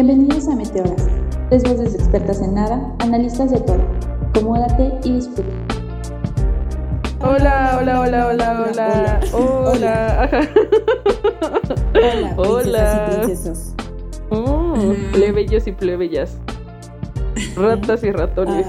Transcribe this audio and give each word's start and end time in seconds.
Bienvenidos 0.00 0.46
a 0.46 0.54
Meteoras, 0.54 1.08
tres 1.50 1.64
voces 1.64 1.96
expertas 1.96 2.40
en 2.40 2.54
nada, 2.54 2.94
analistas 3.00 3.50
de 3.50 3.58
todo. 3.58 3.82
Acomódate 4.28 4.92
y 5.02 5.14
disfruta. 5.14 5.50
Hola, 7.18 7.78
hola, 7.80 8.00
hola, 8.02 8.26
hola, 8.28 8.64
hola, 8.70 9.20
hola. 9.32 10.40
Hola, 11.82 12.34
Hola. 12.36 13.10
princesas 13.24 13.74
Oh, 14.30 14.76
plebeyos 15.10 15.66
y 15.66 15.72
plebeyas. 15.72 16.38
Ratas 17.56 18.04
y 18.04 18.12
ratones. 18.12 18.66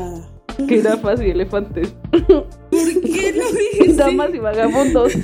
princesas. 0.48 0.68
Jirafas 0.68 1.22
y 1.22 1.30
elefantes. 1.30 1.94
¿Por 2.10 2.48
qué 2.72 3.34
lo 3.36 3.52
dijiste? 3.52 3.94
Damas 3.94 4.34
y 4.34 4.40
vagabundos. 4.40 5.14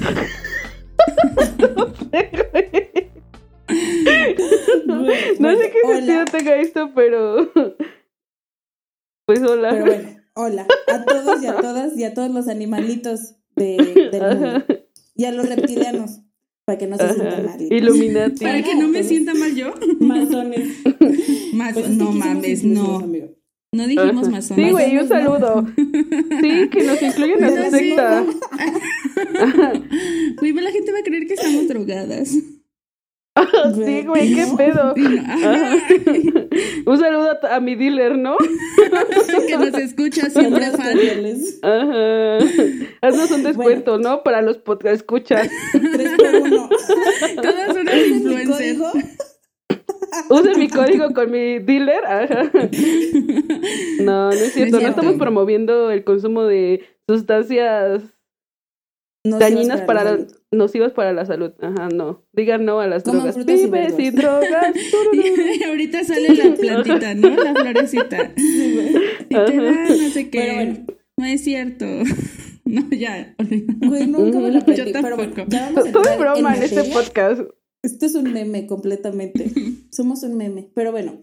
No 5.39 5.57
sé 5.57 5.71
qué 5.71 5.77
Hola. 5.83 5.95
sentido 5.97 6.25
tenga 6.25 6.55
esto, 6.55 6.91
pero. 6.95 7.51
Pues 9.27 9.41
hola. 9.41 9.71
Pero 9.71 9.85
bueno, 9.85 10.09
hola 10.35 10.67
a 10.87 11.03
todos 11.03 11.41
y 11.41 11.47
a 11.47 11.55
todas 11.55 11.97
y 11.97 12.03
a 12.03 12.13
todos 12.13 12.29
los 12.29 12.47
animalitos 12.47 13.33
de, 13.55 14.09
del 14.11 14.37
mundo. 14.37 14.65
Y 15.15 15.25
a 15.25 15.31
los 15.31 15.49
reptilianos, 15.49 16.19
para 16.65 16.77
que 16.77 16.85
no 16.85 16.95
se 16.95 17.07
sientan 17.13 17.47
ajá. 17.47 17.57
mal. 17.57 17.61
Illuminati. 17.71 18.43
Para 18.43 18.61
que 18.61 18.75
no 18.75 18.87
me 18.87 19.03
sienta 19.03 19.33
mal 19.33 19.55
yo. 19.55 19.73
Masones. 19.99 20.77
Pues 21.73 21.89
no 21.89 22.11
mames, 22.11 22.63
no. 22.65 23.01
No 23.71 23.87
dijimos 23.87 24.27
o 24.27 24.41
Sí, 24.41 24.69
güey, 24.71 24.97
un 24.97 25.07
Masones, 25.07 25.09
¿no? 25.09 25.39
saludo. 25.39 25.67
Sí, 25.75 26.69
que 26.69 26.83
nos 26.83 27.01
incluyan 27.01 27.43
en 27.43 27.53
Pero 27.53 27.63
su 27.65 27.71
secta. 27.71 28.25
Güey, 30.37 30.53
la 30.53 30.71
gente 30.71 30.91
va 30.91 30.99
a 30.99 31.03
creer 31.03 31.27
que 31.27 31.33
estamos 31.33 31.67
drogadas. 31.67 32.35
Sí, 33.75 34.03
güey, 34.05 34.33
qué 34.33 34.45
pedo. 34.57 34.93
Ajá. 35.25 35.75
Un 36.85 36.97
saludo 36.97 37.31
a, 37.43 37.55
a 37.55 37.59
mi 37.59 37.75
dealer, 37.75 38.17
¿no? 38.17 38.37
que 39.47 39.57
nos 39.57 39.73
escucha 39.73 40.29
siempre 40.29 40.71
fan. 40.71 40.97
Ajá. 41.61 42.37
Haznos 43.01 43.31
un 43.31 43.43
descuento, 43.43 43.97
¿no? 43.97 44.23
Para 44.23 44.41
los 44.41 44.57
podcast 44.57 44.95
escuchas. 44.95 45.49
Tres 45.71 46.11
por 46.17 46.35
uno. 46.35 46.69
Todas 47.41 47.75
unas 47.75 47.93
¿Ese 47.93 48.05
es 48.05 48.23
mi 48.23 48.33
influencers. 48.33 48.79
código? 48.79 48.91
Usen 50.29 50.59
mi 50.59 50.69
código 50.69 51.13
con 51.13 51.29
mi 51.31 51.59
dealer. 51.59 52.05
Ajá. 52.05 52.51
No, 53.99 54.29
no 54.29 54.31
es 54.31 54.53
cierto. 54.53 54.77
No 54.77 54.79
cierto. 54.79 55.01
estamos 55.01 55.15
promoviendo 55.15 55.91
el 55.91 56.03
consumo 56.03 56.43
de 56.43 56.85
sustancias 57.07 58.01
dañinas 59.39 59.81
para 59.81 60.03
la 60.03 60.27
nocivas 60.51 60.93
para 60.93 61.11
la 61.13 61.25
salud. 61.25 61.51
Ajá, 61.59 61.89
no. 61.89 62.23
Digan 62.33 62.63
no 62.65 62.79
a 62.79 62.87
las 62.87 63.03
Coman 63.03 63.17
drogas. 63.23 63.35
frutas 63.35 63.59
y 63.59 63.65
Vive 63.65 63.79
verduras. 63.79 63.97
sin 63.97 64.15
drogas. 64.15 64.65
Y 65.59 65.63
ahorita 65.63 66.03
sale 66.03 66.29
la 66.35 66.55
plantita, 66.59 67.13
¿no? 67.15 67.29
La 67.29 67.53
florecita. 67.55 68.31
Y 68.35 69.29
te 69.29 69.35
da 69.35 69.71
no 69.89 70.09
sé 70.09 70.29
qué. 70.29 70.39
Pero 70.39 70.53
bueno. 70.55 70.85
No 71.17 71.25
es 71.25 71.43
cierto. 71.43 71.85
No, 72.67 72.81
ya. 72.89 73.35
Güey, 73.85 74.07
nunca 74.07 74.39
me 74.39 74.49
lo 74.49 74.57
aprendí. 74.57 74.91
Yo 74.91 74.99
bueno, 74.99 75.17
tampoco. 75.17 75.45
ya 75.49 75.69
vamos 75.69 75.87
a 75.87 75.91
Todo 75.91 76.09
es 76.09 76.17
broma 76.17 76.55
en 76.57 76.63
este 76.63 76.83
podcast. 76.85 77.41
Este 77.83 78.07
es 78.07 78.15
un 78.15 78.33
meme 78.33 78.65
completamente. 78.65 79.51
Somos 79.91 80.23
un 80.23 80.35
meme. 80.35 80.71
Pero 80.73 80.91
bueno, 80.91 81.19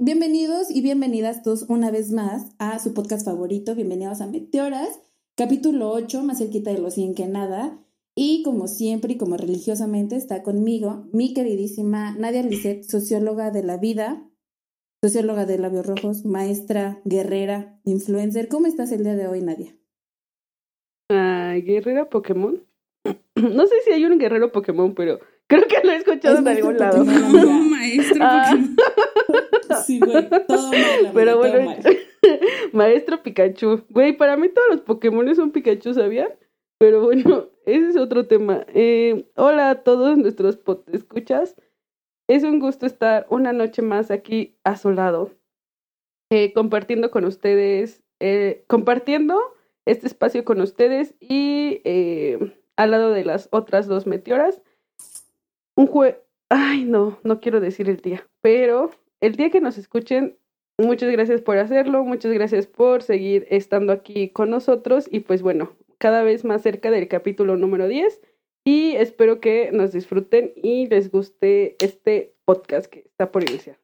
bienvenidos 0.00 0.72
y 0.72 0.82
bienvenidas 0.82 1.44
todos 1.44 1.66
una 1.68 1.92
vez 1.92 2.10
más 2.10 2.46
a 2.58 2.80
su 2.80 2.94
podcast 2.94 3.24
favorito. 3.24 3.76
Bienvenidos 3.76 4.20
a 4.20 4.26
Meteoras, 4.26 4.88
capítulo 5.36 5.90
8, 5.90 6.22
más 6.22 6.38
cerquita 6.38 6.72
de 6.72 6.78
los 6.78 6.94
100 6.94 7.14
que 7.14 7.26
nada. 7.26 7.78
Y 8.16 8.42
como 8.44 8.68
siempre 8.68 9.14
y 9.14 9.18
como 9.18 9.36
religiosamente 9.36 10.14
está 10.14 10.44
conmigo 10.44 11.08
mi 11.12 11.34
queridísima 11.34 12.14
Nadia 12.16 12.44
Lisset, 12.44 12.84
socióloga 12.84 13.50
de 13.50 13.64
la 13.64 13.76
vida, 13.76 14.30
socióloga 15.02 15.46
de 15.46 15.58
labios 15.58 15.86
rojos, 15.86 16.24
maestra, 16.24 17.00
guerrera, 17.04 17.80
influencer. 17.84 18.48
¿Cómo 18.48 18.66
estás 18.66 18.92
el 18.92 19.02
día 19.02 19.16
de 19.16 19.26
hoy, 19.26 19.40
Nadia? 19.40 19.76
Ay, 21.10 21.62
guerrera 21.62 22.08
Pokémon. 22.08 22.64
No 23.34 23.66
sé 23.66 23.74
si 23.84 23.90
hay 23.90 24.04
un 24.04 24.16
guerrero 24.18 24.52
Pokémon, 24.52 24.94
pero 24.94 25.18
creo 25.48 25.66
que 25.66 25.84
lo 25.84 25.92
he 25.92 25.96
escuchado 25.96 26.34
Es 26.34 26.40
en 26.40 26.48
algún 26.48 26.78
lado. 26.78 27.04
Pokémon. 27.04 27.32
No, 27.32 27.64
maestro. 27.68 28.22
Ah. 28.24 28.50
Pokémon. 28.52 29.84
Sí, 29.84 29.98
güey, 29.98 30.28
todo 30.46 30.70
mal. 30.70 30.74
amiga, 30.94 31.10
Pero 31.12 31.30
todo 31.32 31.38
bueno, 31.40 31.64
mal. 31.64 31.78
Maestro 32.74 33.22
Pikachu. 33.22 33.84
Güey, 33.88 34.16
para 34.16 34.36
mí 34.36 34.48
todos 34.48 34.68
los 34.68 34.80
Pokémon 34.80 35.34
son 35.34 35.52
Pikachu, 35.52 35.94
¿sabían? 35.94 36.28
Pero 36.78 37.02
bueno, 37.02 37.48
ese 37.66 37.88
es 37.88 37.96
otro 37.96 38.26
tema. 38.26 38.66
Eh, 38.74 39.30
hola 39.36 39.70
a 39.70 39.82
todos 39.82 40.18
nuestros 40.18 40.58
escuchas. 40.92 41.56
Es 42.28 42.42
un 42.42 42.58
gusto 42.58 42.86
estar 42.86 43.26
una 43.30 43.52
noche 43.52 43.82
más 43.82 44.10
aquí 44.10 44.56
a 44.64 44.76
su 44.76 44.90
lado, 44.90 45.30
eh, 46.30 46.52
compartiendo 46.54 47.10
con 47.10 47.24
ustedes, 47.26 48.02
eh, 48.18 48.64
compartiendo 48.66 49.38
este 49.84 50.06
espacio 50.06 50.44
con 50.44 50.62
ustedes 50.62 51.14
y 51.20 51.82
al 52.76 52.90
lado 52.90 53.10
de 53.10 53.24
las 53.24 53.48
otras 53.52 53.86
dos 53.86 54.06
meteoras. 54.06 54.62
Un 55.76 55.86
jue... 55.86 56.22
Ay, 56.48 56.84
no, 56.84 57.18
no 57.24 57.40
quiero 57.40 57.60
decir 57.60 57.88
el 57.88 57.96
día, 57.98 58.26
pero 58.40 58.90
el 59.20 59.34
día 59.34 59.50
que 59.50 59.60
nos 59.60 59.76
escuchen, 59.78 60.38
muchas 60.78 61.10
gracias 61.10 61.40
por 61.40 61.58
hacerlo, 61.58 62.04
muchas 62.04 62.32
gracias 62.32 62.66
por 62.66 63.02
seguir 63.02 63.46
estando 63.50 63.92
aquí 63.92 64.30
con 64.30 64.50
nosotros 64.50 65.06
y 65.10 65.20
pues 65.20 65.42
bueno, 65.42 65.76
cada 65.98 66.22
vez 66.22 66.44
más 66.44 66.62
cerca 66.62 66.90
del 66.90 67.08
capítulo 67.08 67.56
número 67.56 67.88
10 67.88 68.20
y 68.64 68.92
espero 68.96 69.40
que 69.40 69.70
nos 69.72 69.92
disfruten 69.92 70.52
y 70.56 70.86
les 70.86 71.10
guste 71.10 71.76
este 71.84 72.34
podcast 72.44 72.86
que 72.86 73.00
está 73.00 73.30
por 73.30 73.42
iniciar. 73.42 73.78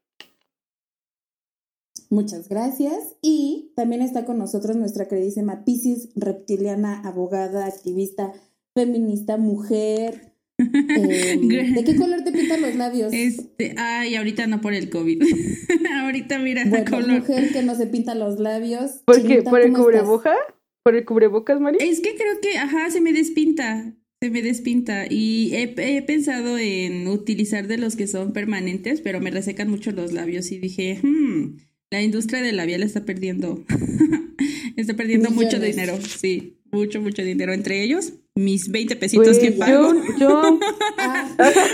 Muchas 2.10 2.48
gracias. 2.48 3.16
Y 3.22 3.72
también 3.76 4.02
está 4.02 4.24
con 4.24 4.38
nosotros 4.38 4.76
nuestra 4.76 5.06
queridísima 5.06 5.64
Piscis, 5.64 6.10
reptiliana, 6.16 7.00
abogada, 7.06 7.66
activista, 7.66 8.32
feminista, 8.74 9.36
mujer. 9.36 10.29
Eh, 10.60 11.38
¿De 11.74 11.84
qué 11.84 11.96
color 11.96 12.22
te 12.24 12.32
pintan 12.32 12.62
los 12.62 12.74
labios? 12.74 13.12
Este, 13.12 13.74
ay, 13.76 14.14
ahorita 14.14 14.46
no 14.46 14.60
por 14.60 14.74
el 14.74 14.90
COVID. 14.90 15.22
ahorita 16.02 16.38
mira 16.38 16.62
el 16.62 16.70
Bueno, 16.70 16.90
color. 16.90 17.20
mujer 17.20 17.52
que 17.52 17.62
no 17.62 17.74
se 17.74 17.86
pinta 17.86 18.14
los 18.14 18.38
labios. 18.38 19.02
¿Por 19.04 19.22
qué? 19.26 19.42
¿Por 19.42 19.60
el 19.60 19.72
cubreboca? 19.72 20.34
¿Por 20.82 20.96
el 20.96 21.04
cubrebocas, 21.04 21.60
Mari? 21.60 21.78
Es 21.80 22.00
que 22.00 22.14
creo 22.14 22.40
que, 22.40 22.58
ajá, 22.58 22.90
se 22.90 23.00
me 23.00 23.12
despinta. 23.12 23.94
Se 24.22 24.30
me 24.30 24.42
despinta. 24.42 25.06
Y 25.08 25.54
he, 25.54 25.74
he 25.76 26.02
pensado 26.02 26.58
en 26.58 27.06
utilizar 27.08 27.66
de 27.66 27.78
los 27.78 27.96
que 27.96 28.06
son 28.06 28.32
permanentes, 28.32 29.00
pero 29.00 29.20
me 29.20 29.30
resecan 29.30 29.68
mucho 29.70 29.92
los 29.92 30.12
labios. 30.12 30.52
Y 30.52 30.58
dije, 30.58 30.98
hmm, 31.02 31.56
la 31.90 32.02
industria 32.02 32.42
del 32.42 32.56
labial 32.56 32.82
está 32.82 33.04
perdiendo. 33.04 33.64
está 34.76 34.94
perdiendo 34.94 35.30
mucho 35.30 35.58
dinero. 35.58 35.98
Sí, 36.00 36.58
mucho, 36.70 37.00
mucho 37.00 37.22
dinero. 37.22 37.52
Entre 37.52 37.82
ellos, 37.82 38.14
mis 38.44 38.70
20 38.70 38.96
pesitos 38.96 39.38
que 39.38 39.52
pago. 39.52 39.94
yo, 39.94 40.02
yo, 40.18 40.58
Ah, 40.98 41.26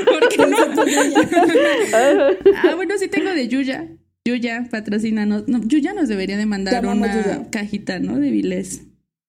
¿Por 0.04 0.28
qué 0.28 0.46
no? 0.46 0.56
Ah, 2.64 2.74
bueno, 2.76 2.94
sí 2.98 3.08
tengo 3.08 3.30
de 3.30 3.48
Yuya. 3.48 3.88
Yuya, 4.24 4.66
patrocínanos. 4.70 5.46
No, 5.48 5.60
Yuya 5.62 5.92
nos 5.94 6.08
debería 6.08 6.36
de 6.36 6.46
mandar 6.46 6.84
una 6.86 7.14
Yuya. 7.22 7.46
cajita, 7.50 7.98
¿no? 8.00 8.18
De 8.18 8.30
Viles. 8.30 8.82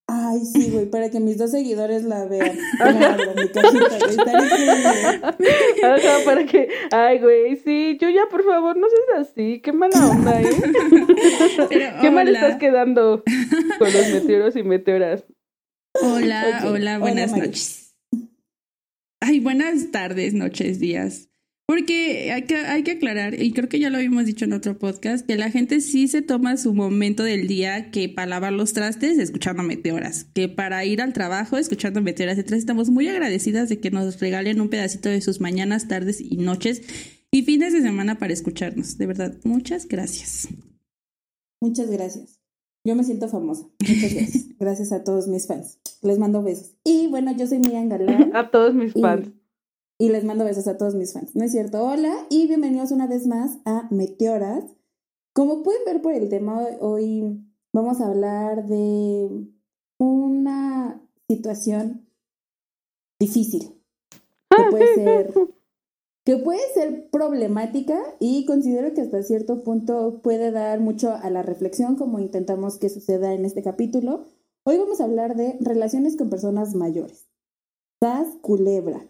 Ay, 0.09 0.39
sí, 0.45 0.69
güey, 0.71 0.85
para 0.89 1.09
que 1.11 1.19
mis 1.19 1.37
dos 1.37 1.51
seguidores 1.51 2.03
la 2.05 2.23
vean. 2.25 2.57
Claro, 2.77 3.33
mi 3.35 3.49
cajita, 3.49 3.97
güey, 3.99 4.09
estaría 4.09 4.45
increíble. 4.45 4.87
Ajá, 5.83 6.17
para 6.25 6.45
que. 6.45 6.69
Ay, 6.91 7.19
güey, 7.19 7.57
sí, 7.57 7.97
yo 7.99 8.09
ya, 8.09 8.21
por 8.31 8.43
favor, 8.45 8.77
no 8.77 8.87
seas 8.89 9.27
así. 9.29 9.59
Qué 9.61 9.73
mala 9.73 10.07
onda, 10.07 10.41
¿eh? 10.41 10.49
Pero, 11.69 11.97
Qué 12.01 12.09
mal 12.09 12.27
estás 12.29 12.55
quedando 12.57 13.21
con 13.77 13.91
los 13.93 14.09
meteoros 14.13 14.55
y 14.55 14.63
meteoras. 14.63 15.25
Hola, 16.01 16.63
hola, 16.65 16.99
buenas 16.99 17.35
noches. 17.35 17.95
Ay, 19.19 19.39
buenas 19.39 19.91
tardes, 19.91 20.33
noches, 20.33 20.79
días. 20.79 21.29
Porque 21.67 22.31
hay 22.31 22.43
que, 22.43 22.55
hay 22.55 22.83
que 22.83 22.91
aclarar, 22.91 23.41
y 23.41 23.51
creo 23.51 23.67
que 23.67 23.79
ya 23.79 23.89
lo 23.89 23.97
habíamos 23.97 24.25
dicho 24.25 24.45
en 24.45 24.53
otro 24.53 24.77
podcast, 24.77 25.25
que 25.25 25.35
la 25.35 25.51
gente 25.51 25.81
sí 25.81 26.07
se 26.07 26.21
toma 26.21 26.55
su 26.55 26.73
momento 26.73 27.23
del 27.23 27.47
día 27.47 27.91
que 27.91 28.07
para 28.07 28.27
lavar 28.27 28.53
los 28.53 28.71
trastes 28.71 29.17
escuchando 29.17 29.63
meteoras, 29.63 30.27
que 30.33 30.47
para 30.47 30.85
ir 30.85 31.01
al 31.01 31.11
trabajo 31.11 31.57
escuchando 31.57 32.01
meteoras. 32.01 32.37
Entonces 32.37 32.59
estamos 32.59 32.89
muy 32.89 33.09
agradecidas 33.09 33.67
de 33.67 33.79
que 33.81 33.91
nos 33.91 34.19
regalen 34.21 34.61
un 34.61 34.69
pedacito 34.69 35.09
de 35.09 35.19
sus 35.19 35.41
mañanas, 35.41 35.89
tardes 35.89 36.21
y 36.21 36.37
noches 36.37 36.83
y 37.31 37.43
fines 37.43 37.73
de 37.73 37.81
semana 37.81 38.17
para 38.17 38.31
escucharnos. 38.31 38.97
De 38.97 39.05
verdad, 39.05 39.35
muchas 39.43 39.87
gracias. 39.87 40.47
Muchas 41.59 41.89
gracias. 41.89 42.36
Yo 42.83 42.95
me 42.95 43.03
siento 43.03 43.27
famosa. 43.27 43.67
Muchas 43.81 44.13
gracias. 44.13 44.43
Gracias 44.59 44.91
a 44.91 45.03
todos 45.03 45.27
mis 45.27 45.45
fans. 45.45 45.79
Les 46.01 46.17
mando 46.17 46.41
besos. 46.41 46.75
Y 46.83 47.07
bueno, 47.07 47.31
yo 47.31 47.45
soy 47.45 47.59
Miriam 47.59 47.89
Galán. 47.89 48.35
A 48.35 48.49
todos 48.49 48.73
mis 48.73 48.95
Y- 48.95 49.01
fans. 49.01 49.29
Y 49.99 50.09
les 50.09 50.23
mando 50.23 50.45
besos 50.45 50.67
a 50.67 50.77
todos 50.77 50.95
mis 50.95 51.13
fans. 51.13 51.35
¿No 51.35 51.43
es 51.43 51.51
cierto? 51.51 51.83
Hola 51.83 52.13
y 52.29 52.47
bienvenidos 52.47 52.91
una 52.91 53.07
vez 53.07 53.27
más 53.27 53.57
a 53.65 53.87
Meteoras. 53.91 54.63
Como 55.33 55.63
pueden 55.63 55.81
ver 55.85 56.01
por 56.01 56.13
el 56.13 56.29
tema, 56.29 56.59
hoy 56.79 57.39
vamos 57.73 57.99
a 58.01 58.07
hablar 58.07 58.67
de 58.67 59.27
una 59.99 61.01
situación 61.27 62.07
difícil. 63.19 63.73
Que 64.55 64.63
puede 64.71 64.95
ser 64.95 65.33
que 66.27 66.35
puede 66.35 66.59
ser 66.73 67.09
problemática 67.09 67.97
y 68.19 68.43
considero 68.43 68.93
que 68.93 68.99
hasta 68.99 69.23
cierto 69.23 69.63
punto 69.63 70.19
puede 70.21 70.51
dar 70.51 70.81
mucho 70.81 71.13
a 71.13 71.29
la 71.29 71.41
reflexión 71.41 71.95
como 71.95 72.19
intentamos 72.19 72.77
que 72.77 72.89
suceda 72.89 73.33
en 73.33 73.45
este 73.45 73.63
capítulo. 73.63 74.25
Hoy 74.65 74.77
vamos 74.77 74.99
a 74.99 75.05
hablar 75.05 75.37
de 75.37 75.55
relaciones 75.61 76.17
con 76.17 76.29
personas 76.29 76.75
mayores. 76.75 77.29
Sas 78.01 78.27
culebra. 78.41 79.07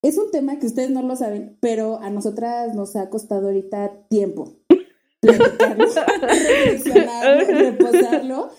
Es 0.00 0.16
un 0.16 0.30
tema 0.30 0.60
que 0.60 0.66
ustedes 0.66 0.90
no 0.90 1.02
lo 1.02 1.16
saben, 1.16 1.58
pero 1.58 1.98
a 1.98 2.08
nosotras 2.10 2.72
nos 2.76 2.94
ha 2.94 3.10
costado 3.10 3.48
ahorita 3.48 4.06
tiempo 4.08 4.52
platicarlo, 5.20 5.86
reflexionarlo, 6.20 7.46
reposarlo. 7.48 8.50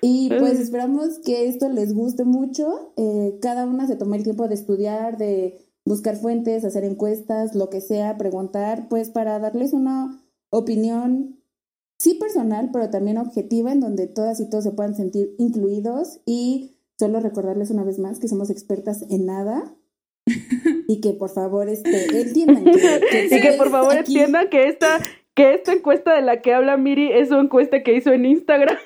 Y 0.00 0.28
pues 0.40 0.58
esperamos 0.58 1.20
que 1.20 1.46
esto 1.46 1.68
les 1.68 1.94
guste 1.94 2.24
mucho. 2.24 2.92
Eh, 2.96 3.38
cada 3.40 3.64
una 3.64 3.86
se 3.86 3.94
tome 3.94 4.16
el 4.16 4.24
tiempo 4.24 4.48
de 4.48 4.54
estudiar, 4.56 5.18
de 5.18 5.63
buscar 5.84 6.16
fuentes, 6.16 6.64
hacer 6.64 6.84
encuestas, 6.84 7.54
lo 7.54 7.70
que 7.70 7.80
sea, 7.80 8.16
preguntar, 8.16 8.88
pues 8.88 9.10
para 9.10 9.38
darles 9.38 9.72
una 9.72 10.22
opinión, 10.50 11.40
sí 11.98 12.14
personal, 12.14 12.70
pero 12.72 12.90
también 12.90 13.18
objetiva, 13.18 13.72
en 13.72 13.80
donde 13.80 14.06
todas 14.06 14.40
y 14.40 14.48
todos 14.48 14.64
se 14.64 14.72
puedan 14.72 14.94
sentir 14.94 15.34
incluidos. 15.38 16.20
Y 16.24 16.76
solo 16.98 17.20
recordarles 17.20 17.70
una 17.70 17.84
vez 17.84 17.98
más 17.98 18.18
que 18.18 18.28
somos 18.28 18.50
expertas 18.50 19.04
en 19.10 19.26
nada. 19.26 19.74
y 20.88 21.00
que 21.00 21.12
por 21.12 21.28
favor 21.28 21.68
este, 21.68 22.20
entiendan 22.20 22.64
que, 22.64 23.26
y 23.30 23.40
que 23.40 23.52
por 23.58 23.70
favor 23.70 23.94
entiendan 23.94 24.48
que 24.48 24.68
esta 24.68 25.00
que 25.34 25.54
esta 25.54 25.72
encuesta 25.72 26.14
de 26.14 26.22
la 26.22 26.40
que 26.40 26.54
habla 26.54 26.76
Miri 26.76 27.12
es 27.12 27.30
una 27.30 27.42
encuesta 27.42 27.82
que 27.82 27.96
hizo 27.96 28.12
en 28.12 28.24
Instagram. 28.24 28.76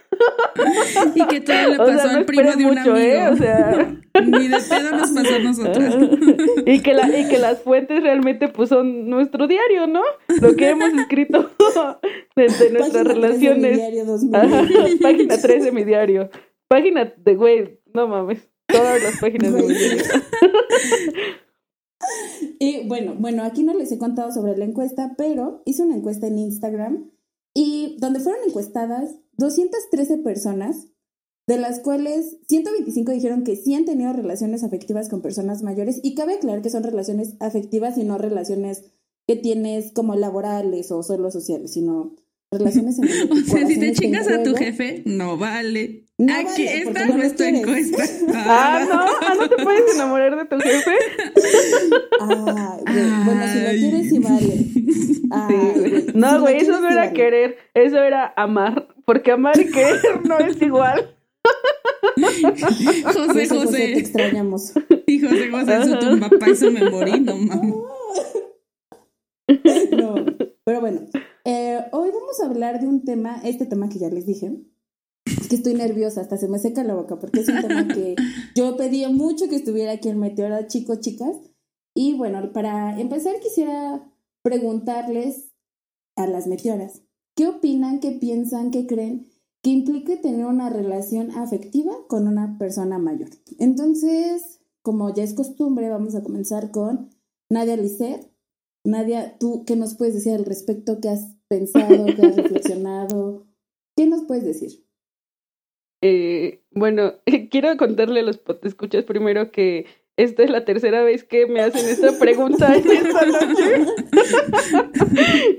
Y 1.14 1.26
que 1.26 1.40
todo 1.40 1.68
le 1.68 1.76
pasó 1.76 2.08
al 2.08 2.24
primo 2.24 2.52
de 2.52 2.64
un 2.64 2.74
mucho, 2.74 2.96
¿eh? 2.96 3.20
amigo. 3.20 3.34
O 3.34 3.36
sea... 3.36 3.96
Ni 4.26 4.48
de 4.48 4.56
pedo 4.68 4.90
nos 4.96 5.10
pasó 5.12 5.34
a 5.34 5.38
nosotros. 5.38 5.94
y, 6.66 6.80
que 6.80 6.94
la, 6.94 7.18
y 7.18 7.28
que 7.28 7.38
las 7.38 7.62
fuentes 7.62 8.02
realmente 8.02 8.48
pues 8.48 8.68
son 8.68 9.08
nuestro 9.08 9.46
diario, 9.46 9.86
¿no? 9.86 10.02
Lo 10.40 10.56
que 10.56 10.70
hemos 10.70 10.92
escrito 10.92 11.50
de, 12.36 12.70
nuestras 12.70 13.06
relaciones. 13.06 13.76
diario 13.76 14.04
página 15.00 15.38
3 15.40 15.64
de 15.64 15.72
mi 15.72 15.84
diario. 15.84 16.30
Página 16.68 17.12
de, 17.16 17.34
güey, 17.34 17.80
no 17.94 18.08
mames. 18.08 18.48
Todas 18.66 19.02
las 19.02 19.18
páginas 19.18 19.52
de 19.54 19.62
mi 19.62 19.74
diario. 19.74 20.04
Y 22.60 22.86
bueno, 22.86 23.14
bueno, 23.18 23.44
aquí 23.44 23.62
no 23.62 23.74
les 23.74 23.90
he 23.92 23.98
contado 23.98 24.32
sobre 24.32 24.56
la 24.56 24.64
encuesta, 24.64 25.14
pero 25.16 25.62
hice 25.64 25.82
una 25.82 25.96
encuesta 25.96 26.26
en 26.26 26.38
Instagram 26.38 27.10
y 27.60 27.96
donde 27.98 28.20
fueron 28.20 28.44
encuestadas 28.46 29.16
213 29.36 30.18
personas, 30.18 30.86
de 31.48 31.58
las 31.58 31.80
cuales 31.80 32.36
125 32.46 33.10
dijeron 33.10 33.42
que 33.42 33.56
sí 33.56 33.74
han 33.74 33.84
tenido 33.84 34.12
relaciones 34.12 34.62
afectivas 34.62 35.08
con 35.08 35.22
personas 35.22 35.64
mayores 35.64 35.98
y 36.04 36.14
cabe 36.14 36.34
aclarar 36.34 36.62
que 36.62 36.70
son 36.70 36.84
relaciones 36.84 37.34
afectivas 37.40 37.98
y 37.98 38.04
no 38.04 38.16
relaciones 38.16 38.84
que 39.26 39.34
tienes 39.34 39.90
como 39.90 40.14
laborales 40.14 40.92
o 40.92 41.02
solo 41.02 41.32
sociales, 41.32 41.72
sino 41.72 42.14
relaciones 42.52 42.96
en 43.00 43.32
O 43.32 43.36
sea, 43.44 43.66
si 43.66 43.80
te 43.80 43.92
chingas 43.92 44.28
a 44.28 44.44
tu 44.44 44.54
jefe, 44.54 45.02
no 45.04 45.36
vale. 45.36 46.07
Aquí 46.20 46.66
esta 46.66 47.06
no 47.06 47.22
es 47.22 47.36
tu 47.36 47.44
encuesta. 47.44 48.02
Ah, 48.34 48.84
no, 48.88 49.00
ah, 49.00 49.34
no 49.38 49.48
te 49.48 49.62
puedes 49.62 49.94
enamorar 49.94 50.36
de 50.36 50.44
tu 50.46 50.58
jefe. 50.58 50.96
Ah, 52.20 52.76
bueno, 53.24 53.46
si 53.52 53.60
lo 53.60 53.70
quieres, 53.70 54.08
sí 54.08 54.18
vale. 54.18 56.12
No, 56.14 56.40
güey, 56.40 56.56
eso 56.56 56.80
no 56.80 56.88
era 56.90 57.12
querer, 57.12 57.58
eso 57.74 58.02
era 58.02 58.32
amar. 58.36 58.88
Porque 59.04 59.30
amar 59.30 59.60
y 59.60 59.70
querer 59.70 60.00
no 60.24 60.38
es 60.40 60.60
igual. 60.60 61.14
José, 63.04 63.48
José. 63.48 63.78
Te 63.78 63.98
extrañamos. 64.00 64.72
Y 65.06 65.20
José, 65.20 65.50
José, 65.50 65.76
eso 65.76 65.98
tu 66.00 66.18
papá, 66.18 66.46
eso 66.46 66.70
me 66.72 66.90
morí, 66.90 67.20
no 67.20 67.36
mames. 67.36 67.74
No, 69.92 70.14
pero 70.64 70.80
bueno, 70.80 71.02
eh, 71.44 71.78
hoy 71.92 72.10
vamos 72.10 72.40
a 72.42 72.46
hablar 72.46 72.80
de 72.80 72.88
un 72.88 73.04
tema, 73.04 73.40
este 73.44 73.66
tema 73.66 73.88
que 73.88 74.00
ya 74.00 74.08
les 74.10 74.26
dije. 74.26 74.50
Es 75.48 75.50
que 75.50 75.56
estoy 75.56 75.72
nerviosa, 75.72 76.20
hasta 76.20 76.36
se 76.36 76.46
me 76.46 76.58
seca 76.58 76.84
la 76.84 76.94
boca, 76.94 77.18
porque 77.18 77.40
es 77.40 77.48
un 77.48 77.62
tema 77.62 77.88
que 77.88 78.16
yo 78.54 78.76
pedía 78.76 79.08
mucho 79.08 79.48
que 79.48 79.56
estuviera 79.56 79.92
aquí 79.92 80.10
en 80.10 80.18
Meteora, 80.18 80.66
chicos, 80.66 81.00
chicas. 81.00 81.38
Y 81.94 82.12
bueno, 82.18 82.52
para 82.52 83.00
empezar 83.00 83.40
quisiera 83.40 84.12
preguntarles 84.42 85.54
a 86.16 86.26
las 86.26 86.48
meteoras, 86.48 87.00
¿qué 87.34 87.46
opinan, 87.46 88.00
qué 88.00 88.10
piensan, 88.10 88.70
qué 88.70 88.86
creen 88.86 89.26
que 89.62 89.70
implique 89.70 90.18
tener 90.18 90.44
una 90.44 90.68
relación 90.68 91.30
afectiva 91.30 91.94
con 92.08 92.28
una 92.28 92.58
persona 92.58 92.98
mayor? 92.98 93.30
Entonces, 93.58 94.60
como 94.82 95.14
ya 95.14 95.22
es 95.22 95.32
costumbre, 95.32 95.88
vamos 95.88 96.14
a 96.14 96.22
comenzar 96.22 96.70
con 96.70 97.08
Nadia 97.48 97.78
Lisset. 97.78 98.30
Nadia, 98.84 99.38
¿tú 99.38 99.64
qué 99.64 99.76
nos 99.76 99.94
puedes 99.94 100.12
decir 100.12 100.34
al 100.34 100.44
respecto? 100.44 101.00
¿Qué 101.00 101.08
has 101.08 101.36
pensado, 101.48 102.04
qué 102.04 102.26
has 102.26 102.36
reflexionado? 102.36 103.46
¿Qué 103.96 104.06
nos 104.06 104.24
puedes 104.24 104.44
decir? 104.44 104.87
Eh, 106.00 106.60
bueno, 106.70 107.14
quiero 107.50 107.76
contarle 107.76 108.20
a 108.20 108.24
los 108.24 108.40
escuchas 108.62 109.04
primero 109.04 109.50
que 109.50 109.86
esta 110.16 110.42
es 110.42 110.50
la 110.50 110.64
tercera 110.64 111.02
vez 111.04 111.22
que 111.22 111.46
me 111.46 111.60
hacen 111.60 111.88
esta 111.88 112.18
pregunta 112.18 112.74
en 112.74 112.90
esta 112.90 113.24
noche. 113.24 113.86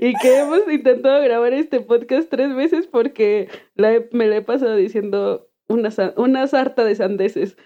y 0.02 0.14
que 0.16 0.38
hemos 0.38 0.70
intentado 0.70 1.22
grabar 1.22 1.54
este 1.54 1.80
podcast 1.80 2.28
tres 2.28 2.54
veces 2.54 2.86
porque 2.86 3.48
me 3.76 4.26
la 4.26 4.36
he 4.36 4.42
pasado 4.42 4.76
diciendo 4.76 5.48
una, 5.68 5.88
una 6.16 6.46
sarta 6.46 6.84
de 6.84 6.94
sandeces. 6.94 7.56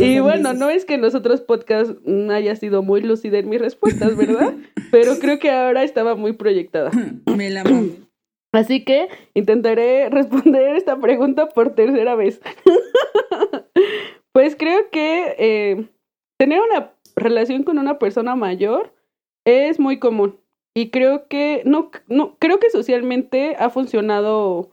y 0.00 0.20
bueno, 0.20 0.54
no 0.54 0.70
es 0.70 0.84
que 0.84 0.94
en 0.94 1.00
los 1.00 1.16
otros 1.16 1.40
podcasts 1.40 1.96
haya 2.30 2.54
sido 2.54 2.84
muy 2.84 3.00
lúcida 3.02 3.38
en 3.38 3.48
mis 3.48 3.60
respuestas, 3.60 4.16
¿verdad? 4.16 4.54
Pero 4.92 5.18
creo 5.18 5.40
que 5.40 5.50
ahora 5.50 5.82
estaba 5.82 6.14
muy 6.14 6.34
proyectada. 6.34 6.92
Me 7.26 7.50
la 7.50 7.64
Así 8.52 8.84
que 8.84 9.08
intentaré 9.34 10.08
responder 10.10 10.76
esta 10.76 10.98
pregunta 10.98 11.48
por 11.48 11.74
tercera 11.74 12.14
vez. 12.14 12.40
pues 14.32 14.56
creo 14.56 14.90
que 14.90 15.34
eh, 15.38 15.88
tener 16.38 16.60
una 16.60 16.92
relación 17.16 17.62
con 17.62 17.78
una 17.78 17.98
persona 17.98 18.36
mayor 18.36 18.94
es 19.44 19.78
muy 19.78 19.98
común. 19.98 20.38
Y 20.74 20.90
creo 20.90 21.26
que, 21.26 21.62
no, 21.64 21.90
no, 22.06 22.36
creo 22.38 22.58
que 22.60 22.70
socialmente 22.70 23.56
ha 23.58 23.70
funcionado 23.70 24.70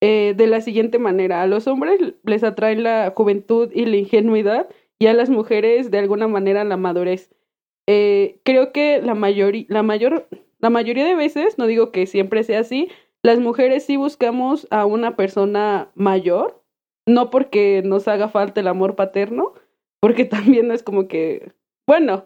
eh, 0.00 0.34
de 0.36 0.46
la 0.46 0.60
siguiente 0.60 0.98
manera. 0.98 1.42
A 1.42 1.46
los 1.46 1.66
hombres 1.66 1.98
les 2.22 2.44
atrae 2.44 2.76
la 2.76 3.12
juventud 3.16 3.70
y 3.74 3.86
la 3.86 3.96
ingenuidad 3.96 4.68
y 4.98 5.06
a 5.06 5.14
las 5.14 5.30
mujeres 5.30 5.90
de 5.90 5.98
alguna 5.98 6.28
manera 6.28 6.64
la 6.64 6.76
madurez. 6.76 7.30
Eh, 7.88 8.40
creo 8.44 8.72
que 8.72 9.00
la, 9.00 9.14
la, 9.14 9.82
mayor, 9.82 10.28
la 10.66 10.70
mayoría 10.70 11.04
de 11.04 11.14
veces, 11.14 11.58
no 11.58 11.68
digo 11.68 11.92
que 11.92 12.08
siempre 12.08 12.42
sea 12.42 12.58
así, 12.58 12.88
las 13.22 13.38
mujeres 13.38 13.84
sí 13.84 13.96
buscamos 13.96 14.66
a 14.72 14.84
una 14.84 15.14
persona 15.14 15.92
mayor, 15.94 16.60
no 17.06 17.30
porque 17.30 17.82
nos 17.84 18.08
haga 18.08 18.28
falta 18.28 18.62
el 18.62 18.66
amor 18.66 18.96
paterno, 18.96 19.52
porque 20.00 20.24
también 20.24 20.72
es 20.72 20.82
como 20.82 21.06
que, 21.06 21.52
bueno, 21.86 22.24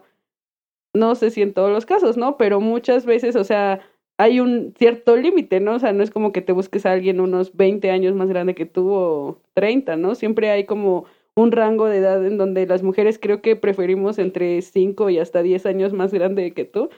no 0.95 1.13
sé 1.13 1.29
si 1.29 1.43
en 1.43 1.53
todos 1.53 1.69
los 1.69 1.85
casos, 1.85 2.17
¿no? 2.17 2.35
Pero 2.37 2.59
muchas 2.59 3.05
veces, 3.05 3.35
o 3.35 3.43
sea, 3.43 3.81
hay 4.17 4.39
un 4.39 4.73
cierto 4.75 5.15
límite, 5.17 5.59
¿no? 5.59 5.75
O 5.75 5.79
sea, 5.79 5.93
no 5.93 6.01
es 6.01 6.09
como 6.09 6.31
que 6.31 6.41
te 6.41 6.51
busques 6.51 6.87
a 6.87 6.93
alguien 6.93 7.21
unos 7.21 7.55
20 7.55 7.91
años 7.91 8.15
más 8.15 8.27
grande 8.27 8.55
que 8.55 8.65
tú 8.65 8.89
o 8.91 9.37
30, 9.53 9.97
¿no? 9.97 10.15
Siempre 10.15 10.49
hay 10.49 10.65
como 10.65 11.05
un 11.35 11.51
rango 11.51 11.85
de 11.85 11.97
edad 11.97 12.25
en 12.25 12.39
donde 12.39 12.65
las 12.65 12.81
mujeres 12.81 13.19
creo 13.19 13.43
que 13.43 13.55
preferimos 13.55 14.17
entre 14.17 14.63
5 14.63 15.11
y 15.11 15.19
hasta 15.19 15.43
10 15.43 15.67
años 15.67 15.93
más 15.93 16.11
grande 16.11 16.55
que 16.55 16.65
tú. 16.65 16.89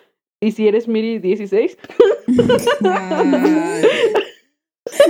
Y 0.44 0.52
si 0.52 0.68
eres 0.68 0.90
Miri 0.90 1.20
16. 1.20 1.78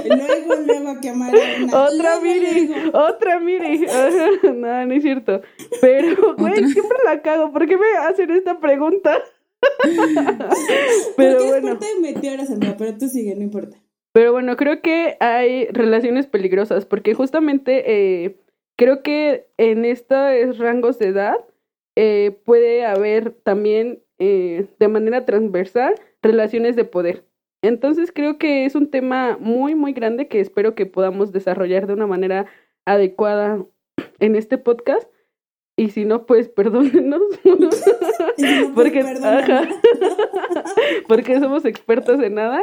Luego, 0.05 0.55
luego 0.67 1.01
quemar 1.01 1.33
Otra 1.73 2.19
Miri, 2.21 2.71
otra 2.93 3.39
Miri. 3.39 3.85
no, 4.53 4.85
no 4.85 4.93
es 4.93 5.01
cierto. 5.01 5.41
Pero, 5.81 6.35
güey, 6.37 6.67
siempre 6.67 6.97
la 7.03 7.23
cago. 7.23 7.51
¿Por 7.51 7.67
qué 7.67 7.77
me 7.77 7.97
hacen 8.07 8.29
esta 8.29 8.59
pregunta? 8.59 9.23
pero 11.17 11.37
Porque 11.39 11.47
bueno. 11.47 11.73
Es 11.73 11.79
de 11.79 11.99
meteoras, 11.99 12.49
pero 12.77 12.97
tú 12.97 13.07
sigue, 13.07 13.35
no 13.35 13.41
importa. 13.41 13.81
Pero 14.11 14.33
bueno, 14.33 14.55
creo 14.55 14.81
que 14.83 15.17
hay 15.19 15.65
relaciones 15.69 16.27
peligrosas 16.27 16.85
porque 16.85 17.15
justamente 17.15 17.83
eh, 17.87 18.39
creo 18.77 19.01
que 19.01 19.47
en 19.57 19.85
estos 19.85 20.59
rangos 20.59 20.99
de 20.99 21.07
edad 21.07 21.37
eh, 21.95 22.37
puede 22.45 22.85
haber 22.85 23.31
también 23.31 24.02
eh, 24.19 24.67
de 24.79 24.87
manera 24.87 25.25
transversal 25.25 25.95
relaciones 26.21 26.75
de 26.75 26.85
poder. 26.85 27.25
Entonces 27.61 28.11
creo 28.11 28.37
que 28.37 28.65
es 28.65 28.75
un 28.75 28.91
tema 28.91 29.37
muy, 29.39 29.75
muy 29.75 29.93
grande 29.93 30.27
que 30.27 30.39
espero 30.39 30.75
que 30.75 30.85
podamos 30.85 31.31
desarrollar 31.31 31.87
de 31.87 31.93
una 31.93 32.07
manera 32.07 32.45
adecuada 32.85 33.65
en 34.19 34.35
este 34.35 34.57
podcast 34.57 35.07
y 35.75 35.89
si 35.89 36.05
no, 36.05 36.25
pues 36.25 36.49
perdónenos. 36.55 37.21
Pues, 38.35 38.65
porque, 38.73 39.03
porque 41.07 41.39
somos 41.39 41.65
expertos 41.65 42.21
en 42.21 42.35
nada. 42.35 42.61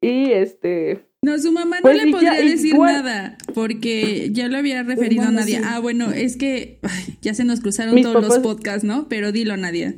Y 0.00 0.32
este. 0.32 1.06
No, 1.24 1.38
su 1.38 1.52
mamá 1.52 1.76
no 1.76 1.82
pues, 1.82 2.04
le 2.04 2.10
podría 2.10 2.32
decir 2.32 2.76
nada, 2.76 3.38
porque 3.54 4.30
ya 4.32 4.48
lo 4.48 4.58
había 4.58 4.82
referido 4.82 5.22
a 5.22 5.30
Nadia. 5.30 5.60
Ah, 5.64 5.78
bueno, 5.78 6.10
es 6.10 6.36
que 6.36 6.80
ya 7.20 7.34
se 7.34 7.44
nos 7.44 7.60
cruzaron 7.60 8.00
todos 8.02 8.26
los 8.26 8.38
podcasts, 8.40 8.84
¿no? 8.84 9.08
Pero 9.08 9.30
dilo, 9.30 9.56
Nadia. 9.56 9.94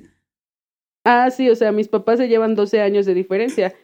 Ah, 1.04 1.30
sí, 1.30 1.50
o 1.50 1.54
sea, 1.56 1.70
mis 1.72 1.88
papás 1.88 2.18
se 2.18 2.28
llevan 2.28 2.54
12 2.54 2.80
años 2.80 3.06
de 3.06 3.14
diferencia. 3.14 3.74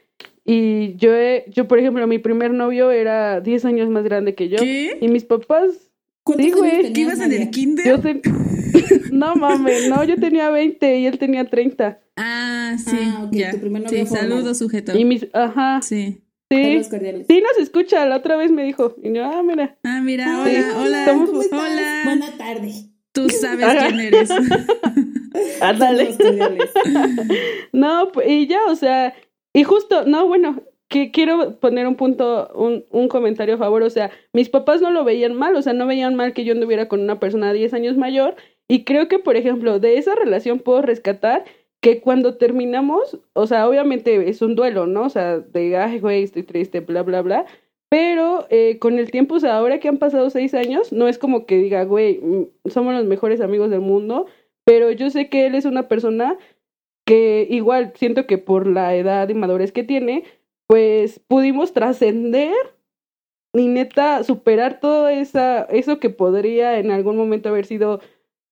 Y 0.44 0.96
yo, 0.96 1.14
he, 1.14 1.44
yo 1.48 1.68
por 1.68 1.78
ejemplo, 1.78 2.06
mi 2.06 2.18
primer 2.18 2.52
novio 2.52 2.90
era 2.90 3.40
10 3.40 3.64
años 3.66 3.88
más 3.90 4.04
grande 4.04 4.34
que 4.34 4.48
yo. 4.48 4.56
¿Qué? 4.58 4.98
Y 5.00 5.08
mis 5.08 5.24
papás, 5.24 5.90
¿Cuántos 6.22 6.44
Sí, 6.46 6.52
años 6.52 6.58
güey, 6.60 6.70
tenías, 6.70 6.92
¿Qué 6.94 7.00
ibas 7.00 7.20
en 7.20 7.32
el 7.32 7.50
kinder? 7.50 7.86
yo 7.86 7.96
no 9.12 9.36
mames, 9.36 9.88
no, 9.88 10.04
yo 10.04 10.16
tenía 10.16 10.50
20 10.50 10.98
y 10.98 11.06
él 11.06 11.18
tenía 11.18 11.44
30. 11.44 12.00
Ah, 12.16 12.76
sí. 12.78 12.96
Ah, 13.00 13.24
ok, 13.26 13.32
ya. 13.32 13.50
tu 13.52 13.58
primer 13.60 13.82
novio 13.82 14.06
sí, 14.06 14.06
saludos, 14.06 14.58
sujeto. 14.58 14.96
Y 14.96 15.04
mis, 15.04 15.26
ajá, 15.32 15.80
Sí. 15.82 16.22
sí. 16.50 16.82
Sí 17.28 17.40
nos 17.42 17.58
escucha, 17.58 18.04
la 18.06 18.16
otra 18.16 18.36
vez 18.36 18.50
me 18.50 18.64
dijo. 18.64 18.94
Y 19.02 19.12
yo, 19.14 19.24
ah, 19.24 19.42
mira. 19.42 19.78
Ah, 19.84 20.00
mira, 20.02 20.42
hola, 20.42 20.74
hola. 20.78 21.04
somos- 21.06 21.30
¿Cómo 21.30 21.42
estás? 21.42 21.60
hola. 21.60 22.00
Buena 22.04 22.36
tarde. 22.36 22.72
Tú 23.12 23.28
sabes 23.40 23.66
quién 23.88 24.00
eres. 24.00 24.30
Ándale. 25.60 26.14
No, 27.72 28.10
pu- 28.12 28.22
y 28.26 28.46
ya, 28.46 28.60
o 28.68 28.74
sea, 28.74 29.14
y 29.54 29.62
justo, 29.62 30.04
no, 30.04 30.26
bueno, 30.26 30.62
que 30.88 31.10
quiero 31.12 31.58
poner 31.60 31.86
un 31.86 31.94
punto, 31.94 32.50
un, 32.54 32.84
un 32.90 33.08
comentario 33.08 33.54
a 33.54 33.58
favor, 33.58 33.82
o 33.82 33.90
sea, 33.90 34.10
mis 34.32 34.48
papás 34.48 34.80
no 34.80 34.90
lo 34.90 35.04
veían 35.04 35.34
mal, 35.34 35.54
o 35.54 35.62
sea, 35.62 35.72
no 35.72 35.86
veían 35.86 36.16
mal 36.16 36.32
que 36.32 36.44
yo 36.44 36.52
anduviera 36.52 36.88
con 36.88 37.00
una 37.00 37.20
persona 37.20 37.52
10 37.52 37.72
años 37.74 37.96
mayor, 37.96 38.34
y 38.68 38.84
creo 38.84 39.06
que, 39.08 39.18
por 39.20 39.36
ejemplo, 39.36 39.78
de 39.78 39.98
esa 39.98 40.14
relación 40.16 40.58
puedo 40.58 40.82
rescatar 40.82 41.44
que 41.80 42.00
cuando 42.00 42.36
terminamos, 42.36 43.18
o 43.32 43.46
sea, 43.46 43.68
obviamente 43.68 44.28
es 44.28 44.42
un 44.42 44.54
duelo, 44.56 44.86
¿no? 44.86 45.02
O 45.04 45.08
sea, 45.10 45.38
de, 45.38 45.76
ay, 45.76 46.00
güey, 46.00 46.24
estoy 46.24 46.42
triste, 46.42 46.80
bla, 46.80 47.02
bla, 47.02 47.22
bla, 47.22 47.46
pero 47.90 48.46
eh, 48.50 48.78
con 48.78 48.98
el 48.98 49.10
tiempo, 49.10 49.34
o 49.34 49.40
sea, 49.40 49.56
ahora 49.56 49.80
que 49.80 49.88
han 49.88 49.98
pasado 49.98 50.30
seis 50.30 50.54
años, 50.54 50.92
no 50.92 51.08
es 51.08 51.18
como 51.18 51.44
que 51.44 51.58
diga, 51.58 51.84
güey, 51.84 52.20
mm, 52.20 52.46
somos 52.70 52.94
los 52.94 53.04
mejores 53.04 53.40
amigos 53.40 53.68
del 53.68 53.80
mundo, 53.80 54.26
pero 54.64 54.92
yo 54.92 55.10
sé 55.10 55.28
que 55.28 55.46
él 55.46 55.56
es 55.56 55.64
una 55.64 55.88
persona 55.88 56.38
que 57.04 57.46
igual 57.50 57.92
siento 57.96 58.26
que 58.26 58.38
por 58.38 58.68
la 58.68 58.94
edad 58.94 59.28
y 59.28 59.34
madurez 59.34 59.72
que 59.72 59.82
tiene, 59.82 60.22
pues 60.68 61.18
pudimos 61.18 61.72
trascender 61.72 62.54
y 63.52 63.66
neta 63.66 64.22
superar 64.22 64.78
todo 64.78 65.08
esa, 65.08 65.64
eso 65.64 65.98
que 65.98 66.10
podría 66.10 66.78
en 66.78 66.92
algún 66.92 67.16
momento 67.16 67.48
haber 67.48 67.66
sido 67.66 68.00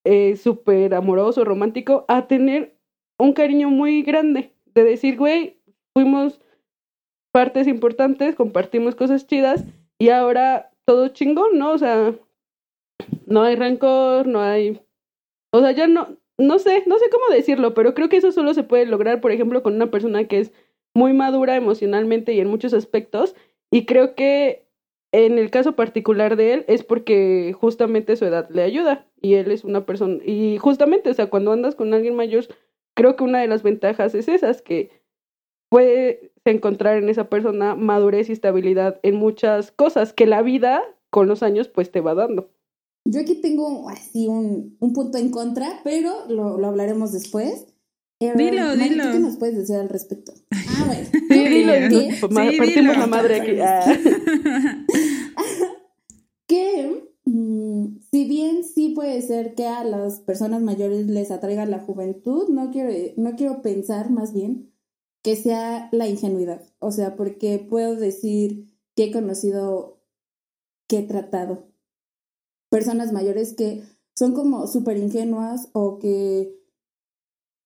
eh, 0.03 0.35
súper 0.35 0.93
amoroso, 0.93 1.45
romántico, 1.45 2.03
a 2.09 2.27
tener 2.27 2.75
un 3.17 3.31
cariño 3.31 3.69
muy 3.69 4.01
grande, 4.01 4.51
de 4.73 4.83
decir, 4.83 5.17
güey, 5.17 5.61
fuimos 5.93 6.41
partes 7.31 7.67
importantes, 7.67 8.35
compartimos 8.35 8.95
cosas 8.95 9.27
chidas 9.27 9.65
y 9.97 10.09
ahora 10.09 10.71
todo 10.85 11.09
chingón, 11.09 11.57
¿no? 11.57 11.71
O 11.71 11.77
sea, 11.77 12.15
no 13.25 13.43
hay 13.43 13.55
rencor, 13.55 14.27
no 14.27 14.41
hay... 14.41 14.81
O 15.51 15.59
sea, 15.61 15.71
ya 15.71 15.87
no, 15.87 16.17
no 16.37 16.59
sé, 16.59 16.83
no 16.87 16.97
sé 16.97 17.05
cómo 17.11 17.25
decirlo, 17.29 17.73
pero 17.73 17.93
creo 17.93 18.09
que 18.09 18.17
eso 18.17 18.31
solo 18.31 18.53
se 18.53 18.63
puede 18.63 18.85
lograr, 18.85 19.21
por 19.21 19.31
ejemplo, 19.31 19.61
con 19.61 19.75
una 19.75 19.91
persona 19.91 20.25
que 20.25 20.39
es 20.39 20.53
muy 20.95 21.13
madura 21.13 21.55
emocionalmente 21.55 22.33
y 22.33 22.39
en 22.39 22.47
muchos 22.47 22.73
aspectos. 22.73 23.35
Y 23.71 23.85
creo 23.85 24.15
que 24.15 24.65
en 25.11 25.37
el 25.39 25.49
caso 25.51 25.75
particular 25.75 26.35
de 26.35 26.53
él 26.53 26.65
es 26.67 26.83
porque 26.83 27.55
justamente 27.59 28.15
su 28.15 28.25
edad 28.25 28.49
le 28.49 28.63
ayuda 28.63 29.07
y 29.21 29.35
él 29.35 29.51
es 29.51 29.63
una 29.63 29.85
persona. 29.85 30.23
Y 30.23 30.57
justamente, 30.57 31.09
o 31.09 31.13
sea, 31.13 31.29
cuando 31.29 31.51
andas 31.51 31.75
con 31.75 31.93
alguien 31.93 32.15
mayor, 32.15 32.45
creo 32.95 33.15
que 33.15 33.23
una 33.23 33.39
de 33.39 33.47
las 33.47 33.63
ventajas 33.63 34.13
es 34.15 34.27
esas, 34.27 34.61
que 34.61 34.91
puedes 35.69 36.28
encontrar 36.45 36.97
en 36.97 37.09
esa 37.09 37.29
persona 37.29 37.75
madurez 37.75 38.29
y 38.29 38.33
estabilidad 38.33 38.99
en 39.03 39.15
muchas 39.15 39.71
cosas 39.71 40.13
que 40.13 40.25
la 40.25 40.41
vida 40.41 40.81
con 41.09 41.27
los 41.27 41.43
años 41.43 41.67
pues 41.67 41.91
te 41.91 42.01
va 42.01 42.13
dando. 42.15 42.49
Yo 43.05 43.21
aquí 43.21 43.35
tengo 43.41 43.89
así 43.89 44.27
un, 44.27 44.75
un 44.79 44.93
punto 44.93 45.17
en 45.17 45.31
contra, 45.31 45.79
pero 45.83 46.11
lo, 46.29 46.57
lo 46.57 46.67
hablaremos 46.67 47.11
después. 47.11 47.65
Eh, 48.21 48.33
Dilo, 48.35 48.61
Mari, 48.63 48.89
dilo. 48.89 49.03
¿tú 49.05 49.11
¿Qué 49.13 49.19
nos 49.19 49.37
puedes 49.37 49.57
decir 49.57 49.75
al 49.77 49.89
respecto? 49.89 50.33
Ah, 50.81 50.85
bueno. 50.85 51.07
Sí, 51.29 51.47
dilo, 51.49 51.73
ma- 52.29 52.49
Sí, 52.51 52.57
partimos 52.57 52.75
dilo. 52.75 52.93
la 52.93 53.07
madre 53.07 53.41
aquí. 53.41 53.51
Ah. 53.61 54.85
que 56.47 57.03
mm, 57.25 57.85
si 58.11 58.27
bien 58.27 58.63
sí 58.63 58.89
puede 58.89 59.21
ser 59.21 59.55
que 59.55 59.67
a 59.67 59.83
las 59.83 60.19
personas 60.19 60.61
mayores 60.61 61.07
les 61.07 61.31
atraiga 61.31 61.65
la 61.65 61.79
juventud, 61.79 62.49
no 62.49 62.71
quiero, 62.71 62.91
no 63.17 63.35
quiero 63.35 63.61
pensar 63.61 64.09
más 64.09 64.33
bien 64.33 64.71
que 65.23 65.35
sea 65.35 65.89
la 65.91 66.07
ingenuidad. 66.07 66.61
O 66.79 66.91
sea, 66.91 67.15
porque 67.15 67.59
puedo 67.59 67.95
decir 67.95 68.67
que 68.95 69.05
he 69.05 69.11
conocido, 69.11 70.01
que 70.87 70.99
he 70.99 71.03
tratado 71.03 71.69
personas 72.69 73.11
mayores 73.11 73.53
que 73.53 73.83
son 74.15 74.33
como 74.33 74.67
súper 74.67 74.97
ingenuas 74.97 75.69
o 75.73 75.99
que 75.99 76.55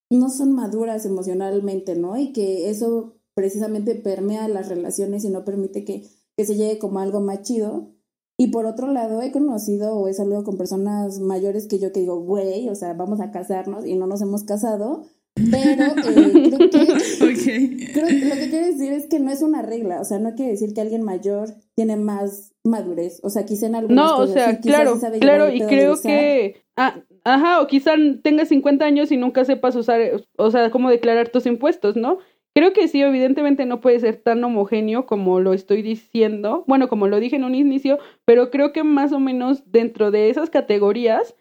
no 0.10 0.30
son 0.30 0.54
maduras 0.54 1.06
emocionalmente, 1.06 1.96
¿no? 1.96 2.18
Y 2.18 2.32
que 2.32 2.70
eso 2.70 3.16
precisamente 3.34 3.96
permea 3.96 4.48
las 4.48 4.70
relaciones 4.70 5.24
y 5.26 5.30
no 5.30 5.44
permite 5.44 5.84
que, 5.84 6.08
que 6.38 6.46
se 6.46 6.56
llegue 6.56 6.80
como 6.80 7.00
algo 7.00 7.20
más 7.20 7.42
chido. 7.42 7.90
Y 8.38 8.48
por 8.48 8.66
otro 8.66 8.88
lado, 8.88 9.22
he 9.22 9.32
conocido 9.32 9.96
o 9.96 10.08
he 10.08 10.14
salido 10.14 10.44
con 10.44 10.58
personas 10.58 11.20
mayores 11.20 11.68
que 11.68 11.80
yo 11.80 11.92
que 11.92 12.02
digo, 12.02 12.20
güey, 12.22 12.70
o 12.70 12.76
sea, 12.76 12.94
vamos 12.94 13.20
a 13.20 13.32
casarnos 13.32 13.86
y 13.86 13.96
no 13.96 14.08
nos 14.08 14.22
hemos 14.22 14.44
casado. 14.44 15.04
Pero 15.36 15.84
eh, 15.84 16.50
creo 16.50 16.70
que 16.70 16.78
ok. 17.24 17.94
Creo 17.94 18.08
que 18.08 18.26
lo 18.26 18.36
que 18.36 18.50
quiero 18.50 18.68
decir 18.68 18.94
es 18.94 19.08
que 19.08 19.20
no 19.20 19.32
es 19.32 19.42
una 19.42 19.62
regla, 19.62 20.00
o 20.00 20.06
sea, 20.06 20.20
no 20.20 20.36
quiere 20.36 20.52
decir 20.52 20.74
que 20.74 20.82
alguien 20.82 21.04
mayor 21.04 21.50
tiene 21.76 21.96
más 21.96 22.54
madurez, 22.64 23.20
o 23.24 23.30
sea, 23.30 23.46
quizá 23.46 23.68
en 23.68 23.76
algunas 23.76 24.06
No, 24.06 24.18
o 24.18 24.28
sea, 24.28 24.60
claro, 24.60 25.00
claro, 25.20 25.50
y 25.50 25.62
creo 25.62 26.00
que, 26.00 26.64
ah, 26.78 27.02
ajá, 27.24 27.62
o 27.62 27.68
quizá 27.68 27.94
tengas 28.22 28.50
50 28.50 28.86
años 28.86 29.12
y 29.12 29.18
nunca 29.18 29.44
sepas 29.44 29.76
usar, 29.76 30.02
o 30.38 30.52
sea, 30.52 30.70
cómo 30.70 30.90
declarar 30.90 31.30
tus 31.30 31.46
impuestos, 31.46 31.96
¿no? 31.96 32.20
Creo 32.56 32.72
que 32.72 32.88
sí, 32.88 33.02
evidentemente 33.02 33.66
no 33.66 33.82
puede 33.82 34.00
ser 34.00 34.18
tan 34.18 34.44
homogéneo 34.44 35.08
como 35.08 35.40
lo 35.40 35.54
estoy 35.54 35.82
diciendo, 35.82 36.64
bueno, 36.68 36.88
como 36.88 37.08
lo 37.08 37.20
dije 37.20 37.36
en 37.36 37.44
un 37.44 37.56
inicio, 37.56 37.98
pero 38.26 38.52
creo 38.52 38.72
que 38.72 38.84
más 38.84 39.12
o 39.12 39.20
menos 39.20 39.64
dentro 39.72 40.12
de 40.12 40.30
esas 40.30 40.52
categorías 40.52 41.36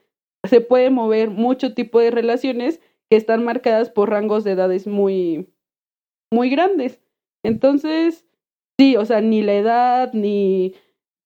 se 0.48 0.62
puede 0.62 0.88
mover 0.88 1.28
mucho 1.28 1.74
tipo 1.74 2.00
de 2.00 2.10
relaciones 2.10 2.80
que 3.12 3.16
están 3.16 3.44
marcadas 3.44 3.90
por 3.90 4.08
rangos 4.08 4.42
de 4.42 4.52
edades 4.52 4.86
muy, 4.86 5.52
muy 6.32 6.48
grandes. 6.48 6.98
Entonces, 7.44 8.24
sí, 8.78 8.96
o 8.96 9.04
sea, 9.04 9.20
ni 9.20 9.42
la 9.42 9.52
edad, 9.52 10.14
ni 10.14 10.76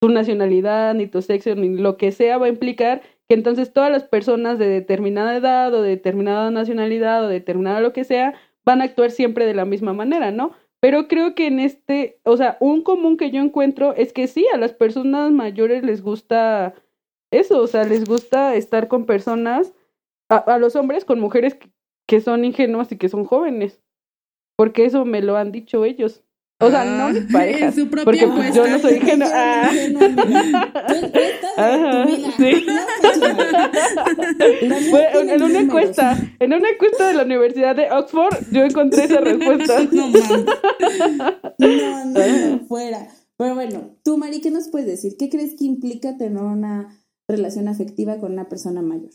tu 0.00 0.08
nacionalidad, 0.08 0.94
ni 0.94 1.06
tu 1.06 1.22
sexo, 1.22 1.54
ni 1.54 1.76
lo 1.76 1.96
que 1.96 2.10
sea 2.10 2.38
va 2.38 2.46
a 2.46 2.48
implicar 2.48 3.02
que 3.28 3.36
entonces 3.36 3.72
todas 3.72 3.92
las 3.92 4.02
personas 4.02 4.58
de 4.58 4.66
determinada 4.66 5.36
edad 5.36 5.72
o 5.74 5.82
de 5.82 5.90
determinada 5.90 6.50
nacionalidad 6.50 7.24
o 7.24 7.28
de 7.28 7.34
determinada 7.34 7.80
lo 7.80 7.92
que 7.92 8.02
sea 8.02 8.34
van 8.64 8.80
a 8.80 8.84
actuar 8.86 9.12
siempre 9.12 9.46
de 9.46 9.54
la 9.54 9.64
misma 9.64 9.92
manera, 9.92 10.32
¿no? 10.32 10.54
Pero 10.80 11.06
creo 11.06 11.36
que 11.36 11.46
en 11.46 11.60
este, 11.60 12.18
o 12.24 12.36
sea, 12.36 12.56
un 12.58 12.82
común 12.82 13.16
que 13.16 13.30
yo 13.30 13.40
encuentro 13.40 13.94
es 13.94 14.12
que 14.12 14.26
sí, 14.26 14.44
a 14.52 14.58
las 14.58 14.72
personas 14.72 15.30
mayores 15.30 15.84
les 15.84 16.02
gusta 16.02 16.74
eso, 17.30 17.62
o 17.62 17.68
sea, 17.68 17.84
les 17.84 18.06
gusta 18.06 18.56
estar 18.56 18.88
con 18.88 19.06
personas, 19.06 19.72
a, 20.28 20.38
a 20.38 20.58
los 20.58 20.74
hombres 20.74 21.04
con 21.04 21.20
mujeres 21.20 21.54
que, 21.54 21.70
que 22.06 22.20
son 22.20 22.44
ingenuas 22.44 22.90
y 22.92 22.96
que 22.96 23.08
son 23.08 23.24
jóvenes, 23.24 23.80
porque 24.56 24.84
eso 24.84 25.04
me 25.04 25.22
lo 25.22 25.36
han 25.36 25.52
dicho 25.52 25.84
ellos. 25.84 26.22
O 26.58 26.70
sea, 26.70 26.86
no 26.86 27.10
mis 27.10 27.24
Ah, 27.24 27.28
parejas, 27.32 27.76
En 27.76 27.84
su 27.84 27.90
propia 27.90 28.04
porque 28.04 28.26
pues, 28.34 28.54
yo 28.54 28.66
no 28.66 28.78
soy 28.78 28.94
ingenua. 28.94 29.28
Ah. 29.30 29.70
Ajá, 31.58 32.06
sí. 32.38 32.66
En 35.28 35.42
una 35.42 35.60
encuesta, 35.60 36.16
en 36.38 36.54
una 36.54 36.70
encuesta 36.70 37.08
de 37.08 37.14
la 37.14 37.24
Universidad 37.24 37.76
de 37.76 37.90
Oxford, 37.90 38.34
yo 38.50 38.64
encontré 38.64 39.04
esa 39.04 39.20
respuesta. 39.20 39.82
No. 39.92 40.08
No, 41.58 42.04
no, 42.06 42.60
fuera. 42.66 43.06
Pero 43.36 43.54
bueno, 43.54 43.90
tú, 44.02 44.16
Mari, 44.16 44.40
¿qué 44.40 44.50
nos 44.50 44.68
puedes 44.68 44.86
decir? 44.86 45.16
¿Qué 45.18 45.28
crees 45.28 45.56
que 45.58 45.66
implica 45.66 46.16
tener 46.16 46.42
una 46.42 46.88
relación 47.28 47.68
afectiva 47.68 48.18
con 48.18 48.32
una 48.32 48.48
persona 48.48 48.80
mayor? 48.80 49.10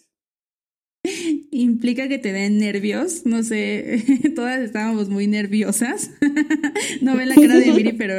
Implica 1.50 2.08
que 2.08 2.20
te 2.20 2.32
den 2.32 2.60
nervios, 2.60 3.26
no 3.26 3.42
sé, 3.42 4.04
todas 4.36 4.62
estábamos 4.62 5.10
muy 5.10 5.28
nerviosas. 5.28 6.12
No 7.02 7.16
ven 7.16 7.30
la 7.30 7.36
cara 7.36 7.56
de 7.56 7.72
Miri, 7.72 7.94
pero 7.98 8.16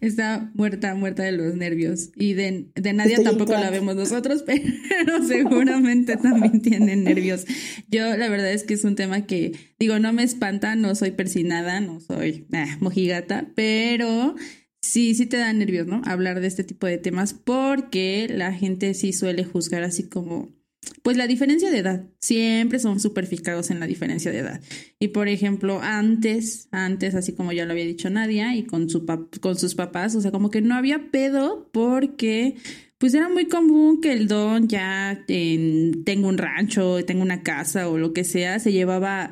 está 0.00 0.50
muerta, 0.54 0.94
muerta 0.94 1.22
de 1.22 1.32
los 1.32 1.54
nervios. 1.54 2.10
Y 2.16 2.34
de, 2.34 2.66
de 2.74 2.92
Nadia 2.92 3.16
Estoy 3.16 3.24
tampoco 3.24 3.52
la 3.52 3.70
vemos 3.70 3.96
nosotros, 3.96 4.44
pero 4.44 5.24
seguramente 5.26 6.16
también 6.16 6.60
tienen 6.60 7.04
nervios. 7.04 7.46
Yo 7.88 8.16
la 8.16 8.28
verdad 8.28 8.52
es 8.52 8.64
que 8.64 8.74
es 8.74 8.84
un 8.84 8.96
tema 8.96 9.26
que, 9.26 9.52
digo, 9.78 9.98
no 9.98 10.12
me 10.12 10.22
espanta, 10.22 10.74
no 10.74 10.94
soy 10.94 11.12
persinada, 11.12 11.80
no 11.80 12.00
soy 12.00 12.46
ah, 12.52 12.76
mojigata, 12.80 13.48
pero 13.54 14.34
sí, 14.82 15.14
sí 15.14 15.26
te 15.26 15.38
da 15.38 15.52
nervios, 15.52 15.86
¿no? 15.86 16.02
Hablar 16.04 16.40
de 16.40 16.48
este 16.48 16.64
tipo 16.64 16.86
de 16.86 16.98
temas 16.98 17.32
porque 17.32 18.26
la 18.28 18.52
gente 18.52 18.92
sí 18.94 19.12
suele 19.12 19.44
juzgar 19.44 19.84
así 19.84 20.02
como 20.02 20.57
pues 21.02 21.16
la 21.16 21.26
diferencia 21.26 21.70
de 21.70 21.78
edad, 21.78 22.04
siempre 22.18 22.78
son 22.78 23.00
súper 23.00 23.26
fijados 23.26 23.70
en 23.70 23.80
la 23.80 23.86
diferencia 23.86 24.30
de 24.30 24.38
edad. 24.38 24.60
Y 24.98 25.08
por 25.08 25.28
ejemplo, 25.28 25.80
antes, 25.82 26.68
antes, 26.70 27.14
así 27.14 27.32
como 27.34 27.52
ya 27.52 27.64
lo 27.64 27.72
había 27.72 27.84
dicho 27.84 28.10
Nadia, 28.10 28.54
y 28.56 28.64
con, 28.64 28.88
su 28.88 29.04
con 29.40 29.56
sus 29.58 29.74
papás, 29.74 30.14
o 30.14 30.20
sea, 30.20 30.30
como 30.30 30.50
que 30.50 30.60
no 30.60 30.74
había 30.74 31.10
pedo 31.10 31.68
porque 31.72 32.56
pues 32.98 33.14
era 33.14 33.28
muy 33.28 33.46
común 33.46 34.00
que 34.00 34.12
el 34.12 34.26
don 34.26 34.66
ya 34.68 35.24
en- 35.28 36.04
tenga 36.04 36.26
un 36.28 36.36
rancho, 36.38 37.04
tenga 37.04 37.22
una 37.22 37.42
casa 37.42 37.88
o 37.88 37.96
lo 37.98 38.12
que 38.12 38.24
sea, 38.24 38.58
se 38.58 38.72
llevaba 38.72 39.30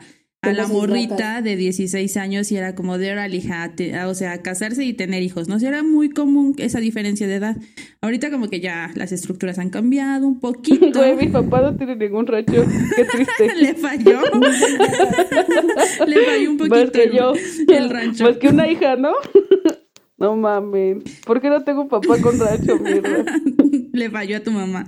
a 0.48 0.52
la 0.52 0.62
¿Cómo 0.64 0.80
se 0.82 0.86
morrita 0.88 1.42
de 1.42 1.56
16 1.56 2.16
años 2.16 2.50
y 2.52 2.56
era 2.56 2.74
como 2.74 2.98
de 2.98 3.28
hija, 3.32 3.72
te- 3.74 3.98
o 4.04 4.14
sea, 4.14 4.42
casarse 4.42 4.84
y 4.84 4.92
tener 4.92 5.22
hijos, 5.22 5.48
¿no? 5.48 5.56
O 5.56 5.58
sea, 5.58 5.68
era 5.70 5.82
muy 5.82 6.10
común 6.10 6.54
esa 6.58 6.80
diferencia 6.80 7.26
de 7.26 7.34
edad. 7.36 7.56
Ahorita 8.00 8.30
como 8.30 8.48
que 8.48 8.60
ya 8.60 8.90
las 8.94 9.12
estructuras 9.12 9.58
han 9.58 9.70
cambiado 9.70 10.26
un 10.26 10.40
poquito. 10.40 10.98
Güey, 10.98 11.16
mi 11.16 11.28
papá 11.28 11.60
no 11.62 11.76
tiene 11.76 11.96
ningún 11.96 12.26
rancho. 12.26 12.64
Qué 12.96 13.04
triste. 13.04 13.54
Le 13.60 13.74
falló. 13.74 14.20
Le 16.06 16.24
falló 16.24 16.50
un 16.50 16.56
Más 16.56 16.68
poquito 16.68 16.92
que 16.92 17.10
yo. 17.16 17.32
el 17.68 17.90
rancho. 17.90 18.24
Más 18.24 18.36
que 18.38 18.48
una 18.48 18.70
hija, 18.70 18.96
¿no? 18.96 19.12
No 20.18 20.34
mames. 20.36 21.02
¿Por 21.26 21.40
qué 21.42 21.48
no 21.50 21.62
tengo 21.64 21.82
un 21.82 21.88
papá 21.88 22.18
con 22.20 22.38
rancho, 22.38 22.78
mierda? 22.78 23.24
Le 23.92 24.10
falló 24.10 24.38
a 24.38 24.40
tu 24.40 24.50
mamá. 24.50 24.86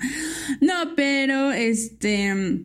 No, 0.60 0.74
pero 0.96 1.52
este, 1.52 2.64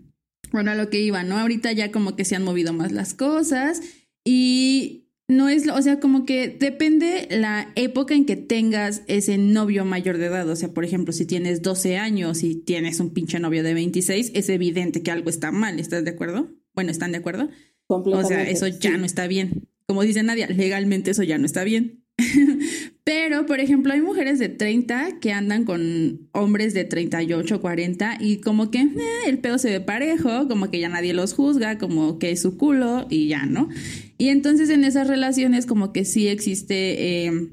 bueno, 0.54 0.72
a 0.72 0.76
lo 0.76 0.90
que 0.90 1.02
iba, 1.02 1.24
¿no? 1.24 1.38
Ahorita 1.38 1.72
ya 1.74 1.92
como 1.92 2.16
que 2.16 2.24
se 2.24 2.36
han 2.38 2.44
movido 2.44 2.72
más 2.72 2.92
las 2.94 3.14
cosas 3.14 3.82
y 4.24 5.10
no 5.28 5.50
es, 5.50 5.66
lo- 5.66 5.76
o 5.76 5.82
sea, 5.82 6.00
como 6.00 6.26
que 6.26 6.48
depende 6.48 7.28
la 7.32 7.72
época 7.76 8.14
en 8.14 8.26
que 8.26 8.36
tengas 8.36 9.02
ese 9.08 9.38
novio 9.38 9.84
mayor 9.86 10.18
de 10.18 10.28
edad. 10.28 10.48
O 10.50 10.56
sea, 10.56 10.70
por 10.74 10.86
ejemplo, 10.86 11.12
si 11.14 11.26
tienes 11.26 11.62
12 11.62 11.98
años 11.98 12.44
y 12.44 12.56
tienes 12.56 13.00
un 13.00 13.14
pinche 13.14 13.40
novio 13.40 13.64
de 13.64 13.74
26, 13.74 14.32
es 14.36 14.50
evidente 14.50 15.02
que 15.02 15.12
algo 15.12 15.30
está 15.30 15.52
mal, 15.52 15.80
¿estás 15.80 16.04
de 16.04 16.12
acuerdo? 16.12 16.50
Bueno, 16.74 16.92
¿están 16.92 17.12
de 17.12 17.18
acuerdo? 17.18 17.50
O 17.88 18.24
sea, 18.24 18.48
eso 18.50 18.68
ya 18.68 18.92
sí. 18.92 18.98
no 18.98 19.06
está 19.06 19.28
bien. 19.28 19.68
Como 19.88 20.04
dice 20.04 20.24
Nadia, 20.24 20.48
legalmente 20.48 21.12
eso 21.12 21.24
ya 21.24 21.38
no 21.38 21.46
está 21.46 21.64
bien. 21.64 22.03
Pero, 23.04 23.46
por 23.46 23.60
ejemplo, 23.60 23.94
hay 23.94 24.02
mujeres 24.02 24.40
de 24.40 24.50
30 24.50 25.20
que 25.20 25.32
andan 25.32 25.66
con 25.66 26.30
hombres 26.32 26.74
de 26.74 26.86
38, 26.86 27.60
40 27.60 28.18
y 28.20 28.38
como 28.38 28.72
que 28.72 28.80
eh, 28.80 28.90
el 29.28 29.40
pedo 29.40 29.58
se 29.58 29.70
ve 29.70 29.82
parejo, 29.82 30.48
como 30.48 30.70
que 30.70 30.80
ya 30.80 30.90
nadie 30.90 31.14
los 31.14 31.34
juzga, 31.34 31.78
como 31.78 32.20
que 32.20 32.32
es 32.32 32.42
su 32.42 32.58
culo 32.58 33.08
y 33.10 33.28
ya, 33.28 33.46
¿no? 33.46 33.70
Y 34.18 34.30
entonces 34.30 34.70
en 34.70 34.84
esas 34.84 35.08
relaciones 35.08 35.66
como 35.66 35.92
que 35.92 36.06
sí 36.06 36.28
existe 36.28 37.26
eh, 37.26 37.50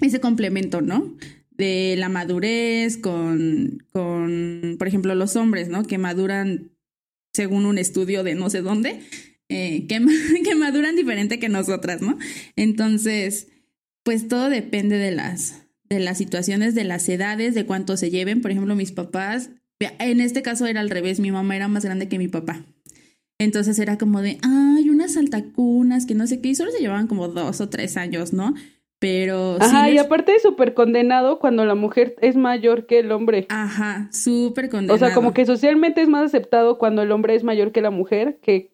ese 0.00 0.20
complemento, 0.20 0.80
¿no? 0.80 1.16
De 1.50 1.94
la 1.96 2.08
madurez 2.08 2.96
con, 2.96 3.84
con, 3.92 4.76
por 4.78 4.88
ejemplo, 4.88 5.14
los 5.14 5.36
hombres, 5.36 5.68
¿no? 5.68 5.84
Que 5.84 5.98
maduran 5.98 6.72
según 7.32 7.66
un 7.66 7.78
estudio 7.78 8.24
de 8.24 8.34
no 8.34 8.50
sé 8.50 8.62
dónde, 8.62 9.00
eh, 9.48 9.86
que, 9.86 10.00
que 10.44 10.54
maduran 10.56 10.96
diferente 10.96 11.38
que 11.38 11.48
nosotras, 11.48 12.02
¿no? 12.02 12.18
Entonces, 12.56 13.48
pues 14.08 14.26
todo 14.26 14.48
depende 14.48 14.96
de 14.96 15.10
las, 15.10 15.66
de 15.90 16.00
las 16.00 16.16
situaciones, 16.16 16.74
de 16.74 16.84
las 16.84 17.06
edades, 17.10 17.54
de 17.54 17.66
cuánto 17.66 17.98
se 17.98 18.08
lleven. 18.08 18.40
Por 18.40 18.50
ejemplo, 18.50 18.74
mis 18.74 18.90
papás, 18.90 19.50
en 19.80 20.20
este 20.22 20.40
caso 20.40 20.64
era 20.64 20.80
al 20.80 20.88
revés, 20.88 21.20
mi 21.20 21.30
mamá 21.30 21.54
era 21.56 21.68
más 21.68 21.84
grande 21.84 22.08
que 22.08 22.16
mi 22.16 22.26
papá. 22.26 22.64
Entonces 23.38 23.78
era 23.78 23.98
como 23.98 24.22
de, 24.22 24.38
ay, 24.40 24.88
unas 24.88 25.18
altacunas, 25.18 26.06
que 26.06 26.14
no 26.14 26.26
sé 26.26 26.40
qué, 26.40 26.48
y 26.48 26.54
solo 26.54 26.70
se 26.70 26.78
llevaban 26.78 27.06
como 27.06 27.28
dos 27.28 27.60
o 27.60 27.68
tres 27.68 27.98
años, 27.98 28.32
¿no? 28.32 28.54
Pero 28.98 29.58
sí 29.60 29.66
Ajá, 29.76 29.90
y 29.90 29.92
les- 29.96 30.04
aparte 30.06 30.34
es 30.34 30.40
súper 30.40 30.72
condenado 30.72 31.38
cuando 31.38 31.66
la 31.66 31.74
mujer 31.74 32.16
es 32.22 32.34
mayor 32.34 32.86
que 32.86 33.00
el 33.00 33.12
hombre. 33.12 33.44
Ajá, 33.50 34.08
súper 34.10 34.70
condenado. 34.70 34.96
O 34.96 34.98
sea, 34.98 35.14
como 35.14 35.34
que 35.34 35.44
socialmente 35.44 36.00
es 36.00 36.08
más 36.08 36.24
aceptado 36.24 36.78
cuando 36.78 37.02
el 37.02 37.12
hombre 37.12 37.34
es 37.34 37.44
mayor 37.44 37.72
que 37.72 37.82
la 37.82 37.90
mujer 37.90 38.40
que, 38.40 38.72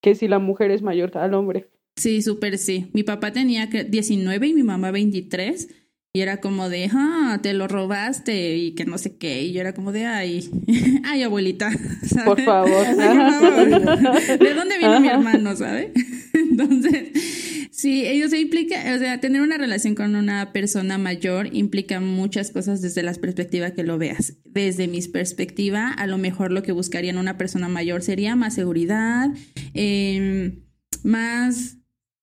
que 0.00 0.14
si 0.14 0.28
la 0.28 0.38
mujer 0.38 0.70
es 0.70 0.80
mayor 0.80 1.14
al 1.18 1.34
hombre. 1.34 1.68
Sí, 1.96 2.22
súper 2.22 2.58
sí. 2.58 2.90
Mi 2.92 3.02
papá 3.02 3.32
tenía 3.32 3.68
que 3.70 3.84
19 3.84 4.46
y 4.46 4.54
mi 4.54 4.62
mamá 4.62 4.90
23. 4.90 5.68
Y 6.14 6.20
era 6.20 6.42
como 6.42 6.68
de, 6.68 6.90
ah, 6.92 7.40
te 7.42 7.54
lo 7.54 7.68
robaste 7.68 8.56
y 8.58 8.72
que 8.72 8.84
no 8.84 8.98
sé 8.98 9.16
qué. 9.16 9.44
Y 9.44 9.52
yo 9.52 9.62
era 9.62 9.72
como 9.72 9.92
de, 9.92 10.04
ay, 10.04 10.50
ay, 11.04 11.22
abuelita. 11.22 11.70
¿sabes? 12.06 12.24
Por 12.26 12.42
favor. 12.42 12.84
Favor. 12.84 14.38
¿De 14.38 14.54
dónde 14.54 14.78
vino 14.78 15.00
mi 15.00 15.08
hermano, 15.08 15.56
sabe? 15.56 15.92
Entonces, 16.34 17.68
sí, 17.70 18.06
ellos 18.06 18.30
se 18.30 18.40
implica, 18.40 18.94
o 18.94 18.98
sea, 18.98 19.20
tener 19.20 19.40
una 19.40 19.56
relación 19.56 19.94
con 19.94 20.14
una 20.14 20.52
persona 20.52 20.98
mayor 20.98 21.48
implica 21.54 21.98
muchas 22.00 22.50
cosas 22.50 22.82
desde 22.82 23.02
la 23.02 23.14
perspectiva 23.14 23.70
que 23.70 23.82
lo 23.82 23.96
veas. 23.96 24.34
Desde 24.44 24.88
mi 24.88 25.00
perspectiva, 25.00 25.90
a 25.92 26.06
lo 26.06 26.18
mejor 26.18 26.52
lo 26.52 26.62
que 26.62 26.72
buscaría 26.72 27.10
en 27.10 27.18
una 27.18 27.38
persona 27.38 27.68
mayor 27.68 28.02
sería 28.02 28.36
más 28.36 28.54
seguridad, 28.54 29.30
eh, 29.72 30.58
más, 31.02 31.78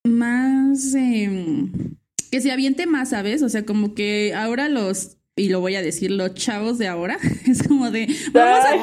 más, 0.10 0.94
eh, 0.96 1.68
que 2.32 2.42
se 2.42 2.52
aviente 2.52 2.86
más, 2.86 3.10
¿sabes? 3.10 3.42
O 3.44 3.50
sea, 3.50 3.66
como 3.66 3.94
que 3.96 4.34
ahora 4.36 4.68
los, 4.70 5.18
y 5.36 5.50
lo 5.50 5.62
voy 5.62 5.76
a 5.76 5.82
decir, 5.82 6.12
los 6.12 6.34
chavos 6.34 6.78
de 6.78 6.88
ahora, 6.88 7.18
es 7.48 7.64
como 7.68 7.90
de, 7.92 8.08
vamos 8.34 8.66
a, 8.66 8.70
Ay. 8.72 8.80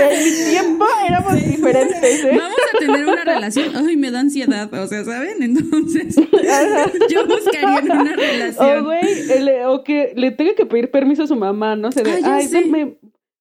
En 0.00 0.24
mi 0.24 0.50
tiempo 0.50 0.84
éramos 1.06 1.34
diferentes, 1.34 2.24
¿eh? 2.24 2.30
vamos 2.36 2.56
a 2.74 2.78
tener 2.78 3.06
una 3.06 3.24
relación, 3.24 3.76
ay, 3.76 3.96
me 3.96 4.10
da 4.10 4.20
ansiedad, 4.20 4.72
o 4.74 4.86
sea, 4.88 5.04
¿saben? 5.04 5.42
Entonces, 5.42 6.16
yo 7.08 7.26
buscaría 7.26 7.80
una 7.82 8.12
O 8.12 8.16
relación. 8.16 8.84
güey, 8.84 9.30
el- 9.30 9.50
o 9.66 9.84
que 9.84 10.12
le 10.16 10.32
tenga 10.32 10.54
que 10.54 10.66
pedir 10.66 10.90
permiso 10.90 11.22
a 11.22 11.26
su 11.26 11.36
mamá, 11.36 11.76
¿no? 11.76 11.92
Se 11.92 12.02
de, 12.02 12.10
Ah, 12.10 12.18
ya 12.20 12.34
ay, 12.36 12.48
sé. 12.48 12.96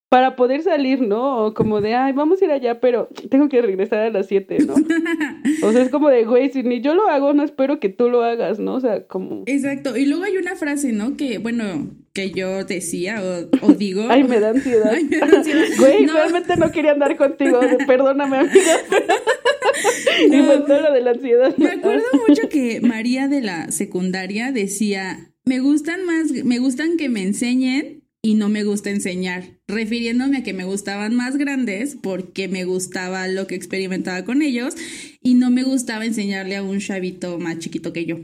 Para 0.09 0.35
poder 0.35 0.61
salir, 0.61 1.01
¿no? 1.01 1.45
O 1.45 1.53
como 1.53 1.81
de, 1.81 1.95
ay, 1.95 2.13
vamos 2.13 2.41
a 2.41 2.45
ir 2.45 2.51
allá, 2.51 2.79
pero 2.79 3.09
tengo 3.29 3.49
que 3.49 3.61
regresar 3.61 3.99
a 3.99 4.09
las 4.11 4.27
7, 4.27 4.57
¿no? 4.65 4.75
O 5.63 5.71
sea, 5.71 5.81
es 5.81 5.89
como 5.89 6.09
de, 6.09 6.25
güey, 6.25 6.49
si 6.51 6.63
ni 6.63 6.79
yo 6.81 6.93
lo 6.93 7.07
hago, 7.09 7.33
no 7.33 7.43
espero 7.43 7.79
que 7.79 7.89
tú 7.89 8.09
lo 8.09 8.23
hagas, 8.23 8.59
¿no? 8.59 8.75
O 8.75 8.79
sea, 8.79 9.05
como, 9.07 9.43
Exacto, 9.47 9.97
y 9.97 10.05
luego 10.05 10.23
hay 10.23 10.37
una 10.37 10.55
frase, 10.55 10.91
¿no? 10.93 11.17
Que, 11.17 11.39
bueno, 11.39 11.89
que 12.13 12.31
yo 12.31 12.63
decía 12.65 13.21
o, 13.21 13.65
o 13.67 13.73
digo. 13.73 14.03
ay, 14.09 14.23
me 14.23 14.39
da 14.39 14.49
ansiedad. 14.49 14.91
Ay, 14.93 15.05
me 15.05 15.17
da 15.17 15.25
ansiedad. 15.25 15.65
Güey, 15.79 16.05
No. 16.05 16.13
realmente 16.13 16.55
no 16.57 16.71
quería 16.71 16.91
andar 16.91 17.17
contigo, 17.17 17.59
perdóname, 17.87 18.37
amiga. 18.37 18.77
Inventó 20.23 20.79
lo 20.79 20.93
de 20.93 21.01
la 21.01 21.11
ansiedad. 21.11 21.55
Me 21.57 21.71
acuerdo 21.71 22.05
mucho 22.27 22.47
que 22.49 22.79
María 22.81 23.27
de 23.27 23.41
la 23.41 23.71
secundaria 23.71 24.51
decía, 24.51 25.31
me 25.45 25.59
gustan 25.59 26.05
más, 26.05 26.31
me 26.31 26.59
gustan 26.59 26.97
que 26.97 27.09
me 27.09 27.21
enseñen 27.23 28.03
y 28.25 28.33
no 28.33 28.49
me 28.49 28.63
gusta 28.63 28.89
enseñar, 28.89 29.43
refiriéndome 29.67 30.37
a 30.37 30.43
que 30.43 30.53
me 30.53 30.63
gustaban 30.65 31.13
más 31.13 31.37
grandes 31.37 31.95
porque 32.01 32.47
me 32.47 32.63
gustaba 32.65 33.27
lo 33.27 33.45
que 33.45 33.53
experimentaba 33.53 34.25
con 34.25 34.41
ellos 34.41 34.73
y 35.21 35.35
no 35.35 35.51
me 35.51 35.61
gustaba 35.63 36.05
enseñarle 36.05 36.55
a 36.55 36.63
un 36.63 36.79
chavito 36.79 37.37
más 37.37 37.59
chiquito 37.59 37.93
que 37.93 38.05
yo. 38.05 38.17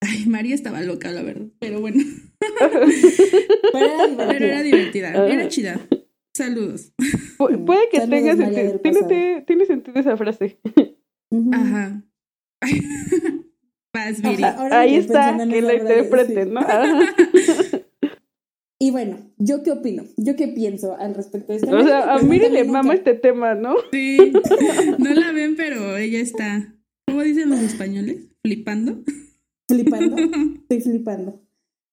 Ay, 0.00 0.26
María 0.26 0.56
estaba 0.56 0.80
loca, 0.80 1.12
la 1.12 1.22
verdad, 1.22 1.46
pero 1.60 1.80
bueno, 1.80 2.02
Pero 3.72 3.86
era 3.86 4.06
divertido. 4.06 4.28
pero 4.28 4.44
era 4.44 4.62
divertida, 4.62 5.26
era 5.28 5.48
chida. 5.48 5.80
Saludos. 6.36 6.92
Pu- 7.38 7.64
puede 7.64 7.88
que 7.90 7.98
Saludos, 7.98 8.10
tenga 8.10 8.34
María 8.36 8.70
sentido. 8.70 8.80
Tiene, 8.80 9.02
tiene- 9.08 9.42
tiene 9.42 9.66
sentido 9.66 10.00
esa 10.00 10.16
frase. 10.16 10.58
Ajá. 11.52 12.02
Vas, 13.94 14.20
Viri. 14.20 14.42
Ajá, 14.42 14.60
ahora 14.60 14.80
Ahí 14.80 14.96
está, 14.96 15.36
que 15.48 15.62
la 15.62 16.26
sí. 16.26 16.34
¿no? 16.50 16.60
Y 18.78 18.90
bueno, 18.90 19.18
¿yo 19.38 19.62
qué 19.62 19.70
opino? 19.72 20.04
¿Yo 20.16 20.36
qué 20.36 20.48
pienso 20.48 20.96
al 20.96 21.14
respecto 21.14 21.52
de 21.52 21.58
esto? 21.58 21.76
O 21.76 21.82
sea, 21.82 22.14
a 22.14 22.18
Miri 22.18 22.50
le 22.50 22.64
mama 22.64 22.94
este 22.94 23.14
tema, 23.14 23.54
¿no? 23.54 23.74
Sí, 23.92 24.32
no 24.98 25.14
la 25.14 25.32
ven, 25.32 25.56
pero 25.56 25.96
ella 25.96 26.20
está, 26.20 26.74
¿cómo 27.06 27.22
dicen 27.22 27.50
los 27.50 27.60
españoles? 27.60 28.28
Flipando. 28.42 29.02
Flipando. 29.68 30.16
Estoy 30.68 30.80
flipando. 30.80 31.40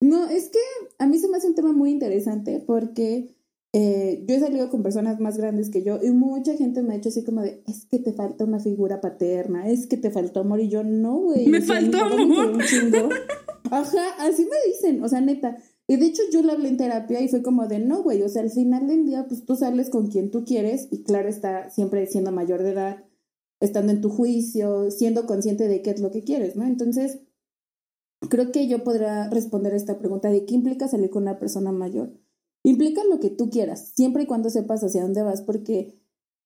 No, 0.00 0.28
es 0.28 0.48
que 0.48 0.58
a 0.98 1.06
mí 1.06 1.18
se 1.18 1.28
me 1.28 1.36
hace 1.36 1.46
un 1.46 1.54
tema 1.54 1.72
muy 1.72 1.90
interesante 1.90 2.62
porque 2.66 3.36
eh, 3.72 4.24
yo 4.26 4.34
he 4.34 4.40
salido 4.40 4.68
con 4.68 4.82
personas 4.82 5.20
más 5.20 5.38
grandes 5.38 5.70
que 5.70 5.82
yo 5.82 6.00
y 6.02 6.10
mucha 6.10 6.56
gente 6.56 6.82
me 6.82 6.92
ha 6.92 6.96
dicho 6.96 7.08
así 7.08 7.24
como 7.24 7.40
de, 7.40 7.62
es 7.66 7.86
que 7.86 8.00
te 8.00 8.12
falta 8.12 8.44
una 8.44 8.58
figura 8.58 9.00
paterna, 9.00 9.70
es 9.70 9.86
que 9.86 9.96
te 9.96 10.10
faltó 10.10 10.40
amor 10.40 10.60
y 10.60 10.68
yo 10.68 10.82
no, 10.82 11.18
güey. 11.18 11.46
Me 11.46 11.58
o 11.58 11.62
sea, 11.62 11.76
faltó 11.76 11.98
amor. 11.98 12.18
quería 12.18 12.44
un 12.44 12.60
chingo". 12.60 13.08
Ajá, 13.70 14.02
así 14.18 14.42
me 14.42 14.72
dicen, 14.72 15.02
o 15.02 15.08
sea, 15.08 15.20
neta. 15.22 15.56
Y 15.92 15.96
de 15.98 16.06
hecho 16.06 16.22
yo 16.32 16.40
le 16.40 16.52
hablé 16.52 16.70
en 16.70 16.78
terapia 16.78 17.20
y 17.20 17.28
fue 17.28 17.42
como 17.42 17.68
de, 17.68 17.78
no, 17.78 18.02
güey, 18.02 18.22
o 18.22 18.28
sea, 18.30 18.40
al 18.40 18.48
final 18.48 18.86
del 18.86 19.04
día, 19.04 19.26
pues 19.28 19.44
tú 19.44 19.56
sales 19.56 19.90
con 19.90 20.06
quien 20.06 20.30
tú 20.30 20.46
quieres 20.46 20.88
y 20.90 21.02
claro 21.02 21.28
está 21.28 21.68
siempre 21.68 22.06
siendo 22.06 22.32
mayor 22.32 22.62
de 22.62 22.70
edad, 22.70 23.04
estando 23.60 23.92
en 23.92 24.00
tu 24.00 24.08
juicio, 24.08 24.90
siendo 24.90 25.26
consciente 25.26 25.68
de 25.68 25.82
qué 25.82 25.90
es 25.90 26.00
lo 26.00 26.10
que 26.10 26.24
quieres, 26.24 26.56
¿no? 26.56 26.64
Entonces, 26.64 27.18
creo 28.30 28.52
que 28.52 28.68
yo 28.68 28.84
podría 28.84 29.28
responder 29.28 29.74
a 29.74 29.76
esta 29.76 29.98
pregunta 29.98 30.30
de 30.30 30.46
qué 30.46 30.54
implica 30.54 30.88
salir 30.88 31.10
con 31.10 31.24
una 31.24 31.38
persona 31.38 31.72
mayor. 31.72 32.18
Implica 32.64 33.04
lo 33.04 33.20
que 33.20 33.28
tú 33.28 33.50
quieras, 33.50 33.92
siempre 33.94 34.22
y 34.22 34.26
cuando 34.26 34.48
sepas 34.48 34.82
hacia 34.82 35.02
dónde 35.02 35.22
vas, 35.22 35.42
porque 35.42 36.00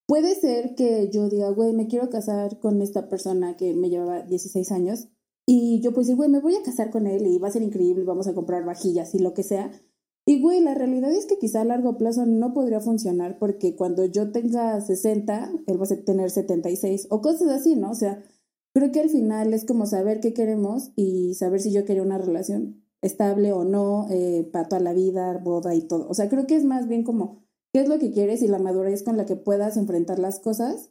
puede 0.08 0.34
ser 0.34 0.74
que 0.74 1.08
yo 1.12 1.28
diga, 1.28 1.50
güey, 1.50 1.72
me 1.72 1.86
quiero 1.86 2.10
casar 2.10 2.58
con 2.58 2.82
esta 2.82 3.08
persona 3.08 3.56
que 3.56 3.74
me 3.74 3.90
llevaba 3.90 4.22
16 4.22 4.72
años, 4.72 5.06
y 5.46 5.80
yo 5.80 5.94
pues, 5.94 6.14
güey, 6.14 6.28
me 6.28 6.40
voy 6.40 6.56
a 6.56 6.62
casar 6.62 6.90
con 6.90 7.06
él 7.06 7.26
y 7.26 7.38
va 7.38 7.48
a 7.48 7.52
ser 7.52 7.62
increíble, 7.62 8.04
vamos 8.04 8.26
a 8.26 8.34
comprar 8.34 8.64
vajillas 8.64 9.14
y 9.14 9.20
lo 9.20 9.32
que 9.32 9.44
sea. 9.44 9.70
Y 10.26 10.40
güey, 10.40 10.60
la 10.60 10.74
realidad 10.74 11.12
es 11.12 11.24
que 11.26 11.38
quizá 11.38 11.60
a 11.60 11.64
largo 11.64 11.96
plazo 11.96 12.26
no 12.26 12.52
podría 12.52 12.80
funcionar 12.80 13.38
porque 13.38 13.76
cuando 13.76 14.04
yo 14.04 14.32
tenga 14.32 14.80
60, 14.80 15.52
él 15.68 15.80
va 15.80 15.84
a 15.84 16.04
tener 16.04 16.30
76 16.30 17.06
o 17.10 17.20
cosas 17.20 17.48
así, 17.50 17.76
¿no? 17.76 17.92
O 17.92 17.94
sea, 17.94 18.24
creo 18.74 18.90
que 18.90 19.00
al 19.00 19.08
final 19.08 19.54
es 19.54 19.64
como 19.64 19.86
saber 19.86 20.18
qué 20.18 20.34
queremos 20.34 20.90
y 20.96 21.34
saber 21.34 21.60
si 21.60 21.72
yo 21.72 21.84
quería 21.84 22.02
una 22.02 22.18
relación 22.18 22.82
estable 23.02 23.52
o 23.52 23.64
no, 23.64 24.08
eh, 24.10 24.48
para 24.52 24.68
toda 24.68 24.80
la 24.80 24.92
vida, 24.92 25.38
boda 25.38 25.76
y 25.76 25.82
todo. 25.82 26.08
O 26.08 26.14
sea, 26.14 26.28
creo 26.28 26.48
que 26.48 26.56
es 26.56 26.64
más 26.64 26.88
bien 26.88 27.04
como 27.04 27.44
qué 27.72 27.80
es 27.80 27.88
lo 27.88 28.00
que 28.00 28.10
quieres 28.10 28.42
y 28.42 28.48
la 28.48 28.58
madurez 28.58 29.04
con 29.04 29.16
la 29.16 29.26
que 29.26 29.36
puedas 29.36 29.76
enfrentar 29.76 30.18
las 30.18 30.40
cosas 30.40 30.90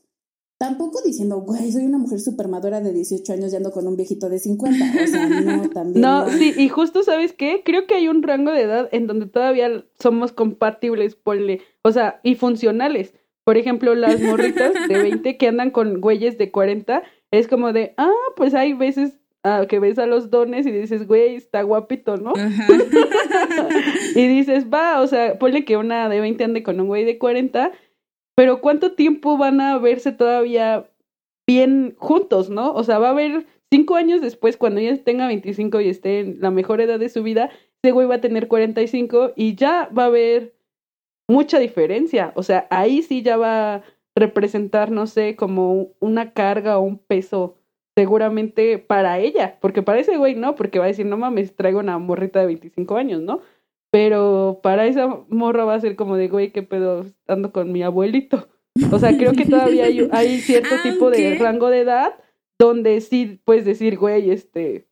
tampoco 0.58 1.02
diciendo, 1.04 1.42
güey, 1.42 1.72
soy 1.72 1.86
una 1.86 1.98
mujer 1.98 2.20
súper 2.20 2.48
madura 2.48 2.82
de 2.82 2.94
18 2.94 3.34
años 3.34 3.52
y 3.52 3.58
ando 3.58 3.72
con 3.72 3.88
un 3.88 3.98
viejito 3.98 4.30
de 4.30 4.40
50. 4.40 4.86
O 5.04 5.08
sea, 5.08 5.28
no, 5.28 5.70
también. 5.74 6.02
No, 6.02 6.30
sí, 6.30 6.54
y 6.58 6.70
justo, 6.70 7.04
¿sabes 7.04 7.34
qué? 7.34 7.62
Creo 7.66 7.88
que 7.88 7.96
hay 7.96 8.08
un 8.08 8.24
rango 8.24 8.52
de 8.52 8.62
edad 8.62 8.90
en 8.92 9.08
donde 9.08 9.26
todavía 9.26 9.84
somos 10.00 10.32
compatibles, 10.32 11.16
ponle, 11.16 11.62
o 11.82 11.92
sea, 11.92 12.20
y 12.24 12.36
funcionales. 12.36 13.14
Por 13.44 13.58
ejemplo, 13.58 13.94
las 13.96 14.22
morritas 14.22 14.74
de 14.88 14.98
20 14.98 15.38
que 15.38 15.48
andan 15.48 15.72
con 15.72 16.02
güeyes 16.02 16.38
de 16.38 16.52
40, 16.52 17.04
es 17.32 17.48
como 17.48 17.74
de, 17.74 17.94
ah, 17.98 18.12
pues 18.36 18.54
hay 18.54 18.74
veces 18.74 19.20
ah, 19.44 19.66
que 19.68 19.80
ves 19.80 20.00
a 20.00 20.08
los 20.08 20.32
dones 20.32 20.66
y 20.66 20.72
dices, 20.72 21.06
güey, 21.06 21.36
está 21.36 21.62
guapito, 21.64 22.16
¿no? 22.18 22.34
Ajá. 22.36 22.68
y 24.16 24.28
dices, 24.28 24.68
va, 24.74 25.02
o 25.02 25.08
sea, 25.08 25.38
ponle 25.38 25.66
que 25.66 25.78
una 25.78 26.08
de 26.08 26.22
20 26.22 26.44
ande 26.44 26.64
con 26.64 26.80
un 26.80 26.88
güey 26.88 27.04
de 27.04 27.18
40, 27.20 27.72
pero 28.36 28.62
¿cuánto 28.62 28.94
tiempo 28.94 29.38
van 29.38 29.62
a 29.62 29.78
verse 29.78 30.12
todavía 30.12 30.90
bien 31.48 31.96
juntos, 31.98 32.50
no? 32.50 32.74
O 32.74 32.84
sea, 32.84 33.00
va 33.00 33.08
a 33.08 33.12
haber 33.12 33.46
cinco 33.72 33.96
años 33.96 34.22
después, 34.22 34.58
cuando 34.58 34.80
ella 34.82 35.04
tenga 35.04 35.28
25 35.28 35.82
y 35.82 35.90
esté 35.90 36.20
en 36.20 36.42
la 36.42 36.52
mejor 36.52 36.82
edad 36.82 37.00
de 37.00 37.10
su 37.10 37.24
vida, 37.24 37.50
ese 37.84 37.92
güey 37.92 38.08
va 38.08 38.16
a 38.16 38.22
tener 38.22 38.48
45 38.48 39.34
y 39.36 39.56
ya 39.56 39.90
va 39.98 40.04
a 40.04 40.08
haber 40.08 40.56
mucha 41.30 41.60
diferencia. 41.60 42.32
O 42.36 42.44
sea, 42.44 42.68
ahí 42.70 43.02
sí 43.02 43.22
ya 43.22 43.38
va 43.38 43.76
a 43.76 43.84
representar, 44.16 44.92
no 44.92 45.08
sé, 45.08 45.36
como 45.36 45.90
una 46.00 46.34
carga 46.34 46.78
o 46.78 46.82
un 46.82 46.98
peso 46.98 47.58
seguramente 47.98 48.78
para 48.78 49.20
ella, 49.20 49.58
porque 49.62 49.82
para 49.82 50.00
ese 50.00 50.18
güey 50.18 50.36
no, 50.36 50.56
porque 50.56 50.80
va 50.80 50.86
a 50.86 50.90
decir, 50.90 51.06
no 51.06 51.18
mames, 51.18 51.56
traigo 51.56 51.80
una 51.80 51.98
morrita 51.98 52.42
de 52.42 52.48
25 52.48 52.98
años, 52.98 53.22
¿no? 53.22 53.40
Pero 53.96 54.60
para 54.62 54.88
esa 54.88 55.08
morra 55.30 55.64
va 55.64 55.76
a 55.76 55.80
ser 55.80 55.96
como 55.96 56.18
de, 56.18 56.28
güey, 56.28 56.52
qué 56.52 56.64
pedo, 56.64 57.06
ando 57.30 57.54
con 57.54 57.72
mi 57.72 57.82
abuelito. 57.82 58.50
O 58.92 59.00
sea, 59.00 59.16
creo 59.18 59.32
que 59.32 59.46
todavía 59.46 59.86
hay, 59.86 60.06
hay 60.12 60.42
cierto 60.42 60.76
tipo 60.84 61.10
de 61.10 61.36
rango 61.36 61.70
de 61.70 61.80
edad 61.80 62.12
donde 62.60 63.00
sí 63.00 63.40
puedes 63.46 63.64
decir, 63.64 63.98
güey, 63.98 64.32
este, 64.32 64.90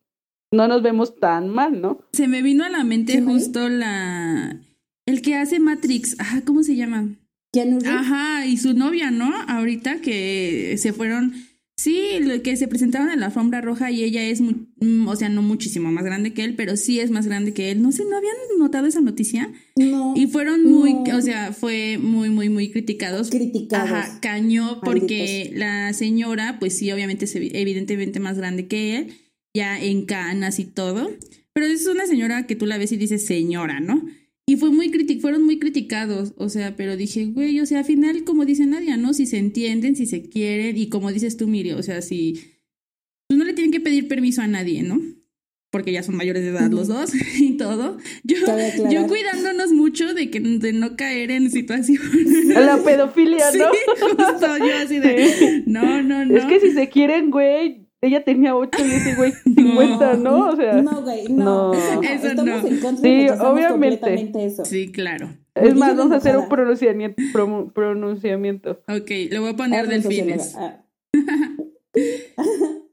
no 0.53 0.69
nos 0.69 0.83
vemos 0.83 1.17
tan 1.17 1.49
mal, 1.49 1.81
¿no? 1.81 1.99
Se 2.13 2.29
me 2.29 2.41
vino 2.41 2.63
a 2.63 2.69
la 2.69 2.85
mente 2.85 3.21
justo 3.21 3.67
la... 3.67 4.61
El 5.05 5.21
que 5.21 5.35
hace 5.35 5.59
Matrix. 5.59 6.17
Ajá, 6.21 6.45
¿cómo 6.45 6.63
se 6.63 6.77
llama? 6.77 7.09
Keanu 7.51 7.81
Reeves. 7.81 7.99
Ajá, 7.99 8.45
y 8.45 8.55
su 8.55 8.73
novia, 8.73 9.11
¿no? 9.11 9.33
Ahorita 9.49 9.99
que 9.99 10.75
se 10.77 10.93
fueron... 10.93 11.33
Sí, 11.75 12.19
lo 12.21 12.41
que 12.43 12.55
se 12.55 12.67
presentaron 12.67 13.09
en 13.09 13.19
la 13.19 13.25
alfombra 13.25 13.59
roja 13.59 13.89
y 13.91 14.03
ella 14.03 14.23
es, 14.23 14.41
mu- 14.41 14.67
mm, 14.79 15.07
o 15.07 15.15
sea, 15.15 15.27
no 15.29 15.41
muchísimo 15.41 15.91
más 15.91 16.05
grande 16.05 16.31
que 16.33 16.43
él, 16.43 16.55
pero 16.55 16.77
sí 16.77 16.99
es 16.99 17.09
más 17.09 17.25
grande 17.25 17.53
que 17.53 17.71
él. 17.71 17.81
No 17.81 17.91
sé, 17.91 18.03
¿no 18.09 18.15
habían 18.15 18.35
notado 18.59 18.85
esa 18.87 19.01
noticia? 19.01 19.51
No. 19.75 20.13
Y 20.15 20.27
fueron 20.27 20.63
muy, 20.63 20.93
No. 20.93 21.17
o 21.17 21.21
sea, 21.21 21.51
fue 21.51 21.97
muy, 21.97 22.29
muy, 22.29 22.49
muy 22.49 22.69
criticados. 22.71 23.31
criticados. 23.31 23.89
Ajá, 23.89 24.19
cañó 24.21 24.81
porque 24.83 25.51
la 25.55 25.91
señora, 25.93 26.57
pues 26.59 26.77
sí, 26.77 26.91
obviamente 26.91 27.25
es 27.25 27.35
evi- 27.35 27.51
evidentemente 27.53 28.19
más 28.19 28.37
grande 28.37 28.67
que 28.67 28.97
él, 28.97 29.07
ya 29.55 29.81
en 29.81 30.05
canas 30.05 30.59
y 30.59 30.65
todo, 30.65 31.09
pero 31.53 31.65
es 31.65 31.85
una 31.87 32.05
señora 32.05 32.45
que 32.45 32.55
tú 32.55 32.65
la 32.67 32.77
ves 32.77 32.91
y 32.91 32.97
dices 32.97 33.25
señora, 33.25 33.79
¿no? 33.79 34.05
Y 34.45 34.57
fue 34.57 34.71
muy 34.71 34.89
criti- 34.91 35.19
fueron 35.21 35.43
muy 35.43 35.57
criticados, 35.57 36.33
o 36.37 36.49
sea, 36.49 36.75
pero 36.75 36.97
dije, 36.97 37.25
güey, 37.27 37.59
o 37.61 37.65
sea, 37.65 37.79
al 37.79 37.85
final, 37.85 38.23
como 38.25 38.43
dice 38.45 38.65
Nadia, 38.65 38.97
¿no? 38.97 39.13
Si 39.13 39.25
se 39.25 39.37
entienden, 39.37 39.95
si 39.95 40.05
se 40.05 40.23
quieren, 40.23 40.75
y 40.77 40.89
como 40.89 41.11
dices 41.13 41.37
tú, 41.37 41.47
Miri, 41.47 41.71
o 41.71 41.81
sea, 41.81 42.01
si 42.01 42.33
pues 43.29 43.37
no 43.37 43.45
le 43.45 43.53
tienen 43.53 43.71
que 43.71 43.79
pedir 43.79 44.07
permiso 44.09 44.41
a 44.41 44.47
nadie, 44.47 44.83
¿no? 44.83 44.99
Porque 45.71 45.91
ya 45.93 46.03
son 46.03 46.15
mayores 46.17 46.43
de 46.43 46.49
edad 46.49 46.69
los 46.69 46.87
dos 46.89 47.11
y 47.39 47.53
todo. 47.53 47.97
Yo, 48.25 48.35
yo 48.91 49.07
cuidándonos 49.07 49.71
mucho 49.71 50.13
de 50.13 50.29
que 50.29 50.39
de 50.41 50.73
no 50.73 50.95
caer 50.97 51.31
en 51.31 51.49
situaciones. 51.49 52.45
La 52.47 52.77
pedofilia, 52.83 53.49
Sí, 53.51 53.59
¿no? 53.59 53.67
justo 54.09 54.57
yo 54.57 54.75
así 54.83 54.99
de. 54.99 55.63
No, 55.65 56.03
no, 56.03 56.25
no. 56.25 56.37
Es 56.37 56.45
que 56.45 56.59
si 56.59 56.73
se 56.73 56.89
quieren, 56.89 57.31
güey, 57.31 57.82
ella 58.05 58.23
tenía 58.23 58.55
8 58.55 58.85
y 58.85 58.91
ese 58.91 59.15
güey 59.15 59.31
50, 59.43 60.13
¿no? 60.17 60.49
O 60.49 60.55
sea, 60.55 60.81
No, 60.81 61.01
güey, 61.01 61.27
no. 61.29 61.71
no. 61.71 61.73
Eso 61.73 61.95
no. 61.95 62.01
Eso 62.03 62.27
Estamos 62.27 62.61
no. 62.63 62.67
en 62.67 62.77
contra 62.79 63.01
Sí, 63.01 63.09
y 63.09 63.29
obviamente. 63.29 63.99
completamente 63.99 64.45
eso. 64.45 64.65
Sí, 64.65 64.91
claro. 64.91 65.35
es 65.55 65.75
más, 65.75 65.95
vamos 65.95 66.13
a 66.13 66.17
hacer 66.17 66.37
un 66.37 66.49
pronunciamiento. 66.49 67.21
pronunciamiento. 67.73 68.81
Ok, 68.87 69.09
le 69.31 69.39
voy 69.39 69.49
a 69.49 69.55
poner 69.55 69.85
Ah, 69.85 69.89
delfines. 69.89 70.55
ah, 70.55 70.79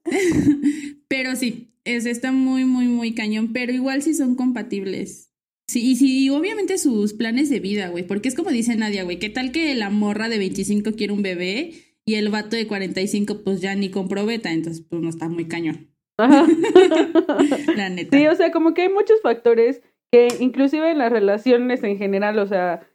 Pero 1.09 1.37
sí, 1.37 1.73
es, 1.85 2.07
está 2.07 2.33
muy, 2.33 2.65
muy, 2.65 2.87
muy 2.87 3.15
cañón. 3.15 3.53
Pero 3.53 3.73
igual 3.73 4.03
sí 4.03 4.15
son 4.15 4.35
compatibles. 4.35 5.33
Sí, 5.69 5.91
y 5.93 5.97
sí, 5.97 6.29
obviamente 6.31 6.79
sus 6.79 7.13
planes 7.15 7.49
de 7.49 7.61
vida, 7.61 7.89
güey. 7.89 8.05
Porque 8.07 8.29
es 8.29 8.35
como 8.35 8.51
dice 8.51 8.75
Nadia, 8.77 9.05
güey. 9.05 9.19
¿Qué 9.19 9.31
tal 9.31 9.53
que 9.53 9.75
la 9.75 9.91
morra 9.91 10.29
de 10.29 10.39
25 10.39 10.93
quiere 10.93 11.13
un 11.13 11.23
bebé 11.23 11.73
y 12.07 12.15
el 12.17 12.31
vato 12.31 12.57
de 12.57 12.67
45 12.67 13.43
pues 13.45 13.61
ya 13.61 13.75
ni 13.75 13.91
compró 13.91 14.27
beta? 14.27 14.53
Entonces, 14.53 14.85
pues 14.89 15.03
no 15.03 15.09
está 15.09 15.29
muy 15.29 15.49
cañón. 15.49 15.91
Ajá. 16.19 16.45
La 17.77 17.89
neta. 17.89 18.17
Sí, 18.17 18.27
o 18.27 18.35
sea, 18.35 18.51
como 18.51 18.75
que 18.75 18.83
hay 18.83 18.89
muchos 18.89 19.21
factores 19.23 19.83
que 20.13 20.29
inclusive 20.41 20.91
en 20.91 20.99
las 20.99 21.13
relaciones 21.13 21.83
en 21.85 21.97
general, 21.97 22.39
o 22.39 22.47
sea, 22.47 22.87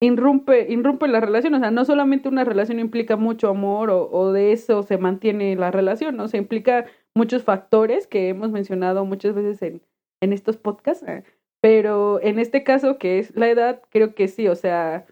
irrumpe, 0.00 0.70
irrumpe 0.70 1.08
la 1.08 1.20
relación, 1.20 1.54
o 1.54 1.58
sea, 1.58 1.70
no 1.70 1.84
solamente 1.84 2.28
una 2.28 2.44
relación 2.44 2.78
implica 2.78 3.16
mucho 3.16 3.48
amor 3.48 3.90
o, 3.90 4.08
o 4.10 4.32
de 4.32 4.52
eso 4.52 4.82
se 4.82 4.98
mantiene 4.98 5.56
la 5.56 5.70
relación, 5.70 6.16
¿no? 6.16 6.28
Se 6.28 6.36
implica 6.36 6.86
muchos 7.16 7.42
factores 7.42 8.06
que 8.06 8.28
hemos 8.28 8.50
mencionado 8.50 9.04
muchas 9.04 9.34
veces 9.34 9.60
en, 9.62 9.82
en 10.22 10.32
estos 10.32 10.56
podcasts, 10.56 11.04
eh, 11.08 11.24
pero 11.60 12.20
en 12.22 12.38
este 12.38 12.62
caso 12.62 12.98
que 12.98 13.18
es 13.18 13.34
la 13.34 13.48
edad, 13.48 13.82
creo 13.90 14.14
que 14.14 14.28
sí, 14.28 14.46
o 14.46 14.54
sea, 14.54 15.06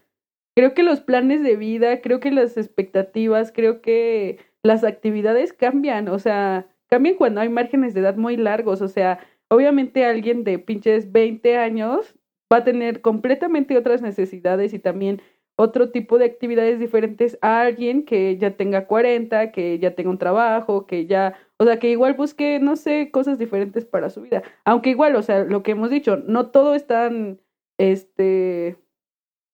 creo 0.57 0.73
que 0.73 0.81
los 0.81 1.01
planes 1.01 1.43
de 1.43 1.55
vida, 1.55 2.01
creo 2.01 2.19
que 2.19 2.31
las 2.31 2.57
expectativas, 2.57 3.51
creo 3.51 3.79
que 3.79 4.39
las 4.63 4.83
actividades 4.83 5.53
cambian, 5.53 6.07
o 6.07 6.17
sea, 6.17 6.67
cambian 6.87 7.13
cuando 7.13 7.41
hay 7.41 7.49
márgenes 7.49 7.93
de 7.93 7.99
edad 7.99 8.15
muy 8.15 8.37
largos, 8.37 8.81
o 8.81 8.87
sea, 8.87 9.19
obviamente 9.49 10.03
alguien 10.03 10.43
de 10.43 10.57
pinches 10.57 11.11
20 11.11 11.57
años 11.57 12.15
va 12.51 12.57
a 12.57 12.63
tener 12.63 13.01
completamente 13.01 13.77
otras 13.77 14.01
necesidades 14.01 14.73
y 14.73 14.79
también 14.79 15.21
otro 15.57 15.91
tipo 15.91 16.17
de 16.17 16.25
actividades 16.25 16.79
diferentes 16.79 17.37
a 17.43 17.61
alguien 17.61 18.03
que 18.03 18.35
ya 18.39 18.57
tenga 18.57 18.87
40, 18.87 19.51
que 19.51 19.77
ya 19.77 19.93
tenga 19.93 20.09
un 20.09 20.17
trabajo, 20.17 20.87
que 20.87 21.05
ya, 21.05 21.35
o 21.59 21.65
sea, 21.65 21.77
que 21.77 21.91
igual 21.91 22.15
busque, 22.15 22.59
no 22.59 22.77
sé, 22.77 23.11
cosas 23.11 23.37
diferentes 23.37 23.85
para 23.85 24.09
su 24.09 24.21
vida. 24.23 24.41
Aunque 24.65 24.89
igual, 24.89 25.17
o 25.17 25.21
sea, 25.21 25.43
lo 25.43 25.61
que 25.61 25.73
hemos 25.73 25.91
dicho, 25.91 26.17
no 26.17 26.49
todo 26.49 26.73
es 26.73 26.87
tan, 26.87 27.39
este, 27.77 28.77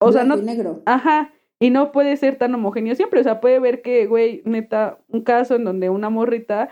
o 0.05 0.11
sea, 0.11 0.23
no, 0.23 0.35
blanco 0.35 0.51
y 0.51 0.55
negro. 0.55 0.81
Ajá, 0.85 1.33
y 1.59 1.69
no 1.69 1.91
puede 1.91 2.17
ser 2.17 2.37
tan 2.37 2.53
homogéneo 2.55 2.95
siempre, 2.95 3.19
o 3.19 3.23
sea, 3.23 3.39
puede 3.41 3.59
ver 3.59 3.81
que, 3.81 4.05
güey, 4.07 4.41
neta, 4.45 4.99
un 5.07 5.21
caso 5.21 5.55
en 5.55 5.63
donde 5.63 5.89
una 5.89 6.09
morrita 6.09 6.69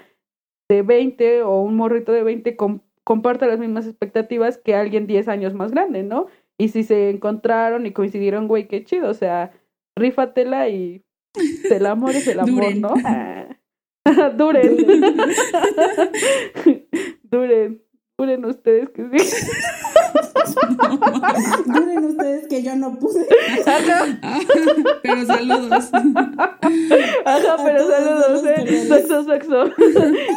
de 0.69 0.81
20 0.81 1.43
o 1.43 1.61
un 1.61 1.75
morrito 1.75 2.11
de 2.11 2.23
20 2.23 2.55
com- 2.55 2.79
comparta 3.03 3.47
las 3.47 3.59
mismas 3.59 3.87
expectativas 3.87 4.57
que 4.57 4.75
alguien 4.75 5.07
10 5.07 5.27
años 5.27 5.53
más 5.53 5.71
grande, 5.71 6.03
¿no? 6.03 6.27
Y 6.57 6.69
si 6.69 6.83
se 6.83 7.09
encontraron 7.09 7.85
y 7.85 7.91
coincidieron, 7.91 8.47
güey, 8.47 8.67
qué 8.67 8.83
chido, 8.83 9.09
o 9.09 9.13
sea, 9.13 9.51
rífatela 9.97 10.69
y 10.69 11.03
el 11.69 11.85
amor 11.85 12.11
es 12.11 12.27
el 12.27 12.39
amor. 12.39 12.75
¿no? 12.75 12.93
Ah. 13.05 13.47
Duren. 14.37 14.77
Duren. 17.23 17.81
Duren 18.17 18.45
ustedes 18.45 18.89
que 18.89 19.09
sí. 19.17 19.35
Que 22.51 22.61
yo 22.63 22.75
no 22.75 22.99
pude. 22.99 23.25
Ajá, 23.65 24.05
pero 25.03 25.25
saludos. 25.25 25.89
ajá, 25.93 27.57
pero 27.63 27.87
todos 27.87 27.93
saludos, 27.93 28.43
eh. 28.45 28.85
Sexo, 28.89 29.23
sexo. 29.23 29.71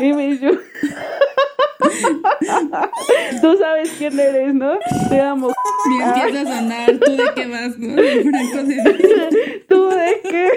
Y 0.01 0.13
me 0.13 0.39
yo. 0.39 0.51
Tú 3.43 3.57
sabes 3.59 3.91
quién 3.99 4.17
eres, 4.21 4.55
¿no? 4.55 4.79
Te 5.09 5.21
amo. 5.21 5.53
Y 5.91 5.95
empieza 6.03 6.43
a 6.43 6.45
sonar, 6.61 6.99
¿tú 7.01 7.11
de 7.17 7.25
qué 7.35 7.47
vas? 7.49 7.77
¿no? 7.81 7.97
De- 7.97 9.65
¿Tú 9.69 9.89
de 9.91 10.21
qué? 10.23 10.51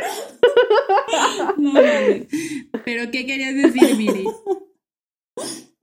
No 1.58 1.74
mames. 1.74 2.28
Pero, 2.86 3.10
¿qué 3.12 3.26
querías 3.26 3.56
decir, 3.56 3.96
Miri? 3.98 4.26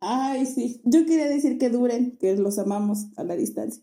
Ay, 0.01 0.47
sí. 0.47 0.81
Yo 0.85 1.05
quería 1.05 1.27
decir 1.27 1.59
que 1.59 1.69
duren, 1.69 2.17
que 2.21 2.37
los 2.37 2.61
amamos 2.61 3.07
a 3.17 3.25
la 3.25 3.35
distancia. 3.35 3.83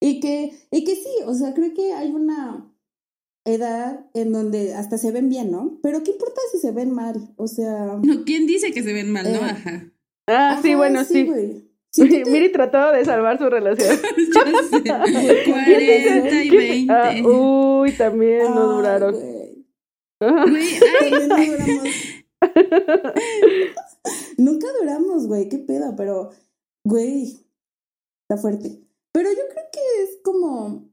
Y 0.00 0.20
que, 0.20 0.52
y 0.70 0.84
que 0.84 0.94
sí, 0.94 1.08
o 1.26 1.34
sea, 1.34 1.54
creo 1.54 1.74
que 1.74 1.92
hay 1.92 2.10
una 2.12 2.72
edad 3.44 4.06
en 4.14 4.32
donde 4.32 4.74
hasta 4.74 4.98
se 4.98 5.10
ven 5.10 5.28
bien, 5.28 5.50
¿no? 5.50 5.78
Pero 5.82 6.02
¿qué 6.04 6.10
importa 6.12 6.40
si 6.52 6.58
se 6.58 6.70
ven 6.72 6.92
mal? 6.92 7.32
O 7.36 7.46
sea. 7.48 7.98
No, 8.02 8.24
¿Quién 8.24 8.46
dice 8.46 8.72
que 8.72 8.82
se 8.82 8.92
ven 8.92 9.10
mal, 9.10 9.24
no? 9.32 9.38
Eh. 9.38 9.50
Ajá. 9.50 9.92
Ah, 10.28 10.60
sí, 10.62 10.74
bueno, 10.74 11.04
sí. 11.04 11.24
güey. 11.24 11.68
Si 11.90 12.02
tú 12.02 12.08
te- 12.08 12.30
Miri 12.30 12.52
trataba 12.52 12.92
de 12.96 13.04
salvar 13.04 13.38
su 13.38 13.48
relación. 13.48 13.96
Sé. 13.96 14.82
40 15.50 16.44
y 16.44 16.50
20. 16.50 16.92
Ah, 16.92 17.14
uy, 17.26 17.92
también 17.92 18.42
no 18.54 18.74
duraron. 18.74 19.14
güey. 19.14 19.66
Ajá. 20.20 20.44
Güey, 20.50 20.64
ay, 21.02 21.10
También 21.10 21.28
no 21.28 21.36
duramos. 21.52 21.88
Nunca 24.36 24.66
duramos, 24.80 25.26
güey, 25.26 25.48
qué 25.48 25.58
pedo, 25.58 25.94
pero, 25.96 26.30
güey, 26.84 27.38
está 28.22 28.36
fuerte. 28.40 28.80
Pero 29.12 29.30
yo 29.30 29.42
creo 29.50 29.64
que 29.72 30.02
es 30.04 30.10
como, 30.22 30.90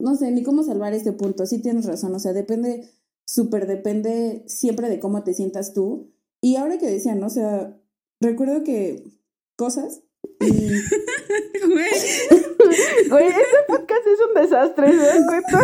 no 0.00 0.16
sé, 0.16 0.30
ni 0.30 0.42
cómo 0.42 0.62
salvar 0.62 0.94
este 0.94 1.12
punto. 1.12 1.46
Sí 1.46 1.60
tienes 1.60 1.84
razón, 1.86 2.14
o 2.14 2.18
sea, 2.18 2.32
depende 2.32 2.88
súper 3.26 3.66
depende 3.66 4.42
siempre 4.46 4.88
de 4.88 4.98
cómo 5.00 5.22
te 5.22 5.34
sientas 5.34 5.72
tú. 5.74 6.12
Y 6.42 6.56
ahora 6.56 6.78
que 6.78 6.86
decían, 6.90 7.20
¿no? 7.20 7.26
O 7.26 7.30
sea, 7.30 7.78
recuerdo 8.20 8.64
que 8.64 9.04
cosas 9.56 10.02
y 10.40 10.46
Güey, 11.66 11.90
Güey, 13.10 13.26
este 13.28 13.56
podcast 13.68 14.06
es 14.06 14.18
un 14.28 14.42
desastre, 14.42 14.90
¿se 14.90 14.96
dan 14.96 15.26
cuenta? 15.26 15.60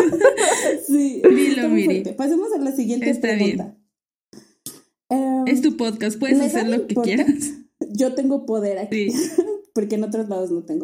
sí, 0.86 1.22
Dilo, 1.28 1.68
Miri. 1.68 2.12
Pasemos 2.12 2.52
a 2.52 2.58
la 2.58 2.72
siguiente 2.72 3.10
Está 3.10 3.28
pregunta. 3.28 3.76
Em, 5.10 5.46
es 5.48 5.62
tu 5.62 5.76
podcast, 5.76 6.18
puedes 6.18 6.38
¿la 6.38 6.44
hacer 6.44 6.68
lo 6.68 6.86
que 6.86 6.92
importa? 6.94 7.02
quieras. 7.02 7.50
Yo 7.90 8.14
tengo 8.14 8.46
poder 8.46 8.78
aquí, 8.78 9.10
Sí. 9.10 9.30
porque 9.74 9.94
en 9.96 10.04
otros 10.04 10.28
lados 10.28 10.50
no 10.50 10.64
tengo. 10.64 10.82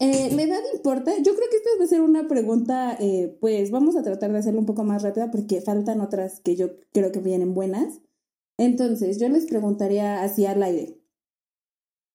Eh, 0.00 0.30
¿La 0.34 0.42
edad 0.42 0.60
importa? 0.74 1.12
Yo 1.18 1.34
creo 1.34 1.48
que 1.50 1.56
esta 1.56 1.70
va 1.78 1.84
a 1.84 1.88
ser 1.88 2.00
una 2.00 2.26
pregunta, 2.26 2.96
eh, 2.98 3.36
pues 3.40 3.70
vamos 3.70 3.96
a 3.96 4.02
tratar 4.02 4.32
de 4.32 4.38
hacerlo 4.38 4.60
un 4.60 4.66
poco 4.66 4.82
más 4.82 5.02
rápida 5.02 5.30
porque 5.30 5.60
faltan 5.60 6.00
otras 6.00 6.40
que 6.40 6.56
yo 6.56 6.70
creo 6.92 7.12
que 7.12 7.20
vienen 7.20 7.54
buenas. 7.54 8.00
Entonces, 8.58 9.20
yo 9.20 9.28
les 9.28 9.46
preguntaría 9.46 10.22
así 10.22 10.46
al 10.46 10.62
aire. 10.62 10.98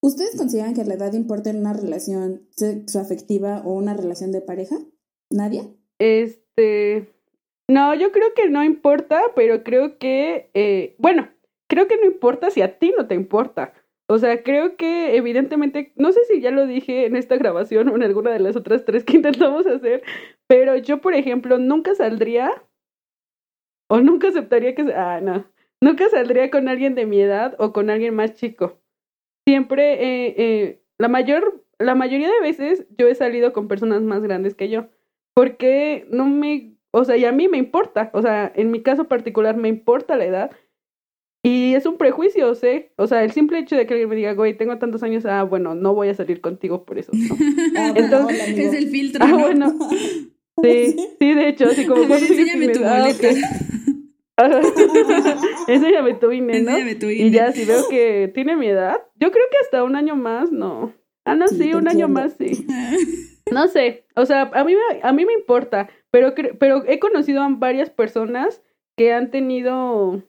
¿Ustedes 0.02 0.36
consideran 0.36 0.74
que 0.74 0.84
la 0.84 0.94
edad 0.94 1.12
importa 1.12 1.50
en 1.50 1.58
una 1.58 1.74
relación 1.74 2.46
sexoafectiva 2.50 3.62
o 3.64 3.74
una 3.74 3.94
relación 3.94 4.32
de 4.32 4.40
pareja? 4.40 4.76
¿Nadia? 5.30 5.68
Este. 5.98 7.12
No, 7.68 7.94
yo 7.94 8.10
creo 8.10 8.34
que 8.34 8.48
no 8.48 8.64
importa, 8.64 9.20
pero 9.36 9.62
creo 9.62 9.98
que. 9.98 10.50
eh, 10.54 10.96
bueno, 10.98 11.28
creo 11.66 11.86
que 11.86 11.96
no 11.96 12.06
importa 12.06 12.50
si 12.50 12.62
a 12.62 12.78
ti 12.78 12.92
no 12.96 13.06
te 13.06 13.14
importa. 13.14 13.72
O 14.10 14.18
sea, 14.18 14.42
creo 14.42 14.76
que 14.76 15.16
evidentemente, 15.16 15.92
no 15.94 16.10
sé 16.10 16.24
si 16.24 16.40
ya 16.40 16.50
lo 16.50 16.66
dije 16.66 17.06
en 17.06 17.14
esta 17.14 17.36
grabación 17.36 17.88
o 17.88 17.94
en 17.94 18.02
alguna 18.02 18.32
de 18.32 18.40
las 18.40 18.56
otras 18.56 18.84
tres 18.84 19.04
que 19.04 19.14
intentamos 19.18 19.64
hacer, 19.68 20.02
pero 20.48 20.74
yo, 20.76 21.00
por 21.00 21.14
ejemplo, 21.14 21.58
nunca 21.58 21.94
saldría 21.94 22.50
o 23.88 24.00
nunca 24.00 24.26
aceptaría 24.26 24.74
que... 24.74 24.82
Ah, 24.94 25.20
no. 25.20 25.44
Nunca 25.80 26.08
saldría 26.08 26.50
con 26.50 26.68
alguien 26.68 26.96
de 26.96 27.06
mi 27.06 27.20
edad 27.20 27.54
o 27.60 27.72
con 27.72 27.88
alguien 27.88 28.16
más 28.16 28.34
chico. 28.34 28.80
Siempre, 29.46 29.92
eh, 29.92 30.34
eh, 30.36 30.82
la, 30.98 31.06
mayor, 31.06 31.64
la 31.78 31.94
mayoría 31.94 32.32
de 32.32 32.40
veces 32.40 32.88
yo 32.98 33.06
he 33.06 33.14
salido 33.14 33.52
con 33.52 33.68
personas 33.68 34.02
más 34.02 34.22
grandes 34.22 34.56
que 34.56 34.68
yo, 34.68 34.88
porque 35.34 36.08
no 36.10 36.26
me... 36.26 36.74
O 36.90 37.04
sea, 37.04 37.16
y 37.16 37.26
a 37.26 37.32
mí 37.32 37.46
me 37.46 37.58
importa, 37.58 38.10
o 38.12 38.22
sea, 38.22 38.50
en 38.56 38.72
mi 38.72 38.82
caso 38.82 39.04
particular 39.04 39.56
me 39.56 39.68
importa 39.68 40.16
la 40.16 40.24
edad, 40.24 40.50
y 41.42 41.74
es 41.74 41.86
un 41.86 41.96
prejuicio, 41.96 42.54
sé. 42.54 42.92
O 42.96 43.06
sea, 43.06 43.24
el 43.24 43.32
simple 43.32 43.58
hecho 43.58 43.76
de 43.76 43.86
que 43.86 43.94
alguien 43.94 44.08
me 44.10 44.16
diga, 44.16 44.34
güey, 44.34 44.56
tengo 44.56 44.76
tantos 44.78 45.02
años, 45.02 45.24
ah, 45.26 45.42
bueno, 45.44 45.74
no 45.74 45.94
voy 45.94 46.08
a 46.08 46.14
salir 46.14 46.40
contigo 46.40 46.84
por 46.84 46.98
eso. 46.98 47.12
¿no? 47.14 47.36
Ah, 47.76 47.92
Entonces, 47.94 48.40
hola, 48.42 48.62
es 48.62 48.74
el 48.74 48.88
filtro, 48.88 49.24
Ah, 49.24 49.28
¿no? 49.28 49.38
bueno. 49.38 49.78
Sí, 50.62 50.94
sí, 51.18 51.32
de 51.34 51.48
hecho, 51.48 51.68
así 51.68 51.86
como... 51.86 52.02
A 52.02 52.06
ver, 52.06 52.18
¿cuántos 52.18 52.30
años 52.36 52.48
enséñame 52.50 52.68
tu 52.74 52.80
boleta. 52.80 53.28
enséñame 55.66 56.14
tu 56.14 56.32
INE, 56.32 56.60
¿no? 56.60 56.70
Enséñame 56.70 56.94
tu 56.96 57.06
Y 57.08 57.14
INE. 57.22 57.30
ya, 57.30 57.52
si 57.52 57.64
veo 57.64 57.86
que 57.88 58.30
tiene 58.34 58.56
mi 58.56 58.66
edad, 58.68 58.98
yo 59.16 59.30
creo 59.30 59.44
que 59.50 59.56
hasta 59.62 59.82
un 59.84 59.96
año 59.96 60.16
más, 60.16 60.52
no. 60.52 60.92
Ah, 61.24 61.34
no, 61.34 61.48
Sí, 61.48 61.72
un 61.74 61.88
año 61.88 62.08
más, 62.08 62.34
sí. 62.38 62.66
No 63.50 63.68
sé, 63.68 64.04
o 64.16 64.26
sea, 64.26 64.50
a 64.54 64.64
mí, 64.64 64.74
me- 64.74 65.00
a 65.02 65.12
mí 65.12 65.24
me 65.24 65.32
importa, 65.32 65.88
pero, 66.10 66.34
pero 66.58 66.84
he 66.86 66.98
conocido 66.98 67.42
a 67.42 67.48
varias 67.48 67.90
personas 67.90 68.62
que 68.96 69.12
han 69.12 69.30
tenido 69.30 70.22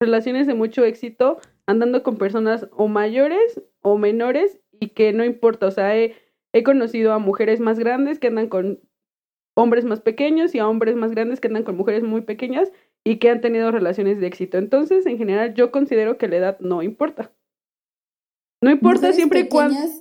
relaciones 0.00 0.46
de 0.46 0.54
mucho 0.54 0.84
éxito 0.84 1.38
andando 1.66 2.02
con 2.02 2.16
personas 2.18 2.68
o 2.72 2.88
mayores 2.88 3.60
o 3.82 3.96
menores 3.98 4.60
y 4.80 4.88
que 4.88 5.12
no 5.12 5.24
importa, 5.24 5.66
o 5.66 5.70
sea, 5.70 5.96
he, 5.96 6.14
he 6.52 6.62
conocido 6.62 7.12
a 7.12 7.18
mujeres 7.18 7.60
más 7.60 7.78
grandes 7.78 8.18
que 8.18 8.26
andan 8.28 8.48
con 8.48 8.80
hombres 9.56 9.84
más 9.84 10.00
pequeños 10.00 10.54
y 10.54 10.58
a 10.58 10.68
hombres 10.68 10.96
más 10.96 11.12
grandes 11.12 11.40
que 11.40 11.48
andan 11.48 11.62
con 11.62 11.76
mujeres 11.76 12.02
muy 12.02 12.22
pequeñas 12.22 12.72
y 13.04 13.18
que 13.18 13.30
han 13.30 13.40
tenido 13.40 13.70
relaciones 13.70 14.18
de 14.18 14.26
éxito. 14.26 14.58
Entonces, 14.58 15.06
en 15.06 15.16
general, 15.18 15.54
yo 15.54 15.70
considero 15.70 16.18
que 16.18 16.26
la 16.28 16.36
edad 16.36 16.58
no 16.60 16.82
importa. 16.82 17.32
No 18.62 18.70
importa 18.70 18.98
Mujeres 19.08 19.16
siempre 19.16 19.40
y 19.40 19.48
cuando... 19.48 19.74
pequeñas- 19.74 20.00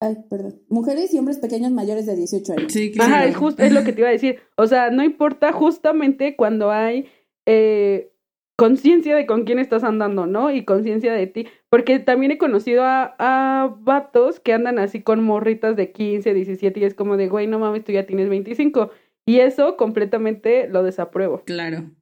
Ay, 0.00 0.16
perdón. 0.30 0.62
Mujeres 0.68 1.12
y 1.12 1.18
hombres 1.18 1.38
pequeños 1.38 1.72
mayores 1.72 2.06
de 2.06 2.14
18 2.14 2.52
años. 2.52 2.72
Sí, 2.72 2.92
claro. 2.92 3.12
Ajá, 3.12 3.26
es, 3.26 3.36
just- 3.36 3.58
es 3.58 3.72
lo 3.72 3.82
que 3.82 3.92
te 3.92 4.00
iba 4.00 4.08
a 4.08 4.12
decir. 4.12 4.38
O 4.56 4.66
sea, 4.68 4.90
no 4.90 5.02
importa 5.02 5.50
justamente 5.52 6.36
cuando 6.36 6.70
hay 6.70 7.06
eh, 7.46 8.12
conciencia 8.58 9.14
de 9.14 9.24
con 9.24 9.44
quién 9.44 9.60
estás 9.60 9.84
andando, 9.84 10.26
¿no? 10.26 10.50
Y 10.50 10.64
conciencia 10.64 11.12
de 11.12 11.28
ti. 11.28 11.46
Porque 11.70 12.00
también 12.00 12.32
he 12.32 12.38
conocido 12.38 12.82
a, 12.82 13.14
a 13.18 13.68
vatos 13.80 14.40
que 14.40 14.52
andan 14.52 14.80
así 14.80 15.00
con 15.00 15.22
morritas 15.22 15.76
de 15.76 15.92
15, 15.92 16.34
17 16.34 16.80
y 16.80 16.84
es 16.84 16.94
como 16.94 17.16
de, 17.16 17.28
güey, 17.28 17.46
no 17.46 17.60
mames, 17.60 17.84
tú 17.84 17.92
ya 17.92 18.04
tienes 18.04 18.28
25. 18.28 18.90
Y 19.26 19.38
eso 19.38 19.76
completamente 19.76 20.68
lo 20.68 20.82
desapruebo. 20.82 21.44
Claro. 21.44 21.92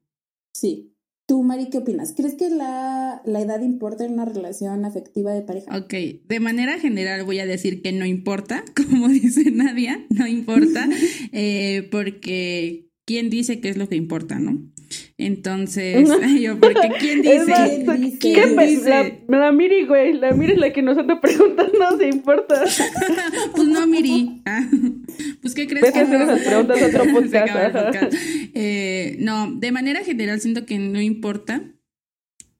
Sí. 0.55 0.95
Tú, 1.27 1.43
Mari, 1.43 1.69
¿qué 1.69 1.79
opinas? 1.79 2.13
¿Crees 2.15 2.35
que 2.35 2.49
la, 2.49 3.21
la 3.25 3.41
edad 3.41 3.61
importa 3.61 4.05
en 4.05 4.13
una 4.13 4.25
relación 4.25 4.83
afectiva 4.85 5.33
de 5.33 5.41
pareja? 5.41 5.77
Ok, 5.77 5.93
de 6.25 6.39
manera 6.39 6.79
general 6.79 7.23
voy 7.23 7.39
a 7.39 7.45
decir 7.45 7.81
que 7.81 7.91
no 7.91 8.05
importa, 8.05 8.63
como 8.75 9.09
dice 9.09 9.51
Nadia, 9.51 10.07
no 10.09 10.25
importa, 10.25 10.87
eh, 11.33 11.87
porque 11.91 12.89
¿quién 13.05 13.29
dice 13.29 13.61
qué 13.61 13.69
es 13.69 13.77
lo 13.77 13.89
que 13.89 13.97
importa, 13.97 14.39
no? 14.39 14.57
Entonces, 15.17 16.07
yo, 16.39 16.59
porque 16.59 16.89
¿quién 16.99 17.25
Es 17.25 17.47
más, 17.47 17.69
dice? 17.71 17.85
¿Quién 17.85 18.01
dice? 18.01 18.19
¿qué 18.19 18.33
¿Quién 18.33 18.55
pe- 18.55 18.67
dice? 18.67 19.21
La, 19.27 19.37
la 19.39 19.51
Miri, 19.51 19.85
güey, 19.85 20.13
la 20.13 20.31
Miri 20.33 20.53
es 20.53 20.59
la 20.59 20.71
que 20.73 20.81
nos 20.81 20.97
anda 20.97 21.19
preguntando 21.21 21.97
si 21.99 22.05
importa. 22.05 22.63
Pues 23.55 23.67
no, 23.67 23.85
Miri. 23.87 24.41
Ah, 24.45 24.67
Pues, 25.41 25.53
¿qué 25.55 25.67
crees 25.67 25.91
que 25.91 25.99
hacer 25.99 26.19
no? 26.19 26.25
esas 26.31 26.41
preguntas 26.47 26.81
otro 26.83 27.03
podcast. 27.13 28.13
Eh, 28.53 29.15
no, 29.19 29.51
de 29.51 29.71
manera 29.71 30.03
general 30.03 30.39
siento 30.41 30.65
que 30.65 30.77
no 30.79 31.01
importa. 31.01 31.61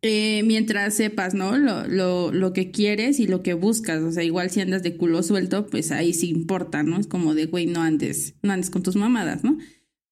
eh, 0.04 0.42
mientras 0.46 0.94
sepas, 0.94 1.34
¿no? 1.34 1.58
Lo, 1.58 1.88
lo, 1.88 2.32
lo 2.32 2.54
que 2.54 2.72
quieres 2.72 3.20
y 3.20 3.28
lo 3.28 3.42
que 3.44 3.54
buscas. 3.54 4.02
O 4.04 4.12
sea, 4.12 4.24
igual 4.24 4.50
si 4.52 4.62
andas 4.62 4.84
de 4.84 4.96
culo 4.96 5.22
suelto, 5.24 5.68
pues 5.68 5.92
ahí 5.92 6.14
sí 6.14 6.30
importa, 6.30 6.84
¿no? 6.84 7.00
Es 7.00 7.08
como 7.08 7.34
de, 7.36 7.46
güey, 7.48 7.66
no 7.66 7.82
andes, 7.82 8.36
no 8.42 8.54
andes 8.54 8.70
con 8.70 8.84
tus 8.84 8.96
mamadas, 8.96 9.44
¿no? 9.44 9.58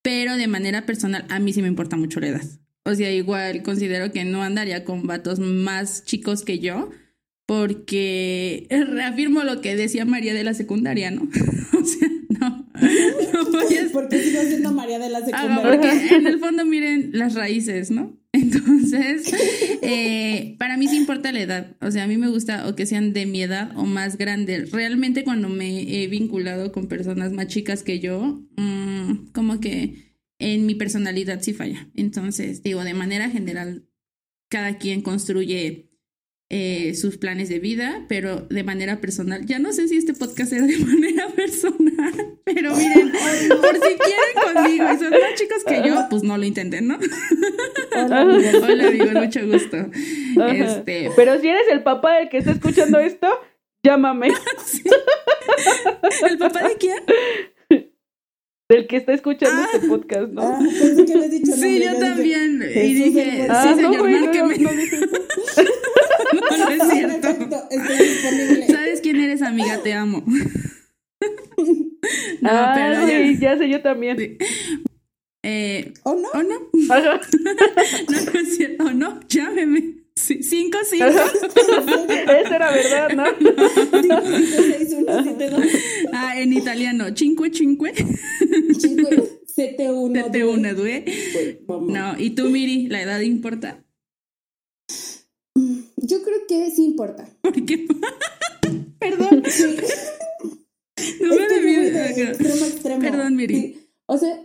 Pero 0.05 0.37
de 0.37 0.45
manera 0.45 0.85
personal, 0.85 1.25
a 1.29 1.39
mí 1.39 1.51
sí 1.51 1.63
me 1.63 1.67
importa 1.67 1.97
mucho 1.97 2.19
la 2.19 2.27
edad. 2.27 2.43
O 2.83 2.93
sea, 2.93 3.11
igual 3.11 3.63
considero 3.63 4.11
que 4.11 4.23
no 4.23 4.43
andaría 4.43 4.85
con 4.85 5.07
vatos 5.07 5.39
más 5.39 6.05
chicos 6.05 6.43
que 6.43 6.59
yo, 6.59 6.91
porque 7.47 8.67
reafirmo 8.91 9.43
lo 9.43 9.61
que 9.61 9.75
decía 9.75 10.05
María 10.05 10.35
de 10.35 10.43
la 10.43 10.53
secundaria, 10.53 11.09
¿no? 11.09 11.23
o 11.73 11.83
sea, 11.83 12.07
no. 12.41 12.65
Porque 13.93 14.21
sigo 14.23 14.41
siendo 14.43 14.71
María 14.71 14.99
de 14.99 15.09
la 15.09 15.19
Ajá, 15.19 15.25
secundaria. 15.27 15.63
porque 15.71 16.15
en 16.15 16.27
el 16.27 16.39
fondo 16.39 16.65
miren 16.65 17.11
las 17.13 17.33
raíces, 17.35 17.91
¿no? 17.91 18.19
Entonces, 18.33 19.31
eh, 19.81 20.55
para 20.59 20.75
mí 20.77 20.87
sí 20.87 20.97
importa 20.97 21.31
la 21.31 21.41
edad. 21.41 21.77
O 21.81 21.89
sea, 21.91 22.03
a 22.03 22.07
mí 22.07 22.17
me 22.17 22.27
gusta 22.27 22.67
o 22.67 22.75
que 22.75 22.85
sean 22.85 23.13
de 23.13 23.25
mi 23.25 23.41
edad 23.41 23.71
o 23.77 23.85
más 23.85 24.17
grandes. 24.17 24.71
Realmente 24.71 25.23
cuando 25.23 25.47
me 25.47 26.03
he 26.03 26.07
vinculado 26.07 26.71
con 26.71 26.87
personas 26.87 27.31
más 27.31 27.47
chicas 27.47 27.81
que 27.83 27.99
yo, 27.99 28.41
mm, 28.57 29.27
como 29.33 29.59
que 29.61 30.17
en 30.39 30.65
mi 30.65 30.75
personalidad 30.75 31.41
sí 31.41 31.53
falla. 31.53 31.87
Entonces, 31.95 32.61
digo, 32.61 32.83
de 32.83 32.93
manera 32.93 33.29
general, 33.29 33.85
cada 34.49 34.77
quien 34.77 35.01
construye 35.01 35.89
eh, 36.49 36.93
sus 36.93 37.17
planes 37.17 37.49
de 37.49 37.57
vida, 37.59 38.05
pero 38.07 38.41
de 38.41 38.63
manera 38.63 39.01
personal. 39.01 39.45
Ya 39.45 39.57
no 39.59 39.73
sé 39.73 39.87
si 39.87 39.97
este 39.97 40.13
podcast 40.13 40.53
era 40.53 40.65
de 40.67 40.77
manera 40.85 41.27
personal, 41.29 42.37
pero 42.43 42.75
miren, 42.75 43.11
por 43.61 43.73
si 43.73 43.95
quieren 43.97 44.53
conmigo 44.53 44.85
y 44.93 44.97
son 44.97 45.09
más 45.11 45.35
chicos 45.35 45.63
que 45.65 45.81
yo, 45.87 46.05
pues 46.09 46.23
no 46.23 46.37
lo 46.37 46.43
intenten, 46.45 46.87
¿no? 46.87 46.99
Hola, 47.95 48.21
amigo, 48.87 49.19
mucho 49.19 49.45
gusto. 49.47 49.77
Este, 50.53 51.09
Pero 51.15 51.39
si 51.41 51.47
eres 51.47 51.67
el 51.71 51.81
papá 51.83 52.17
del 52.17 52.29
que 52.29 52.37
está 52.37 52.51
escuchando 52.51 52.99
esto, 52.99 53.27
llámame. 53.83 54.27
¿El 56.29 56.37
papá 56.37 56.67
de 56.67 56.75
quién? 56.77 56.97
Del 58.69 58.87
que 58.87 58.97
está 58.97 59.13
escuchando 59.13 59.63
este 59.73 59.87
podcast, 59.87 60.31
¿no? 60.31 60.41
Ah, 60.41 60.59
pensé 60.59 61.05
que 61.05 61.13
habías 61.13 61.31
dicho 61.31 61.51
Sí, 61.53 61.79
nombre, 61.79 61.83
yo 61.85 61.91
dije, 61.91 61.99
también. 62.05 62.63
Y 62.75 62.93
dije, 62.95 63.23
sí, 63.31 63.47
Ah, 63.49 63.65
no, 63.69 63.75
señor, 63.75 64.09
no, 64.09 64.19
márqueme. 64.19 64.57
no. 64.57 64.71
No, 64.71 64.77
no 66.57 66.69
es 66.69 66.89
cierto. 66.91 67.21
Perfecto, 67.21 67.67
estoy 67.69 68.07
disponible. 68.07 68.67
¿Sabes 68.67 69.01
quién 69.01 69.15
eres, 69.17 69.41
amiga? 69.41 69.81
Te 69.81 69.93
amo. 69.93 70.23
No, 72.41 72.49
ah, 72.51 72.73
pero 72.75 73.07
sí, 73.07 73.37
ya. 73.39 73.53
ya 73.53 73.57
sé, 73.57 73.67
yo 73.67 73.81
también. 73.81 74.17
Sí. 74.19 74.37
Eh, 75.41 75.93
¿O 76.03 76.13
no? 76.13 76.27
¿O 76.33 76.43
no? 76.43 76.55
Ajá. 76.93 77.19
No, 78.09 78.31
no 78.33 78.39
es 78.39 78.57
cierto. 78.57 78.83
¿O 78.83 78.91
no? 78.91 79.19
Llámeme. 79.27 80.05
Sí, 80.15 80.41
cinco, 80.43 80.77
cinco. 80.89 81.05
Eso 81.07 82.53
era 82.53 82.71
verdad, 82.71 83.09
¿no? 83.15 83.25
5, 83.25 83.55
5, 83.91 84.15
6, 84.77 84.95
1, 84.99 85.23
7, 85.23 85.49
2, 85.49 85.65
Ah, 86.13 86.39
en 86.39 86.53
italiano. 86.53 87.05
Cinque, 87.15 87.51
cinque. 87.51 87.93
5, 88.79 89.09
7, 89.45 89.91
1, 89.91 90.31
Te 90.31 90.45
una, 90.45 90.73
due. 90.73 91.05
No, 91.67 92.15
¿y 92.17 92.29
tú, 92.31 92.49
Miri? 92.49 92.87
¿La 92.87 93.01
edad 93.01 93.19
importa? 93.19 93.84
Yo 95.97 96.21
creo 96.23 96.39
que 96.47 96.71
sí 96.71 96.83
importa. 96.85 97.27
Porque. 97.41 97.87
Perdón. 98.99 99.43
Sí. 99.49 99.77
No 101.21 101.35
me 101.35 101.47
de- 101.47 102.23
extremo 102.23 102.65
extremo. 102.65 103.01
Perdón, 103.01 103.35
Miri. 103.35 103.55
Sí. 103.55 103.89
O 104.07 104.17
sea, 104.17 104.35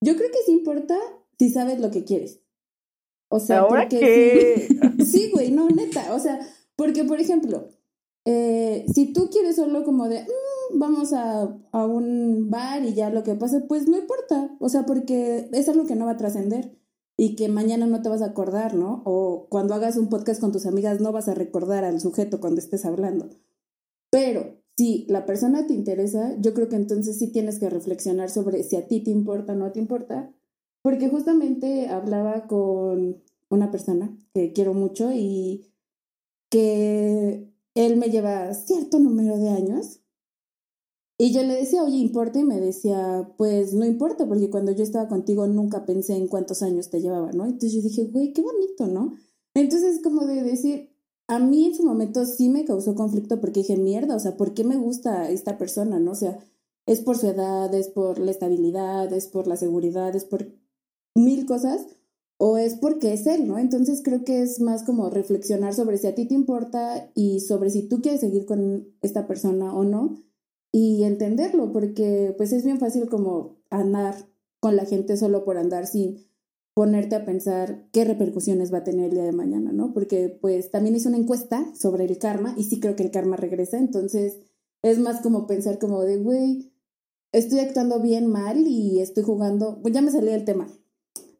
yo 0.00 0.16
creo 0.16 0.30
que 0.30 0.38
sí 0.46 0.52
importa 0.52 0.98
si 1.38 1.50
sabes 1.50 1.80
lo 1.80 1.90
que 1.90 2.04
quieres. 2.04 2.40
O 3.28 3.40
sea, 3.40 3.60
¿Ahora 3.60 3.82
porque 3.88 4.68
qué? 4.98 5.04
Sí, 5.04 5.30
güey, 5.32 5.50
no, 5.50 5.68
neta. 5.68 6.14
O 6.14 6.18
sea, 6.20 6.38
porque, 6.76 7.04
por 7.04 7.20
ejemplo, 7.20 7.68
eh, 8.26 8.84
si 8.92 9.12
tú 9.12 9.28
quieres 9.30 9.56
solo 9.56 9.82
como 9.84 10.08
de, 10.08 10.22
"Mm, 10.22 10.78
vamos 10.78 11.12
a, 11.12 11.42
a 11.72 11.86
un 11.86 12.50
bar 12.50 12.84
y 12.84 12.94
ya 12.94 13.10
lo 13.10 13.22
que 13.24 13.34
pase, 13.34 13.60
pues 13.60 13.88
no 13.88 13.96
importa. 13.98 14.54
O 14.60 14.68
sea, 14.68 14.84
porque 14.86 15.48
es 15.52 15.68
algo 15.68 15.86
que 15.86 15.96
no 15.96 16.04
va 16.06 16.12
a 16.12 16.16
trascender 16.16 16.76
y 17.16 17.36
que 17.36 17.48
mañana 17.48 17.86
no 17.86 18.02
te 18.02 18.08
vas 18.08 18.22
a 18.22 18.26
acordar, 18.26 18.74
¿no? 18.74 19.02
O 19.04 19.46
cuando 19.48 19.74
hagas 19.74 19.96
un 19.96 20.08
podcast 20.08 20.40
con 20.40 20.52
tus 20.52 20.66
amigas 20.66 21.00
no 21.00 21.12
vas 21.12 21.28
a 21.28 21.34
recordar 21.34 21.84
al 21.84 22.00
sujeto 22.00 22.40
cuando 22.40 22.60
estés 22.60 22.84
hablando. 22.84 23.30
Pero 24.10 24.56
si 24.76 25.06
la 25.08 25.24
persona 25.24 25.66
te 25.66 25.74
interesa, 25.74 26.36
yo 26.40 26.54
creo 26.54 26.68
que 26.68 26.76
entonces 26.76 27.18
sí 27.18 27.30
tienes 27.30 27.58
que 27.58 27.70
reflexionar 27.70 28.30
sobre 28.30 28.62
si 28.64 28.76
a 28.76 28.88
ti 28.88 29.00
te 29.00 29.10
importa 29.10 29.52
o 29.52 29.56
no 29.56 29.70
te 29.70 29.78
importa. 29.78 30.32
Porque 30.82 31.08
justamente 31.08 31.88
hablaba 31.88 32.46
con 32.46 33.22
una 33.48 33.70
persona 33.70 34.16
que 34.34 34.52
quiero 34.52 34.74
mucho 34.74 35.10
y 35.12 35.70
que 36.50 37.48
él 37.74 37.96
me 37.96 38.10
lleva 38.10 38.52
cierto 38.54 38.98
número 38.98 39.38
de 39.38 39.48
años. 39.48 40.00
Y 41.16 41.32
yo 41.32 41.42
le 41.42 41.54
decía, 41.54 41.84
oye, 41.84 41.96
¿importa? 41.98 42.40
Y 42.40 42.44
me 42.44 42.60
decía, 42.60 43.32
pues 43.38 43.72
no 43.72 43.84
importa, 43.84 44.26
porque 44.26 44.50
cuando 44.50 44.72
yo 44.72 44.82
estaba 44.82 45.08
contigo 45.08 45.46
nunca 45.46 45.86
pensé 45.86 46.16
en 46.16 46.26
cuántos 46.26 46.62
años 46.62 46.90
te 46.90 47.00
llevaba, 47.00 47.30
¿no? 47.32 47.44
Entonces 47.44 47.72
yo 47.72 47.82
dije, 47.82 48.04
güey, 48.04 48.32
qué 48.32 48.42
bonito, 48.42 48.88
¿no? 48.88 49.14
Entonces, 49.54 50.00
como 50.02 50.26
de 50.26 50.42
decir, 50.42 50.90
a 51.28 51.38
mí 51.38 51.66
en 51.66 51.74
su 51.74 51.84
momento 51.84 52.26
sí 52.26 52.48
me 52.48 52.64
causó 52.64 52.96
conflicto 52.96 53.40
porque 53.40 53.60
dije, 53.60 53.76
mierda, 53.76 54.16
o 54.16 54.20
sea, 54.20 54.36
¿por 54.36 54.54
qué 54.54 54.64
me 54.64 54.76
gusta 54.76 55.30
esta 55.30 55.56
persona, 55.56 56.00
no? 56.00 56.12
O 56.12 56.16
sea, 56.16 56.38
es 56.86 57.00
por 57.00 57.16
su 57.16 57.28
edad, 57.28 57.72
es 57.74 57.88
por 57.88 58.18
la 58.18 58.32
estabilidad, 58.32 59.12
es 59.12 59.28
por 59.28 59.46
la 59.46 59.56
seguridad, 59.56 60.14
es 60.16 60.24
por 60.24 60.48
mil 61.14 61.46
cosas, 61.46 61.86
o 62.38 62.58
es 62.58 62.74
porque 62.74 63.12
es 63.12 63.26
él, 63.26 63.46
¿no? 63.46 63.58
Entonces 63.58 64.02
creo 64.02 64.24
que 64.24 64.42
es 64.42 64.60
más 64.60 64.82
como 64.82 65.08
reflexionar 65.10 65.74
sobre 65.74 65.98
si 65.98 66.08
a 66.08 66.14
ti 66.16 66.26
te 66.26 66.34
importa 66.34 67.10
y 67.14 67.40
sobre 67.40 67.70
si 67.70 67.88
tú 67.88 68.02
quieres 68.02 68.20
seguir 68.20 68.46
con 68.46 68.88
esta 69.00 69.28
persona 69.28 69.74
o 69.74 69.84
no 69.84 70.24
y 70.76 71.04
entenderlo, 71.04 71.70
porque 71.70 72.34
pues 72.36 72.52
es 72.52 72.64
bien 72.64 72.80
fácil 72.80 73.08
como 73.08 73.60
andar 73.70 74.16
con 74.58 74.74
la 74.74 74.84
gente 74.84 75.16
solo 75.16 75.44
por 75.44 75.56
andar 75.56 75.86
sin 75.86 76.26
ponerte 76.74 77.14
a 77.14 77.24
pensar 77.24 77.84
qué 77.92 78.04
repercusiones 78.04 78.74
va 78.74 78.78
a 78.78 78.82
tener 78.82 79.04
el 79.04 79.14
día 79.14 79.22
de 79.22 79.30
mañana, 79.30 79.70
¿no? 79.70 79.94
Porque 79.94 80.36
pues 80.40 80.72
también 80.72 80.96
hice 80.96 81.06
una 81.06 81.18
encuesta 81.18 81.64
sobre 81.76 82.06
el 82.06 82.18
karma 82.18 82.54
y 82.56 82.64
sí 82.64 82.80
creo 82.80 82.96
que 82.96 83.04
el 83.04 83.12
karma 83.12 83.36
regresa, 83.36 83.78
entonces 83.78 84.40
es 84.82 84.98
más 84.98 85.20
como 85.20 85.46
pensar 85.46 85.78
como 85.78 86.02
de, 86.02 86.16
güey, 86.16 86.72
estoy 87.30 87.60
actuando 87.60 88.00
bien 88.00 88.26
mal 88.26 88.66
y 88.66 89.00
estoy 89.00 89.22
jugando, 89.22 89.78
pues 89.80 89.94
ya 89.94 90.02
me 90.02 90.10
salí 90.10 90.32
del 90.32 90.44
tema. 90.44 90.66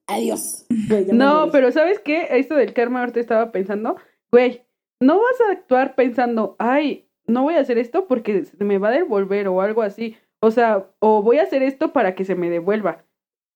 Adiós. 0.06 0.64
Güey, 0.88 1.06
No, 1.06 1.50
pero 1.50 1.72
¿sabes 1.72 1.98
qué? 1.98 2.28
Esto 2.30 2.54
del 2.54 2.72
karma 2.72 3.00
ahorita 3.00 3.18
estaba 3.18 3.50
pensando, 3.50 3.96
güey, 4.30 4.62
no 5.00 5.16
vas 5.16 5.40
a 5.48 5.52
actuar 5.54 5.96
pensando, 5.96 6.54
ay, 6.60 7.03
no 7.26 7.42
voy 7.42 7.54
a 7.54 7.60
hacer 7.60 7.78
esto 7.78 8.06
porque 8.06 8.44
se 8.44 8.64
me 8.64 8.78
va 8.78 8.88
a 8.88 8.92
devolver 8.92 9.48
o 9.48 9.60
algo 9.60 9.82
así. 9.82 10.16
O 10.40 10.50
sea, 10.50 10.90
o 10.98 11.22
voy 11.22 11.38
a 11.38 11.42
hacer 11.44 11.62
esto 11.62 11.92
para 11.92 12.14
que 12.14 12.24
se 12.24 12.34
me 12.34 12.50
devuelva, 12.50 13.04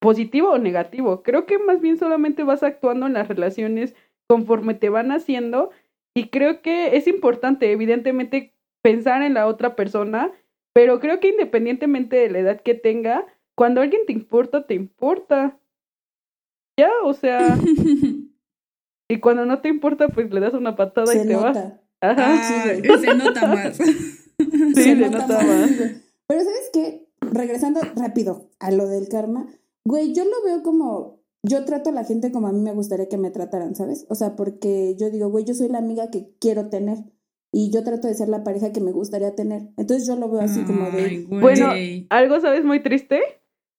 positivo 0.01 0.51
o 0.51 0.59
negativo. 0.59 1.23
Creo 1.23 1.47
que 1.47 1.59
más 1.59 1.81
bien 1.81 1.99
solamente 1.99 2.45
vas 2.45 2.63
actuando 2.63 3.07
en 3.07 3.13
las 3.13 3.29
relaciones 3.29 3.95
conforme 4.27 4.75
te 4.75 4.89
van 4.89 5.13
haciendo 5.13 5.71
y 6.15 6.29
creo 6.29 6.63
que 6.63 6.97
es 6.97 7.07
importante, 7.07 7.71
evidentemente, 7.71 8.55
pensar 8.83 9.23
en 9.23 9.35
la 9.35 9.47
otra 9.47 9.77
persona, 9.77 10.33
pero 10.73 11.01
creo 11.01 11.21
que 11.21 11.29
independientemente 11.29 12.17
de 12.17 12.31
la 12.31 12.39
edad 12.39 12.61
que 12.61 12.75
tenga, 12.75 13.27
cuando 13.55 13.81
alguien 13.81 14.03
te 14.07 14.13
importa, 14.13 14.67
te 14.67 14.75
importa. 14.75 15.59
Ya, 16.79 16.91
o 17.05 17.13
sea, 17.13 17.57
y 19.09 19.21
cuando 19.21 19.45
no 19.47 19.61
te 19.61 19.69
importa, 19.69 20.09
pues 20.09 20.33
le 20.33 20.41
das 20.41 20.55
una 20.55 20.77
patada 20.77 21.09
se 21.09 21.25
y 21.25 21.27
te 21.27 21.37
vas. 21.37 21.75
Ajá. 22.01 22.35
Ah, 22.35 22.73
sí, 22.75 23.07
se 23.07 23.15
nota 23.15 23.47
más. 23.47 23.79
Sí, 24.39 24.83
se 24.83 24.95
nota 24.95 25.27
más. 25.27 25.71
Pero 26.29 26.41
¿sabes 26.45 26.71
qué? 26.73 27.09
Regresando 27.21 27.81
rápido 27.97 28.51
a 28.61 28.71
lo 28.71 28.87
del 28.87 29.09
karma, 29.09 29.49
güey, 29.85 30.15
yo 30.15 30.25
lo 30.25 30.45
veo 30.45 30.63
como, 30.63 31.25
yo 31.43 31.65
trato 31.65 31.91
a 31.91 31.93
la 31.93 32.05
gente 32.05 32.31
como 32.31 32.47
a 32.47 32.53
mí 32.53 32.61
me 32.61 32.73
gustaría 32.73 33.09
que 33.09 33.19
me 33.19 33.33
trataran, 33.33 33.75
¿sabes? 33.75 34.07
O 34.11 34.15
sea, 34.15 34.37
porque 34.37 34.95
yo 34.97 35.11
digo, 35.11 35.29
güey, 35.29 35.45
yo 35.45 35.55
soy 35.55 35.69
la 35.69 35.79
amiga 35.79 36.09
que 36.11 36.31
quiero 36.39 36.69
tener 36.69 36.99
y 37.53 37.71
yo 37.73 37.83
trato 37.83 38.07
de 38.07 38.15
ser 38.15 38.29
la 38.29 38.45
pareja 38.45 38.73
que 38.73 38.81
me 38.81 38.93
gustaría 38.93 39.35
tener. 39.35 39.63
Entonces 39.77 40.07
yo 40.07 40.17
lo 40.17 40.31
veo 40.31 40.41
así 40.41 40.63
como 40.65 40.91
de... 40.91 41.27
Bueno, 41.29 41.71
Algo, 42.11 42.41
¿sabes? 42.41 42.65
Muy 42.65 42.81
triste. 42.81 43.21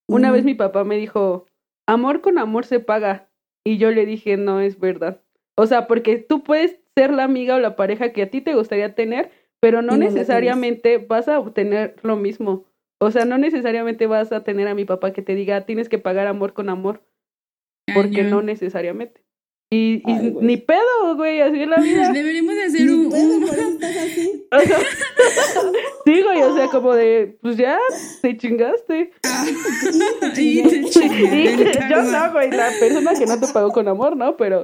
Una 0.07 0.31
vez 0.31 0.43
mi 0.43 0.55
papá 0.55 0.83
me 0.83 0.97
dijo, 0.97 1.45
amor 1.87 2.21
con 2.21 2.39
amor 2.39 2.65
se 2.65 2.79
paga. 2.79 3.29
Y 3.63 3.77
yo 3.77 3.91
le 3.91 4.05
dije, 4.05 4.37
no 4.37 4.59
es 4.59 4.79
verdad. 4.79 5.21
O 5.55 5.67
sea, 5.67 5.87
porque 5.87 6.17
tú 6.17 6.43
puedes 6.43 6.79
ser 6.99 7.11
la 7.13 7.23
amiga 7.23 7.55
o 7.55 7.59
la 7.59 7.75
pareja 7.77 8.11
que 8.11 8.23
a 8.23 8.29
ti 8.29 8.41
te 8.41 8.53
gustaría 8.55 8.93
tener, 8.93 9.31
pero 9.61 9.81
no 9.81 9.95
necesariamente 9.97 10.97
vas 10.97 11.27
a 11.29 11.39
obtener 11.39 11.95
lo 12.03 12.15
mismo. 12.17 12.65
O 13.01 13.09
sea, 13.11 13.23
no 13.23 13.37
necesariamente 13.37 14.05
vas 14.05 14.33
a 14.33 14.43
tener 14.43 14.67
a 14.67 14.75
mi 14.75 14.83
papá 14.83 15.13
que 15.13 15.21
te 15.21 15.33
diga, 15.35 15.65
tienes 15.65 15.87
que 15.87 15.97
pagar 15.99 16.27
amor 16.27 16.51
con 16.53 16.67
amor, 16.69 17.01
porque 17.93 18.17
Cañón. 18.17 18.29
no 18.31 18.41
necesariamente. 18.41 19.21
Y, 19.71 20.01
y 20.05 20.11
Ay, 20.11 20.35
ni 20.41 20.57
pedo, 20.57 21.15
güey, 21.15 21.39
así 21.41 21.61
es 21.61 21.67
la 21.69 21.77
vida. 21.81 22.11
Deberíamos 22.11 22.55
de 22.55 22.63
hacer 22.63 22.89
un, 22.89 23.09
pedo, 23.11 23.35
un- 23.37 23.45
por 23.45 23.55
eso 23.57 23.69
estás 23.69 23.95
así. 23.97 24.45
Sí, 26.05 26.21
güey, 26.23 26.41
o 26.41 26.55
sea, 26.55 26.67
como 26.67 26.93
de, 26.95 27.37
pues 27.41 27.55
ya, 27.55 27.77
te 28.21 28.35
chingaste. 28.35 29.11
te 29.21 30.35
Sí, 30.35 30.63
chingas 30.89 31.31
el 31.33 31.89
yo 31.89 32.01
no, 32.03 32.31
güey, 32.33 32.49
la 32.51 32.69
persona 32.79 33.13
que 33.13 33.25
no 33.27 33.39
te 33.39 33.47
pagó 33.53 33.71
con 33.71 33.87
amor, 33.87 34.17
¿no? 34.17 34.35
Pero, 34.37 34.63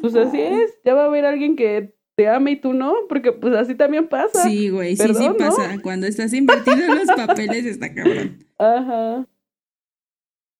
pues 0.00 0.14
así 0.14 0.40
es, 0.40 0.72
ya 0.84 0.94
va 0.94 1.02
a 1.04 1.06
haber 1.06 1.24
alguien 1.24 1.56
que 1.56 1.94
te 2.16 2.28
ame 2.28 2.52
y 2.52 2.60
tú 2.60 2.72
no, 2.72 2.94
porque 3.08 3.32
pues 3.32 3.54
así 3.54 3.74
también 3.74 4.08
pasa. 4.08 4.42
Sí, 4.42 4.70
güey, 4.70 4.96
sí, 4.96 5.14
sí 5.14 5.28
pasa. 5.38 5.76
Cuando 5.82 6.06
estás 6.06 6.32
invertido 6.32 6.76
en 6.78 6.96
los 6.96 7.08
papeles 7.16 7.66
está 7.66 7.92
cabrón. 7.94 8.44
Ajá. 8.58 9.26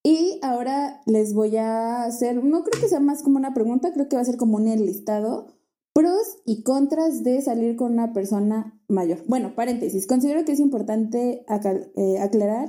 Y 0.05 0.39
ahora 0.43 1.01
les 1.07 1.35
voy 1.35 1.57
a 1.57 2.05
hacer, 2.05 2.37
no 2.45 2.63
creo 2.63 2.81
que 2.81 2.89
sea 2.89 3.01
más 3.01 3.23
como 3.23 3.39
una 3.39 3.55
pregunta, 3.55 3.93
creo 3.93 4.09
que 4.09 4.17
va 4.17 4.23
a 4.23 4.27
ser 4.27 4.37
como 4.37 4.57
un 4.57 4.69
enlistado. 4.69 5.49
Pros 5.93 6.43
y 6.45 6.63
contras 6.63 7.25
de 7.25 7.41
salir 7.41 7.75
con 7.75 7.95
una 7.95 8.13
persona 8.13 8.79
mayor. 8.87 9.19
Bueno, 9.27 9.55
paréntesis, 9.55 10.07
considero 10.07 10.45
que 10.45 10.53
es 10.53 10.61
importante 10.61 11.43
acal- 11.49 11.91
eh, 11.97 12.19
aclarar 12.21 12.69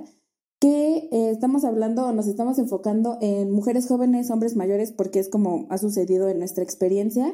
que 0.59 1.09
eh, 1.11 1.29
estamos 1.31 1.63
hablando 1.65 2.11
nos 2.13 2.27
estamos 2.27 2.57
enfocando 2.59 3.17
en 3.21 3.51
mujeres 3.51 3.87
jóvenes, 3.87 4.31
hombres 4.31 4.55
mayores, 4.55 4.91
porque 4.91 5.19
es 5.19 5.29
como 5.29 5.67
ha 5.69 5.77
sucedido 5.77 6.29
en 6.29 6.39
nuestra 6.39 6.63
experiencia. 6.63 7.33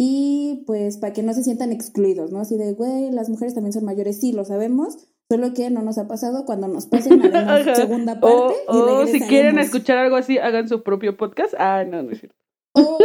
Y 0.00 0.62
pues 0.66 0.96
para 0.98 1.12
que 1.12 1.24
no 1.24 1.34
se 1.34 1.42
sientan 1.42 1.72
excluidos, 1.72 2.30
¿no? 2.30 2.38
Así 2.38 2.56
de, 2.56 2.72
güey, 2.72 3.10
las 3.10 3.28
mujeres 3.28 3.54
también 3.54 3.72
son 3.72 3.84
mayores, 3.84 4.20
sí, 4.20 4.32
lo 4.32 4.44
sabemos, 4.44 5.08
solo 5.28 5.54
que 5.54 5.70
no 5.70 5.82
nos 5.82 5.98
ha 5.98 6.06
pasado 6.06 6.44
cuando 6.46 6.68
nos 6.68 6.86
pasen 6.86 7.20
haremos 7.20 7.66
Ajá. 7.66 7.74
segunda 7.74 8.12
O, 8.12 8.20
parte. 8.20 8.54
o 8.68 9.06
si 9.08 9.20
quieren 9.22 9.58
escuchar 9.58 9.98
algo 9.98 10.14
así, 10.14 10.38
hagan 10.38 10.68
su 10.68 10.84
propio 10.84 11.16
podcast. 11.16 11.52
Ah, 11.58 11.84
no, 11.84 12.04
no 12.04 12.12
es 12.12 12.20
cierto. 12.20 12.36
O, 12.74 12.98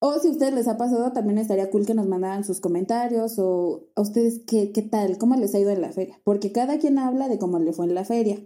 o 0.00 0.18
si 0.18 0.26
a 0.26 0.30
ustedes 0.32 0.52
les 0.52 0.66
ha 0.66 0.76
pasado, 0.76 1.12
también 1.12 1.38
estaría 1.38 1.70
cool 1.70 1.86
que 1.86 1.94
nos 1.94 2.08
mandaran 2.08 2.42
sus 2.42 2.60
comentarios 2.60 3.38
o 3.38 3.86
a 3.94 4.00
ustedes 4.00 4.40
qué, 4.48 4.72
qué 4.72 4.82
tal, 4.82 5.16
cómo 5.16 5.36
les 5.36 5.54
ha 5.54 5.60
ido 5.60 5.70
en 5.70 5.80
la 5.80 5.92
feria. 5.92 6.20
Porque 6.24 6.50
cada 6.50 6.78
quien 6.78 6.98
habla 6.98 7.28
de 7.28 7.38
cómo 7.38 7.60
le 7.60 7.72
fue 7.72 7.86
en 7.86 7.94
la 7.94 8.04
feria. 8.04 8.40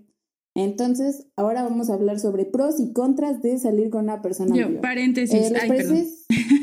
Entonces, 0.58 1.26
ahora 1.36 1.62
vamos 1.62 1.88
a 1.90 1.94
hablar 1.94 2.18
sobre 2.18 2.44
pros 2.44 2.80
y 2.80 2.92
contras 2.92 3.42
de 3.42 3.58
salir 3.58 3.90
con 3.90 4.04
una 4.04 4.20
persona 4.22 4.54
Yo, 4.54 4.66
mayor. 4.66 4.80
paréntesis. 4.80 5.34
Eh, 5.34 5.50
¿les 5.52 5.62
Ay. 5.62 6.08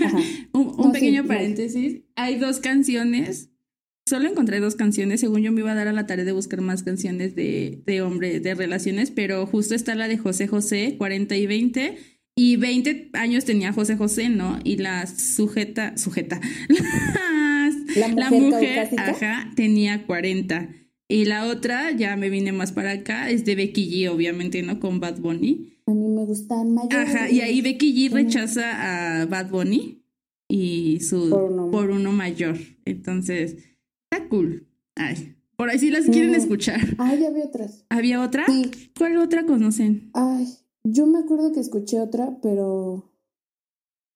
Ajá. 0.03 0.17
Un, 0.53 0.67
un 0.67 0.75
No, 0.77 0.84
sí, 0.86 0.91
pequeño 0.91 1.25
paréntesis. 1.25 2.01
Hay 2.15 2.38
dos 2.38 2.60
canciones. 2.60 3.49
Solo 4.08 4.29
encontré 4.29 4.60
dos 4.60 4.75
canciones. 4.75 5.19
Según 5.21 5.41
yo 5.41 5.51
me 5.51 5.62
iba 5.62 5.71
a 5.71 5.75
dar 5.75 5.88
a 5.88 5.93
la 5.93 6.05
tarea 6.05 6.25
de 6.25 6.31
buscar 6.31 6.62
más 6.62 6.84
canciones 6.84 7.36
de, 7.36 7.81
de 7.86 8.01
hombre, 8.01 8.39
de 8.39 8.53
relaciones, 8.53 9.10
pero 9.12 9.47
justo 9.47 9.73
está 9.73 9.95
la 9.95 10.08
de 10.08 10.17
José 10.17 10.48
José, 10.48 10.96
40 10.98 11.35
y 11.37 11.48
20. 11.48 11.98
Y 12.37 12.58
20 12.58 13.12
años 13.13 13.46
tenía 13.46 13.71
José 13.73 13.96
José, 13.96 14.27
¿no? 14.29 14.60
Y 14.65 14.77
la 14.77 15.08
sujeta, 15.08 15.98
sujeta. 15.98 16.39
La 17.96 18.10
la 18.10 18.29
mujer 18.29 18.41
mujer, 18.41 18.89
caucásica. 18.89 19.10
ajá, 19.29 19.52
tenía 19.56 20.06
40. 20.06 20.69
Y 21.08 21.25
la 21.25 21.45
otra, 21.47 21.91
ya 21.91 22.15
me 22.15 22.29
vine 22.29 22.51
más 22.51 22.71
para 22.71 22.91
acá, 22.91 23.29
es 23.29 23.45
de 23.45 23.56
Becky 23.56 23.89
G, 23.91 24.10
obviamente, 24.10 24.62
¿no? 24.63 24.79
Con 24.79 24.99
Bad 24.99 25.19
Bunny. 25.19 25.73
A 25.85 25.91
mí 25.93 26.08
me 26.08 26.25
gustan 26.25 26.73
mayores. 26.73 26.97
Ajá, 27.10 27.29
y 27.29 27.41
ahí 27.41 27.62
Becky 27.62 27.93
G 27.93 28.12
rechaza 28.12 29.21
a 29.21 29.25
Bad 29.27 29.49
Bunny 29.51 30.03
y 30.49 30.99
su 31.01 31.29
Por 31.29 31.43
uno. 31.51 31.69
por 31.71 31.89
uno 31.91 32.12
mayor. 32.12 32.58
Entonces, 32.85 33.58
está 34.10 34.27
cool. 34.29 34.67
Ay, 34.95 35.35
por 35.56 35.69
ahí 35.69 35.77
sí 35.77 35.91
las 35.91 36.06
quieren 36.06 36.33
escuchar. 36.33 36.79
Ay, 36.97 37.23
había 37.23 37.45
otras. 37.45 37.85
¿Había 37.89 38.21
otra? 38.23 38.45
Sí. 38.47 38.71
¿Cuál 38.97 39.17
otra 39.17 39.45
conocen? 39.45 40.10
Ay, 40.13 40.47
yo 40.83 41.06
me 41.06 41.19
acuerdo 41.19 41.51
que 41.51 41.60
escuché 41.60 41.99
otra, 41.99 42.39
pero 42.41 43.12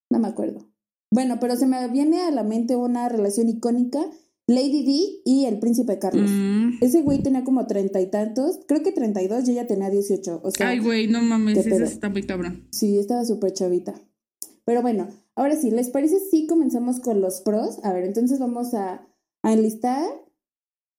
no 0.10 0.20
me 0.20 0.28
acuerdo. 0.28 0.68
Bueno, 1.12 1.40
pero 1.40 1.56
se 1.56 1.68
me 1.68 1.88
viene 1.90 2.22
a 2.22 2.32
la 2.32 2.44
mente 2.44 2.76
una 2.76 3.10
relación 3.10 3.48
icónica, 3.48 4.00
Lady 4.50 4.84
D 4.84 5.22
y 5.26 5.46
el 5.46 5.60
príncipe 5.60 6.00
Carlos. 6.00 6.30
Mm. 6.32 6.80
Ese 6.82 7.04
güey 7.04 7.22
tenía 7.22 7.44
como 7.44 7.68
treinta 7.68 8.02
y 8.02 8.08
tantos, 8.10 8.60
creo 8.68 8.82
que 8.82 8.92
treinta 8.92 9.22
y 9.22 9.28
dos 9.28 9.48
y 9.48 9.52
ella 9.52 9.68
tenía 9.68 9.90
dieciocho. 9.92 10.42
O 10.44 10.50
sea, 10.50 10.70
Ay, 10.70 10.80
güey, 10.80 11.08
no 11.08 11.22
mames, 11.22 11.54
¿Qué 11.54 11.60
esa 11.62 11.70
pedo? 11.70 11.86
está 11.86 12.10
muy 12.10 12.24
cabrón. 12.24 12.68
sí, 12.72 12.98
estaba 12.98 13.24
súper 13.26 13.54
chavita. 13.54 13.94
Pero 14.66 14.82
bueno, 14.82 15.08
ahora 15.36 15.56
sí, 15.56 15.70
¿les 15.70 15.90
parece 15.90 16.18
si 16.32 16.48
comenzamos 16.48 17.00
con 17.00 17.22
los 17.22 17.42
pros? 17.42 17.78
A 17.84 17.94
ver, 17.94 18.04
entonces 18.06 18.40
vamos 18.40 18.74
a, 18.74 19.08
a 19.44 19.54
enlistar 19.54 20.04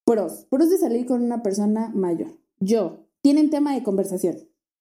pros. 0.04 0.46
Pros 0.48 0.70
de 0.70 0.78
salir 0.78 1.06
con 1.06 1.22
una 1.22 1.42
persona 1.42 1.90
mayor. 1.94 2.38
Yo, 2.60 3.08
tienen 3.20 3.50
tema 3.50 3.74
de 3.74 3.82
conversación. 3.82 4.36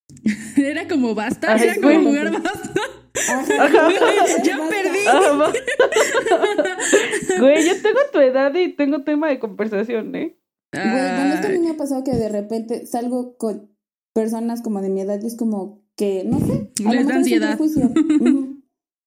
Era 0.57 0.87
como 0.87 1.15
basta, 1.15 1.55
era 1.55 1.75
como 1.75 2.09
jugar 2.09 2.31
basta. 2.31 2.81
Ajá. 3.27 3.89
Ya 4.43 4.57
perdí. 4.69 4.99
Güey, 7.39 7.67
yo 7.67 7.81
tengo 7.81 7.99
tu 8.11 8.19
edad 8.19 8.53
y 8.55 8.73
tengo 8.75 9.03
tema 9.03 9.29
de 9.29 9.39
conversación, 9.39 10.15
¿eh? 10.15 10.37
Güey, 10.73 10.85
bueno, 10.87 11.33
es 11.33 11.39
que 11.41 11.47
a 11.47 11.49
mí 11.49 11.55
Ay, 11.55 11.61
me 11.61 11.69
ha 11.71 11.77
pasado 11.77 12.03
que 12.03 12.11
de 12.11 12.29
repente 12.29 12.85
salgo 12.85 13.37
con 13.37 13.75
personas 14.13 14.61
como 14.61 14.81
de 14.81 14.89
mi 14.89 15.01
edad 15.01 15.19
y 15.21 15.27
es 15.27 15.35
como 15.35 15.83
que, 15.95 16.23
no 16.25 16.39
sé, 16.39 16.71
a 16.85 16.93
lo 16.93 16.93
Les 16.93 16.93
da 16.93 16.93
mejor 16.93 16.99
es 17.01 17.05
un 17.05 17.11
ansiedad. 17.11 17.57
prejuicio. 17.57 17.85
Ujú. 18.21 18.55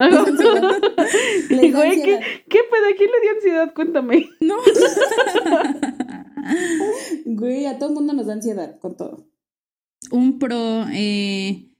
Les 1.50 1.72
da 1.72 1.78
güey, 1.78 2.02
¿qué, 2.02 2.16
ansiedad. 2.16 2.20
¿qué 2.48 2.58
pedo? 2.70 2.86
¿A 2.90 2.96
quién 2.96 3.10
le 3.10 3.20
dio 3.20 3.30
ansiedad? 3.36 3.74
Cuéntame. 3.74 4.28
No. 4.40 4.56
Güey, 7.24 7.66
a 7.66 7.78
todo 7.78 7.90
el 7.90 7.94
mundo 7.94 8.12
nos 8.14 8.26
da 8.26 8.32
ansiedad 8.32 8.78
con 8.80 8.96
todo. 8.96 9.26
Un 10.10 10.38
pro, 10.40 10.84
eh, 10.92 11.71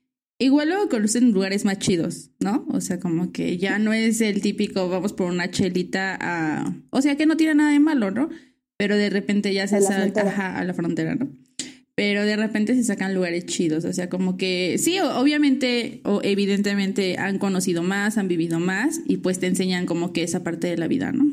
igual 0.45 0.68
luego 0.68 0.88
conocen 0.88 1.32
lugares 1.32 1.64
más 1.64 1.78
chidos, 1.78 2.30
¿no? 2.40 2.66
O 2.70 2.80
sea, 2.80 2.99
como 3.01 3.32
que 3.32 3.57
ya 3.59 3.78
no 3.78 3.93
es 3.93 4.20
el 4.20 4.40
típico 4.43 4.88
vamos 4.88 5.12
por 5.12 5.30
una 5.30 5.51
chelita 5.51 6.16
a... 6.20 6.74
O 6.90 7.03
sea, 7.03 7.16
que 7.16 7.26
no 7.26 7.36
tiene 7.36 7.55
nada 7.57 7.70
de 7.72 7.80
malo, 7.80 8.11
¿no? 8.11 8.28
Pero 8.78 8.97
de 8.97 9.11
repente 9.11 9.53
ya 9.55 9.66
se 9.66 9.76
A 9.76 9.80
la 9.80 9.86
sa- 9.88 9.95
frontera. 10.01 10.28
ajá, 10.30 10.59
a 10.59 10.64
la 10.64 10.74
frontera, 10.74 11.14
¿no? 11.14 11.28
Pero 11.95 12.24
de 12.24 12.36
repente 12.36 12.74
se 12.74 12.84
sacan 12.84 13.14
lugares 13.14 13.45
chidos, 13.47 13.84
o 13.84 13.93
sea, 13.93 14.09
como 14.09 14.38
que 14.38 14.76
sí, 14.78 14.99
obviamente 14.99 16.01
o 16.05 16.20
evidentemente 16.24 17.18
han 17.18 17.38
conocido 17.38 17.82
más, 17.82 18.16
han 18.16 18.28
vivido 18.28 18.59
más 18.61 19.01
y 19.07 19.18
pues 19.18 19.38
te 19.40 19.47
enseñan 19.47 19.84
como 19.86 20.12
que 20.14 20.22
esa 20.22 20.43
parte 20.43 20.68
de 20.68 20.78
la 20.78 20.88
vida, 20.88 21.12
¿no? 21.12 21.26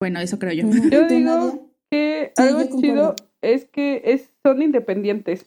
Bueno, 0.00 0.20
eso 0.20 0.38
creo 0.38 0.52
yo. 0.52 0.70
Yo 0.90 1.06
¿Tú, 1.08 1.14
digo-? 1.14 1.72
Que 1.90 2.32
Sí, 2.36 2.42
algo 2.42 2.68
yo 2.70 2.80
chido 2.80 3.14
es 3.42 3.64
que 3.64 4.02
es, 4.04 4.30
son 4.44 4.62
independientes. 4.62 5.42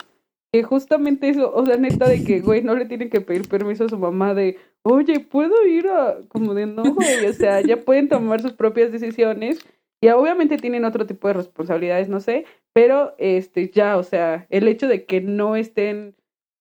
Que 0.52 0.64
justamente 0.64 1.30
eso, 1.30 1.54
o 1.54 1.66
sea, 1.66 1.78
neta 1.78 2.08
de 2.08 2.24
que, 2.24 2.41
güey, 2.41 2.64
no 2.64 2.76
le 2.76 2.86
tienen 2.86 3.10
que 3.10 3.22
pedir 3.22 3.47
permiso 3.47 3.86
a 3.86 3.89
su 3.89 3.97
mamá 3.97 4.34
de, 4.34 4.58
oye, 4.84 5.20
¿puedo 5.20 5.66
ir 5.66 5.88
a...? 5.88 6.18
Como 6.28 6.54
de, 6.54 6.66
no, 6.66 6.84
güey, 6.84 7.26
o 7.26 7.34
sea, 7.34 7.62
ya 7.62 7.78
pueden 7.78 8.10
tomar 8.10 8.41
sus 8.41 8.54
propias 8.54 8.91
decisiones. 8.91 9.60
Y 10.02 10.08
obviamente 10.10 10.58
tienen 10.58 10.86
otro 10.86 11.06
tipo 11.06 11.28
de 11.28 11.34
responsabilidades, 11.34 12.08
no 12.08 12.22
sé, 12.22 12.45
pero 12.74 13.16
este 13.18 13.70
ya, 13.70 13.97
o 13.97 14.04
sea, 14.04 14.47
el 14.50 14.68
hecho 14.70 14.88
de 14.88 15.06
que 15.06 15.20
no 15.20 15.58
estén 15.58 16.16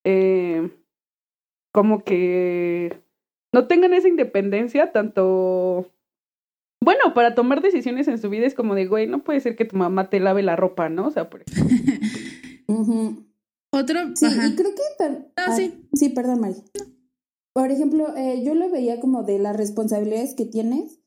eh, 0.04 0.70
como 1.72 2.02
que 2.02 2.98
no 3.54 3.68
tengan 3.68 3.94
esa 3.94 4.08
independencia, 4.08 4.90
tanto 4.90 5.86
bueno, 6.80 7.12
para 7.14 7.34
tomar 7.34 7.60
decisiones 7.60 8.08
en 8.08 8.18
su 8.18 8.30
vida 8.30 8.46
es 8.46 8.54
como 8.54 8.74
de, 8.74 8.86
güey, 8.86 9.06
no 9.06 9.22
puede 9.22 9.40
ser 9.40 9.56
que 9.56 9.64
tu 9.64 9.76
mamá 9.76 10.10
te 10.10 10.20
lave 10.20 10.42
la 10.42 10.56
ropa, 10.56 10.88
¿no? 10.88 11.06
O 11.06 11.10
sea, 11.10 11.28
por 11.28 11.42
ejemplo. 11.42 11.76
Ujú. 12.66 13.27
Otro, 13.70 13.98
Sí, 14.14 14.26
ajá. 14.26 14.48
y 14.48 14.54
creo 14.54 14.70
que... 14.74 15.10
No, 15.10 15.26
ah, 15.36 15.54
sí. 15.56 15.88
Sí, 15.94 16.08
perdón, 16.08 16.40
Mari. 16.40 16.56
Por 17.52 17.70
ejemplo, 17.70 18.16
eh, 18.16 18.42
yo 18.44 18.54
lo 18.54 18.70
veía 18.70 19.00
como 19.00 19.24
de 19.24 19.38
las 19.38 19.56
responsabilidades 19.56 20.34
que 20.34 20.44
tienes. 20.44 21.00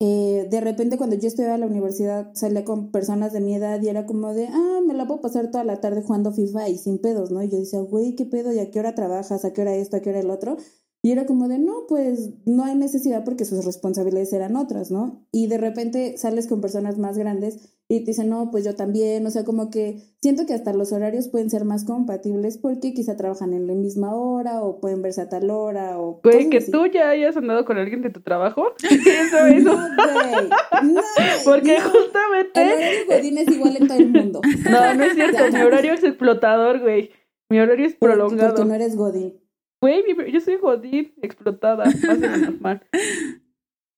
Eh, 0.00 0.46
de 0.48 0.60
repente 0.60 0.96
cuando 0.96 1.16
yo 1.16 1.26
estudiaba 1.26 1.56
en 1.56 1.62
la 1.62 1.66
universidad 1.66 2.30
salía 2.34 2.64
con 2.64 2.92
personas 2.92 3.32
de 3.32 3.40
mi 3.40 3.56
edad 3.56 3.82
y 3.82 3.88
era 3.88 4.06
como 4.06 4.32
de, 4.32 4.46
ah, 4.46 4.80
me 4.86 4.94
la 4.94 5.08
puedo 5.08 5.20
pasar 5.20 5.50
toda 5.50 5.64
la 5.64 5.80
tarde 5.80 6.02
jugando 6.02 6.32
FIFA 6.32 6.68
y 6.68 6.78
sin 6.78 6.98
pedos, 6.98 7.32
¿no? 7.32 7.42
Y 7.42 7.48
yo 7.48 7.58
decía, 7.58 7.80
güey, 7.80 8.14
¿qué 8.14 8.24
pedo? 8.24 8.52
¿Y 8.52 8.60
a 8.60 8.70
qué 8.70 8.78
hora 8.78 8.94
trabajas? 8.94 9.44
¿A 9.44 9.52
qué 9.52 9.62
hora 9.62 9.74
esto? 9.74 9.96
¿A 9.96 10.00
qué 10.00 10.10
hora 10.10 10.20
el 10.20 10.30
otro? 10.30 10.56
Y 11.02 11.10
era 11.10 11.26
como 11.26 11.48
de, 11.48 11.58
no, 11.58 11.86
pues 11.88 12.30
no 12.44 12.64
hay 12.64 12.76
necesidad 12.76 13.24
porque 13.24 13.44
sus 13.44 13.64
responsabilidades 13.64 14.32
eran 14.32 14.54
otras, 14.56 14.90
¿no? 14.92 15.26
Y 15.32 15.48
de 15.48 15.58
repente 15.58 16.16
sales 16.16 16.46
con 16.46 16.60
personas 16.60 16.96
más 16.98 17.18
grandes 17.18 17.77
y 17.90 18.00
te 18.00 18.10
dicen, 18.10 18.28
no, 18.28 18.50
pues 18.50 18.64
yo 18.66 18.74
también, 18.74 19.24
o 19.26 19.30
sea, 19.30 19.44
como 19.44 19.70
que 19.70 20.02
siento 20.20 20.44
que 20.44 20.52
hasta 20.52 20.74
los 20.74 20.92
horarios 20.92 21.28
pueden 21.28 21.48
ser 21.48 21.64
más 21.64 21.84
compatibles 21.86 22.58
porque 22.58 22.92
quizá 22.92 23.16
trabajan 23.16 23.54
en 23.54 23.66
la 23.66 23.72
misma 23.74 24.14
hora 24.14 24.62
o 24.62 24.78
pueden 24.78 25.00
verse 25.00 25.22
a 25.22 25.28
tal 25.30 25.48
hora 25.50 25.98
o... 25.98 26.20
Güey, 26.22 26.50
que 26.50 26.58
así. 26.58 26.70
tú 26.70 26.84
ya 26.86 27.08
hayas 27.08 27.34
andado 27.38 27.64
con 27.64 27.78
alguien 27.78 28.02
de 28.02 28.10
tu 28.10 28.20
trabajo. 28.20 28.74
Eso, 28.82 29.38
eso. 29.46 29.72
No, 29.72 29.88
güey, 29.96 30.92
no, 30.92 31.00
Porque 31.46 31.78
no. 31.78 31.90
justamente. 31.90 32.60
El 32.62 32.72
horario 32.72 33.06
Godín 33.08 33.38
es 33.38 33.48
igual 33.48 33.76
en 33.78 33.88
todo 33.88 33.98
el 33.98 34.08
mundo. 34.12 34.40
No, 34.70 34.94
no 34.94 35.04
es 35.04 35.14
cierto. 35.14 35.38
Mi 35.50 35.62
horario 35.62 35.92
es 35.94 36.04
explotador, 36.04 36.80
güey. 36.80 37.10
Mi 37.50 37.58
horario 37.58 37.86
es 37.86 37.94
Pero- 37.98 38.12
prolongado. 38.12 38.54
Porque 38.54 38.68
no 38.68 38.74
eres 38.74 38.96
Godín. 38.96 39.40
Güey, 39.80 40.02
yo 40.30 40.40
soy 40.40 40.56
jodid, 40.60 41.06
explotada. 41.22 41.84
Más 41.86 42.20
de 42.20 42.28
lo 42.28 42.36
normal. 42.36 42.82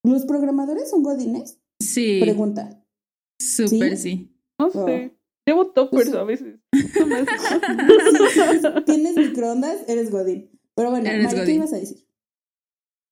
¿Los 0.05 0.27
programadores 0.27 0.91
son 0.91 1.03
Godines? 1.03 1.59
Sí, 1.81 2.21
Pregunta. 2.23 2.77
Súper 3.41 3.97
sí. 3.97 4.31
No 4.59 4.67
Oh. 4.73 4.87
sé. 4.87 5.17
Llevo 5.47 5.73
toppers 5.73 6.11
Pues- 6.11 6.15
a 6.15 6.25
veces. 6.25 6.57
¿Tienes 8.87 9.17
microondas? 9.17 9.79
Eres 9.89 10.11
Godín. 10.11 10.51
Pero 10.75 10.91
bueno, 10.91 11.09
Mari, 11.11 11.37
¿qué 11.47 11.53
ibas 11.55 11.73
a 11.73 11.77
decir? 11.77 11.99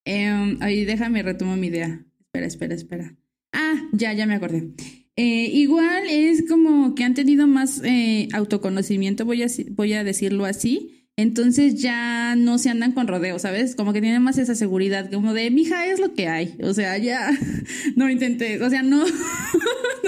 Em, 0.05 0.59
ahí 0.63 0.85
déjame 0.85 1.23
retomo 1.23 1.57
mi 1.57 1.69
idea. 1.69 2.05
Espera, 2.21 2.47
espera, 2.47 2.75
espera. 2.75 3.17
Ah, 3.53 3.75
ya, 3.93 4.13
ya 4.13 4.27
me 4.27 4.35
acordé. 4.35 4.71
Eh, 5.17 5.51
igual 5.53 6.05
es 6.09 6.49
como 6.49 6.95
que 6.95 7.05
han 7.05 7.15
tenido 7.15 7.47
más 7.47 7.83
eh, 7.85 8.29
autoconocimiento, 8.33 9.25
voy 9.25 9.43
a, 9.43 9.47
voy 9.71 9.93
a 9.95 10.05
decirlo 10.05 10.45
así. 10.45 10.95
Entonces 11.17 11.83
ya 11.83 12.37
no 12.37 12.59
se 12.59 12.71
andan 12.71 12.93
con 12.93 13.09
rodeos, 13.09 13.43
¿sabes? 13.43 13.75
Como 13.75 13.93
que 13.93 14.01
tienen 14.01 14.23
más 14.23 14.39
esa 14.39 14.55
seguridad, 14.55 15.11
como 15.11 15.35
de, 15.35 15.51
mija, 15.51 15.87
es 15.89 15.99
lo 15.99 16.15
que 16.15 16.29
hay. 16.29 16.57
O 16.63 16.73
sea, 16.73 16.97
ya 16.99 17.31
no 17.97 18.09
intenté, 18.09 18.63
o 18.63 18.71
sea, 18.71 18.85
no. 18.85 19.05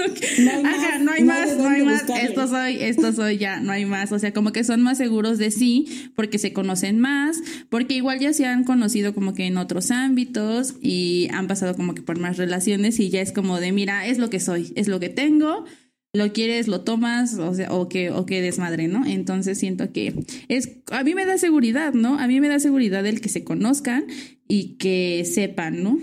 No, 0.07 0.51
No 0.51 0.51
hay 0.51 0.63
Ajá, 0.65 0.89
más, 0.99 1.01
no 1.01 1.11
hay 1.11 1.21
no 1.21 1.27
más, 1.27 1.49
hay 1.51 1.57
no 1.57 1.69
hay 1.69 1.83
más. 1.83 2.01
buscarle. 2.03 2.27
Esto 2.29 2.47
soy, 2.47 2.77
esto 2.81 3.13
soy 3.13 3.37
ya, 3.37 3.59
no 3.59 3.71
hay 3.71 3.85
más. 3.85 4.11
O 4.11 4.19
sea, 4.19 4.33
como 4.33 4.51
que 4.51 4.63
son 4.63 4.81
más 4.81 4.97
seguros 4.97 5.37
de 5.37 5.51
sí, 5.51 6.09
porque 6.15 6.37
se 6.37 6.53
conocen 6.53 6.99
más, 6.99 7.41
porque 7.69 7.95
igual 7.95 8.19
ya 8.19 8.33
se 8.33 8.45
han 8.45 8.63
conocido 8.63 9.13
como 9.13 9.33
que 9.33 9.45
en 9.45 9.57
otros 9.57 9.91
ámbitos 9.91 10.75
y 10.81 11.27
han 11.31 11.47
pasado 11.47 11.75
como 11.75 11.93
que 11.95 12.01
por 12.01 12.19
más 12.19 12.37
relaciones 12.37 12.99
y 12.99 13.09
ya 13.09 13.21
es 13.21 13.31
como 13.31 13.59
de, 13.59 13.71
mira, 13.71 14.05
es 14.07 14.17
lo 14.17 14.29
que 14.29 14.39
soy, 14.39 14.73
es 14.75 14.87
lo 14.87 14.99
que 14.99 15.09
tengo. 15.09 15.65
Lo 16.13 16.33
quieres, 16.33 16.67
lo 16.67 16.81
tomas, 16.81 17.35
o 17.35 17.53
sea, 17.55 17.71
o 17.71 17.87
que, 17.87 18.09
o 18.11 18.25
que 18.25 18.41
desmadre, 18.41 18.89
¿no? 18.89 19.05
Entonces 19.05 19.57
siento 19.57 19.93
que 19.93 20.13
es, 20.49 20.69
a 20.91 21.05
mí 21.05 21.15
me 21.15 21.25
da 21.25 21.37
seguridad, 21.37 21.93
¿no? 21.93 22.19
A 22.19 22.27
mí 22.27 22.41
me 22.41 22.49
da 22.49 22.59
seguridad 22.59 23.05
el 23.05 23.21
que 23.21 23.29
se 23.29 23.45
conozcan 23.45 24.03
y 24.45 24.75
que 24.75 25.23
sepan, 25.25 25.81
¿no? 25.83 25.97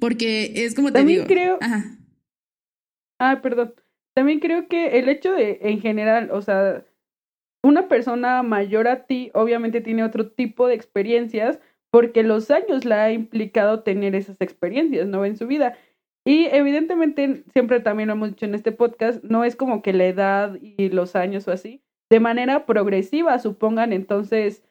Porque 0.00 0.52
es 0.64 0.74
como 0.74 0.88
te 0.92 1.00
También 1.00 1.18
digo. 1.18 1.28
creo- 1.28 1.58
Ajá. 1.60 1.97
Ah, 3.18 3.40
perdón. 3.42 3.74
También 4.14 4.40
creo 4.40 4.68
que 4.68 4.98
el 4.98 5.08
hecho 5.08 5.32
de, 5.32 5.58
en 5.62 5.80
general, 5.80 6.30
o 6.32 6.40
sea, 6.42 6.84
una 7.62 7.88
persona 7.88 8.42
mayor 8.42 8.88
a 8.88 9.06
ti 9.06 9.30
obviamente 9.34 9.80
tiene 9.80 10.04
otro 10.04 10.30
tipo 10.30 10.68
de 10.68 10.74
experiencias 10.74 11.60
porque 11.90 12.22
los 12.22 12.50
años 12.50 12.84
la 12.84 13.04
ha 13.04 13.12
implicado 13.12 13.82
tener 13.82 14.14
esas 14.14 14.40
experiencias, 14.40 15.08
¿no? 15.08 15.24
En 15.24 15.36
su 15.36 15.46
vida. 15.46 15.76
Y 16.26 16.46
evidentemente, 16.46 17.44
siempre 17.52 17.80
también 17.80 18.08
lo 18.08 18.14
hemos 18.14 18.30
dicho 18.30 18.46
en 18.46 18.54
este 18.54 18.72
podcast, 18.72 19.24
no 19.24 19.44
es 19.44 19.56
como 19.56 19.82
que 19.82 19.92
la 19.92 20.06
edad 20.06 20.58
y 20.60 20.90
los 20.90 21.16
años 21.16 21.48
o 21.48 21.52
así, 21.52 21.82
de 22.10 22.20
manera 22.20 22.66
progresiva 22.66 23.38
supongan 23.38 23.92
entonces 23.92 24.62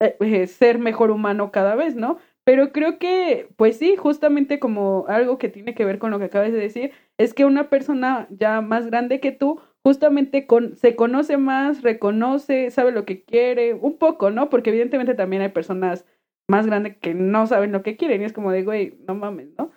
eh, 0.00 0.16
eh, 0.20 0.46
ser 0.46 0.78
mejor 0.78 1.10
humano 1.10 1.50
cada 1.52 1.74
vez, 1.74 1.96
¿no? 1.96 2.18
Pero 2.48 2.72
creo 2.72 2.98
que, 2.98 3.50
pues 3.56 3.76
sí, 3.76 3.96
justamente 3.96 4.58
como 4.58 5.04
algo 5.08 5.36
que 5.36 5.50
tiene 5.50 5.74
que 5.74 5.84
ver 5.84 5.98
con 5.98 6.10
lo 6.10 6.18
que 6.18 6.24
acabas 6.24 6.50
de 6.50 6.58
decir, 6.58 6.92
es 7.18 7.34
que 7.34 7.44
una 7.44 7.68
persona 7.68 8.26
ya 8.30 8.62
más 8.62 8.86
grande 8.86 9.20
que 9.20 9.32
tú 9.32 9.60
justamente 9.84 10.46
con, 10.46 10.74
se 10.74 10.96
conoce 10.96 11.36
más, 11.36 11.82
reconoce, 11.82 12.70
sabe 12.70 12.90
lo 12.90 13.04
que 13.04 13.22
quiere, 13.22 13.74
un 13.74 13.98
poco, 13.98 14.30
¿no? 14.30 14.48
Porque 14.48 14.70
evidentemente 14.70 15.14
también 15.14 15.42
hay 15.42 15.50
personas 15.50 16.06
más 16.48 16.64
grandes 16.64 16.96
que 16.96 17.12
no 17.12 17.46
saben 17.46 17.70
lo 17.70 17.82
que 17.82 17.98
quieren 17.98 18.22
y 18.22 18.24
es 18.24 18.32
como 18.32 18.50
de, 18.50 18.64
güey, 18.64 18.96
no 19.06 19.14
mames, 19.14 19.50
¿no? 19.58 19.70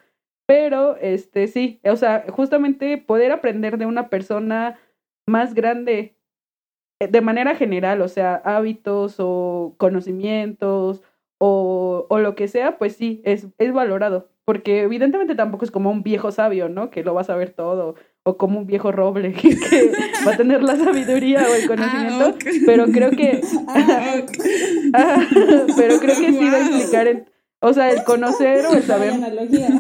Pero, 0.48 0.96
este, 0.96 1.48
sí, 1.48 1.82
o 1.84 1.98
sea, 1.98 2.24
justamente 2.30 2.98
poder 2.98 3.34
aprender 3.34 3.80
de 3.80 3.86
una 3.86 4.08
persona 4.08 4.80
más 5.28 5.56
grande 5.56 6.16
eh, 7.02 7.08
de 7.08 7.20
manera 7.20 7.54
general, 7.56 8.02
o 8.02 8.08
sea, 8.08 8.36
hábitos 8.36 9.16
o 9.20 9.76
conocimientos 9.78 11.04
o, 11.44 12.06
o 12.08 12.20
lo 12.20 12.36
que 12.36 12.48
sea, 12.48 12.78
pues 12.78 12.96
sí, 12.96 13.20
es, 13.26 13.48
es 13.58 13.74
valorado. 13.74 14.30
Porque 14.46 14.82
evidentemente 14.82 15.34
tampoco 15.34 15.66
es 15.66 15.72
como 15.72 15.90
un 15.90 16.04
viejo 16.04 16.32
sabio, 16.32 16.70
¿no? 16.70 16.92
Que 16.92 17.04
lo 17.04 17.14
va 17.16 17.22
a 17.22 17.24
saber 17.24 17.50
todo. 17.52 17.96
O 18.24 18.38
como 18.38 18.60
un 18.60 18.68
viejo 18.68 18.92
roble 18.92 19.34
que, 19.42 19.56
va 20.28 20.34
a 20.34 20.38
tener 20.38 20.62
la 20.62 20.76
sabiduría 20.76 21.48
o 21.50 21.56
el 21.56 21.68
conocimiento. 21.68 22.26
Ah. 22.26 22.50
Pero 22.66 22.86
creo 22.88 23.10
que. 23.12 23.42
Ah, 23.68 24.22
Ah, 24.94 25.26
pero 25.78 26.00
creo 26.00 26.16
que 26.18 26.32
sí 26.32 26.50
va 26.50 26.58
a 26.58 26.64
Wow. 26.68 26.72
implicar. 26.78 27.08
en- 27.08 27.26
o 27.64 27.74
sea, 27.74 27.92
el 27.92 28.04
conocer 28.04 28.66
o 28.66 28.74
el 28.74 28.84
saber 28.84 29.14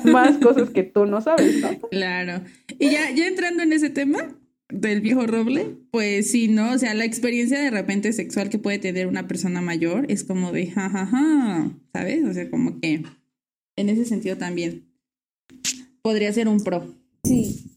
más 0.05 0.38
cosas 0.38 0.70
que 0.70 0.84
tú 0.84 1.05
no 1.07 1.20
sabes, 1.22 1.62
¿no? 1.62 1.70
Claro. 1.89 2.41
Y 2.80 2.91
ya, 2.91 3.09
ya 3.12 3.28
entrando 3.28 3.64
en 3.64 3.74
ese 3.74 3.89
tema, 3.89 4.20
del 4.72 5.01
viejo 5.01 5.26
roble, 5.28 5.78
pues 5.91 6.32
sí, 6.32 6.47
¿no? 6.47 6.74
O 6.74 6.78
sea, 6.78 6.93
la 6.93 7.05
experiencia 7.05 7.59
de 7.59 7.72
repente 7.72 8.13
sexual 8.13 8.49
que 8.49 8.59
puede 8.59 8.80
tener 8.80 9.07
una 9.07 9.28
persona 9.28 9.61
mayor 9.61 10.05
es 10.09 10.24
como 10.24 10.51
de 10.51 10.67
jajaja, 10.67 11.72
¿sabes? 11.93 12.26
O 12.26 12.34
sea, 12.34 12.49
como 12.49 12.80
que 12.80 13.03
en 13.76 13.89
ese 13.89 14.05
sentido 14.05 14.38
también 14.38 14.88
podría 16.01 16.32
ser 16.34 16.47
un 16.47 16.61
pro. 16.61 16.86
Sí. 17.24 17.67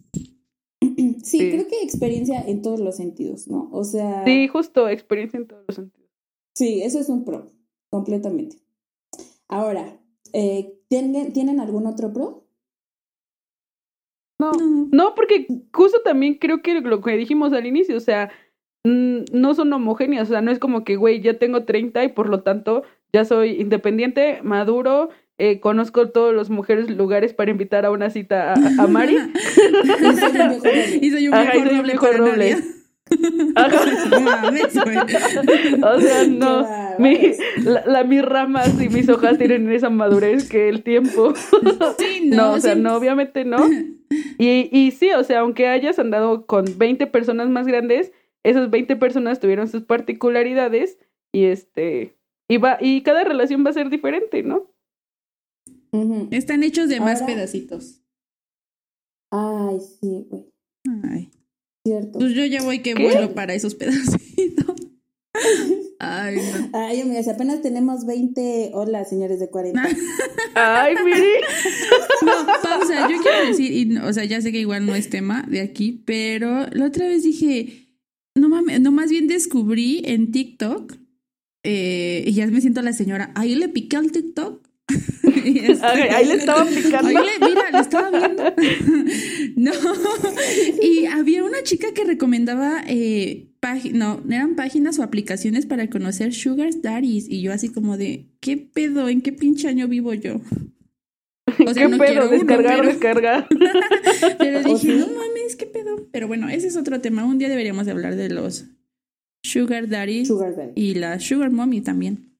Sí, 1.22 1.38
creo 1.38 1.66
que 1.66 1.82
experiencia 1.82 2.42
en 2.46 2.60
todos 2.62 2.78
los 2.80 2.96
sentidos, 2.96 3.48
¿no? 3.48 3.68
O 3.72 3.84
sea. 3.84 4.24
Sí, 4.24 4.46
justo, 4.48 4.88
experiencia 4.88 5.38
en 5.38 5.46
todos 5.46 5.64
los 5.66 5.76
sentidos. 5.76 6.10
Sí, 6.54 6.82
eso 6.82 7.00
es 7.00 7.08
un 7.08 7.24
pro, 7.24 7.50
completamente. 7.90 8.58
Ahora, 9.48 10.00
eh, 10.32 10.78
¿tienen, 10.88 11.32
¿tienen 11.32 11.60
algún 11.60 11.86
otro 11.86 12.12
pro? 12.12 12.43
No, 14.40 14.52
no, 14.90 15.14
porque 15.14 15.46
justo 15.72 16.00
también 16.04 16.34
creo 16.34 16.60
que 16.60 16.80
lo 16.80 17.00
que 17.00 17.16
dijimos 17.16 17.52
al 17.52 17.66
inicio, 17.66 17.96
o 17.96 18.00
sea, 18.00 18.30
no 18.84 19.54
son 19.54 19.72
homogéneas, 19.72 20.28
o 20.28 20.32
sea, 20.32 20.40
no 20.42 20.50
es 20.50 20.58
como 20.58 20.84
que, 20.84 20.96
güey, 20.96 21.20
ya 21.20 21.38
tengo 21.38 21.64
30 21.64 22.04
y 22.04 22.08
por 22.08 22.28
lo 22.28 22.42
tanto 22.42 22.82
ya 23.12 23.24
soy 23.24 23.60
independiente, 23.60 24.40
maduro, 24.42 25.08
eh, 25.38 25.60
conozco 25.60 26.10
todos 26.10 26.34
los 26.34 26.50
mujeres 26.50 26.90
lugares 26.90 27.32
para 27.32 27.50
invitar 27.50 27.86
a 27.86 27.90
una 27.90 28.10
cita 28.10 28.52
a, 28.52 28.86
Mari. 28.86 29.16
y 31.00 31.10
soy 31.10 31.28
un 31.28 31.86
mejor 31.86 32.16
roble. 32.16 32.56
O 35.82 36.00
sea, 36.00 36.26
no. 36.26 36.66
Mi, 36.98 37.32
la, 37.64 38.04
mis 38.04 38.22
ramas 38.22 38.80
y 38.80 38.88
mis 38.88 39.08
hojas 39.08 39.36
tienen 39.38 39.70
esa 39.70 39.90
madurez 39.90 40.48
que 40.48 40.68
el 40.68 40.82
tiempo. 40.82 41.34
no, 42.24 42.52
o 42.52 42.60
sea, 42.60 42.74
no, 42.74 42.96
obviamente 42.96 43.44
no. 43.44 43.58
Y, 44.38 44.68
y 44.72 44.90
sí, 44.92 45.10
o 45.12 45.24
sea, 45.24 45.40
aunque 45.40 45.68
hayas 45.68 45.98
andado 45.98 46.46
con 46.46 46.64
20 46.78 47.06
personas 47.08 47.48
más 47.48 47.66
grandes, 47.66 48.12
esas 48.42 48.70
20 48.70 48.96
personas 48.96 49.40
tuvieron 49.40 49.68
sus 49.68 49.82
particularidades 49.84 50.98
y 51.32 51.44
este. 51.44 52.16
Y, 52.48 52.58
va, 52.58 52.78
y 52.80 53.02
cada 53.02 53.24
relación 53.24 53.64
va 53.64 53.70
a 53.70 53.74
ser 53.74 53.90
diferente, 53.90 54.42
¿no? 54.42 54.70
Están 56.30 56.62
hechos 56.62 56.88
de 56.88 57.00
más 57.00 57.22
pedacitos. 57.22 58.02
Ay, 59.30 59.78
sí, 59.80 60.26
güey. 60.28 60.52
Ay. 61.04 61.30
Cierto. 61.86 62.18
Pues 62.18 62.32
yo 62.32 62.44
ya 62.46 62.62
voy 62.62 62.80
que 62.80 62.94
vuelo 62.94 63.34
para 63.34 63.54
esos 63.54 63.74
pedacitos. 63.74 64.74
Ay, 65.98 66.36
no. 66.36 66.70
Ay, 66.72 67.00
amiga, 67.00 67.22
si 67.22 67.30
apenas 67.30 67.60
tenemos 67.60 68.06
20. 68.06 68.70
Hola, 68.72 69.04
señores 69.04 69.38
de 69.40 69.50
40. 69.50 69.82
Ay, 70.54 70.94
mire. 71.04 71.40
No, 72.22 72.32
pausa. 72.62 73.08
Yo 73.10 73.18
quiero 73.20 73.46
decir, 73.46 73.72
y, 73.72 73.96
o 73.98 74.12
sea, 74.12 74.24
ya 74.24 74.40
sé 74.40 74.52
que 74.52 74.60
igual 74.60 74.86
no 74.86 74.94
es 74.94 75.10
tema 75.10 75.44
de 75.48 75.60
aquí, 75.60 76.02
pero 76.06 76.66
la 76.72 76.86
otra 76.86 77.06
vez 77.06 77.22
dije, 77.22 77.90
no 78.34 78.48
mames, 78.48 78.80
no 78.80 78.90
más 78.90 79.10
bien 79.10 79.26
descubrí 79.28 80.02
en 80.04 80.32
TikTok, 80.32 80.94
eh, 81.64 82.24
y 82.26 82.32
ya 82.32 82.46
me 82.46 82.60
siento 82.60 82.82
la 82.82 82.92
señora, 82.92 83.32
ahí 83.34 83.54
le 83.54 83.68
piqué 83.68 83.96
al 83.96 84.12
TikTok 84.12 84.63
ahí 85.44 86.26
le 86.26 86.34
estaba 86.34 86.64
picando. 86.64 87.08
mira, 87.08 87.70
le 87.72 87.78
estaba 87.78 88.10
viendo. 88.10 88.44
no. 89.56 89.72
Y 90.82 91.06
había 91.06 91.44
una 91.44 91.62
chica 91.62 91.92
que 91.94 92.04
recomendaba 92.04 92.82
eh, 92.86 93.54
no, 93.92 94.22
eran 94.28 94.56
páginas 94.56 94.98
o 94.98 95.02
aplicaciones 95.02 95.66
para 95.66 95.88
conocer 95.88 96.32
Sugar 96.32 96.70
Daddies. 96.82 97.28
Y 97.28 97.42
yo 97.42 97.52
así 97.52 97.68
como 97.68 97.96
de, 97.96 98.28
¿qué 98.40 98.56
pedo? 98.56 99.08
¿En 99.08 99.22
qué 99.22 99.32
pinche 99.32 99.68
año 99.68 99.88
vivo 99.88 100.12
yo? 100.14 100.36
O 101.66 101.74
sea, 101.74 101.88
¿Qué 101.88 101.96
pedo? 101.96 102.28
descargar, 102.28 102.84
descargar. 102.84 103.48
pero 104.38 104.62
dije, 104.64 104.94
no 104.94 105.06
mames, 105.06 105.56
¿qué 105.56 105.66
pedo? 105.66 106.08
Pero 106.10 106.26
bueno, 106.26 106.48
ese 106.48 106.68
es 106.68 106.76
otro 106.76 107.00
tema. 107.00 107.24
Un 107.24 107.38
día 107.38 107.48
deberíamos 107.48 107.86
de 107.86 107.92
hablar 107.92 108.16
de 108.16 108.28
los 108.30 108.66
Sugar 109.42 109.88
Daddies. 109.88 110.28
Sugar 110.28 110.56
Daddy. 110.56 110.72
Y 110.74 110.94
la 110.94 111.20
Sugar 111.20 111.50
Mommy 111.50 111.80
también. 111.80 112.36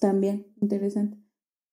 También, 0.00 0.46
interesante. 0.60 1.19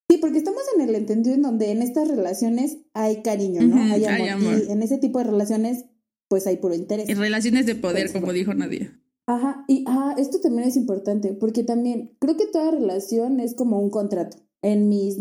Sí, 0.10 0.18
porque 0.20 0.38
estamos 0.38 0.62
en 0.76 0.88
el 0.88 0.96
entendido 0.96 1.36
en 1.36 1.42
donde 1.42 1.72
en 1.72 1.82
estas 1.82 2.08
relaciones 2.08 2.78
hay 2.94 3.22
cariño, 3.22 3.62
¿no? 3.62 3.76
hay, 3.82 4.06
amor, 4.06 4.64
Y 4.68 4.72
en 4.72 4.82
ese 4.82 4.98
tipo 4.98 5.20
de 5.20 5.26
relaciones, 5.26 5.86
pues 6.30 6.48
hay 6.48 6.58
puro 6.58 6.76
interés. 6.76 7.10
En 7.10 7.18
relaciones 7.18 7.66
de 7.66 7.76
poder, 7.76 8.12
como 8.14 8.32
dijo 8.32 8.54
Nadia. 8.54 8.98
Ajá, 9.28 9.66
y 9.68 9.84
ah, 9.88 10.16
esto 10.18 10.40
también 10.40 10.70
es 10.70 10.78
importante, 10.78 11.34
porque 11.34 11.64
también 11.64 12.16
creo 12.20 12.38
que 12.38 12.46
toda 12.46 12.72
relación 12.72 13.42
es 13.42 13.54
como 13.54 13.80
un 13.80 13.90
contrato. 13.90 14.38
En 14.62 14.88
mis 14.88 15.18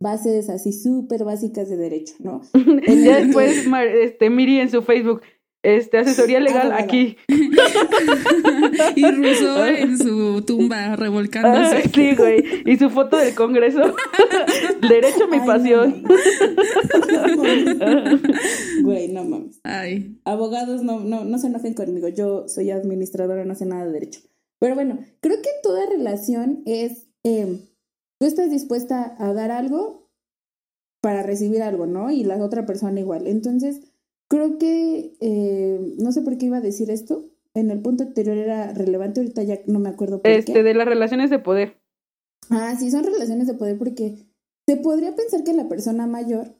bases 0.00 0.50
así 0.50 0.72
súper 0.72 1.24
básicas 1.24 1.68
de 1.68 1.76
derecho, 1.76 2.14
¿no? 2.18 2.42
ya 2.88 3.20
después, 3.20 3.64
este, 4.02 4.30
Miri 4.30 4.58
en 4.58 4.70
su 4.70 4.82
Facebook, 4.82 5.22
este, 5.66 5.98
asesoría 5.98 6.38
legal 6.48 6.70
aquí. 6.72 7.16
y 8.94 9.10
Rousseau 9.10 9.64
en 9.64 9.98
su 9.98 10.42
tumba 10.42 10.94
revolcándose. 10.94 11.90
sí, 11.92 12.14
güey. 12.14 12.44
Y 12.64 12.76
su 12.76 12.88
foto 12.88 13.16
del 13.16 13.34
Congreso. 13.34 13.80
Derecho 14.88 15.26
mi 15.26 15.40
pasión. 15.40 16.04
Güey, 18.82 19.08
no 19.08 19.24
mames. 19.24 19.58
Ay. 19.64 20.20
Abogados, 20.24 20.84
no, 20.84 21.00
no, 21.00 21.24
no 21.24 21.38
se 21.38 21.48
enojen 21.48 21.74
conmigo. 21.74 22.06
Yo 22.08 22.46
soy 22.46 22.70
administradora, 22.70 23.44
no 23.44 23.56
sé 23.56 23.66
nada 23.66 23.86
de 23.86 23.92
derecho. 23.92 24.20
Pero 24.60 24.76
bueno, 24.76 25.00
creo 25.20 25.42
que 25.42 25.50
toda 25.62 25.84
relación 25.86 26.62
es. 26.64 27.08
Em, 27.24 27.58
tú 28.20 28.26
estás 28.26 28.50
dispuesta 28.50 29.16
a 29.18 29.32
dar 29.32 29.50
algo 29.50 30.08
para 31.00 31.24
recibir 31.24 31.62
algo, 31.62 31.86
¿no? 31.86 32.12
Y 32.12 32.22
la 32.22 32.36
otra 32.36 32.66
persona 32.66 33.00
igual. 33.00 33.26
Entonces 33.26 33.80
Creo 34.28 34.58
que, 34.58 35.16
eh, 35.20 35.94
no 35.98 36.12
sé 36.12 36.22
por 36.22 36.36
qué 36.36 36.46
iba 36.46 36.58
a 36.58 36.62
decir 36.62 36.90
esto, 36.90 37.30
en 37.54 37.70
el 37.70 37.80
punto 37.80 38.04
anterior 38.04 38.36
era 38.36 38.72
relevante, 38.74 39.20
ahorita 39.20 39.42
ya 39.42 39.60
no 39.66 39.78
me 39.78 39.88
acuerdo 39.88 40.20
por 40.20 40.30
este, 40.30 40.62
de 40.62 40.74
las 40.74 40.86
relaciones 40.86 41.30
de 41.30 41.38
poder. 41.38 41.80
Ah, 42.50 42.76
sí, 42.78 42.90
son 42.90 43.04
relaciones 43.04 43.46
de 43.46 43.54
poder 43.54 43.78
porque 43.78 44.26
se 44.66 44.76
podría 44.76 45.14
pensar 45.14 45.42
que 45.42 45.52
la 45.52 45.68
persona 45.68 46.06
mayor 46.06 46.54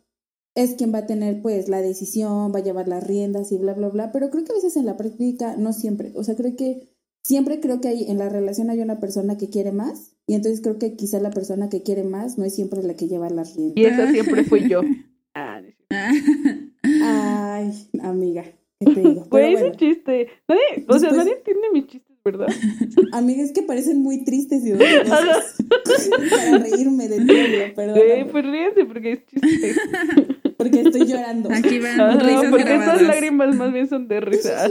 es 0.54 0.74
quien 0.74 0.92
va 0.92 1.00
a 1.00 1.06
tener 1.06 1.42
pues 1.42 1.68
la 1.68 1.82
decisión, 1.82 2.52
va 2.52 2.60
a 2.60 2.62
llevar 2.62 2.88
las 2.88 3.06
riendas 3.06 3.52
y 3.52 3.58
bla, 3.58 3.74
bla, 3.74 3.88
bla, 3.88 4.10
pero 4.10 4.30
creo 4.30 4.44
que 4.44 4.52
a 4.52 4.54
veces 4.54 4.76
en 4.76 4.86
la 4.86 4.96
práctica 4.96 5.56
no 5.56 5.72
siempre, 5.72 6.12
o 6.14 6.24
sea, 6.24 6.34
creo 6.34 6.56
que 6.56 6.88
siempre 7.22 7.60
creo 7.60 7.80
que 7.80 7.88
hay, 7.88 8.10
en 8.10 8.18
la 8.18 8.30
relación 8.30 8.70
hay 8.70 8.80
una 8.80 8.98
persona 8.98 9.36
que 9.36 9.50
quiere 9.50 9.72
más 9.72 10.16
y 10.26 10.34
entonces 10.34 10.62
creo 10.62 10.78
que 10.78 10.96
quizá 10.96 11.20
la 11.20 11.30
persona 11.30 11.68
que 11.68 11.82
quiere 11.82 12.04
más 12.04 12.38
no 12.38 12.44
es 12.44 12.54
siempre 12.54 12.82
la 12.82 12.94
que 12.94 13.06
lleva 13.06 13.28
las 13.28 13.54
riendas. 13.54 13.76
Y 13.76 13.84
esa 13.84 14.10
siempre 14.10 14.44
fui 14.44 14.68
yo. 14.68 14.80
Ah, 15.38 15.60
Ay, 17.02 17.72
amiga, 18.02 18.44
¿qué 18.80 18.94
te 18.94 19.00
digo? 19.00 19.26
Pues 19.28 19.52
bueno. 19.52 19.66
un 19.66 19.76
chiste. 19.76 20.28
Nadie, 20.48 20.84
o 20.88 20.98
sea, 20.98 21.10
nadie 21.12 21.32
entiende 21.32 21.68
mis 21.72 21.86
chistes, 21.86 22.16
¿verdad? 22.24 22.46
Amiga, 23.12 23.42
es 23.42 23.52
que 23.52 23.62
parecen 23.62 24.02
muy 24.02 24.24
tristes 24.24 24.64
y 24.64 24.72
para 26.30 26.58
reírme 26.58 27.08
de 27.08 27.18
ti, 27.18 27.72
perdón. 27.74 27.96
Sí, 27.96 28.24
pues 28.30 28.44
ríense 28.44 28.84
porque 28.84 29.12
es 29.12 29.26
chiste. 29.26 29.74
Porque 30.56 30.80
estoy 30.80 31.04
llorando. 31.04 31.50
Aquí 31.52 31.78
van 31.80 32.18
risas 32.18 32.46
Porque 32.50 32.76
estas 32.76 33.02
lágrimas 33.02 33.54
más 33.56 33.74
bien 33.74 33.88
son 33.90 34.08
de 34.08 34.22
risa. 34.22 34.70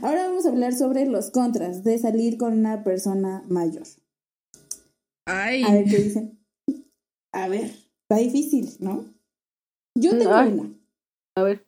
Ahora 0.00 0.28
vamos 0.28 0.46
a 0.46 0.50
hablar 0.50 0.74
sobre 0.74 1.06
los 1.06 1.32
contras 1.32 1.82
de 1.82 1.98
salir 1.98 2.38
con 2.38 2.56
una 2.56 2.84
persona 2.84 3.42
mayor. 3.48 3.82
Ay. 5.26 5.64
A 5.64 5.72
ver 5.72 5.86
qué 5.86 5.98
dicen. 5.98 6.38
A 7.32 7.48
ver, 7.48 7.72
está 8.02 8.16
difícil, 8.16 8.68
¿no? 8.78 9.06
Yo 9.94 10.10
tengo 10.16 10.30
una. 10.30 10.70
A 11.36 11.42
ver. 11.42 11.64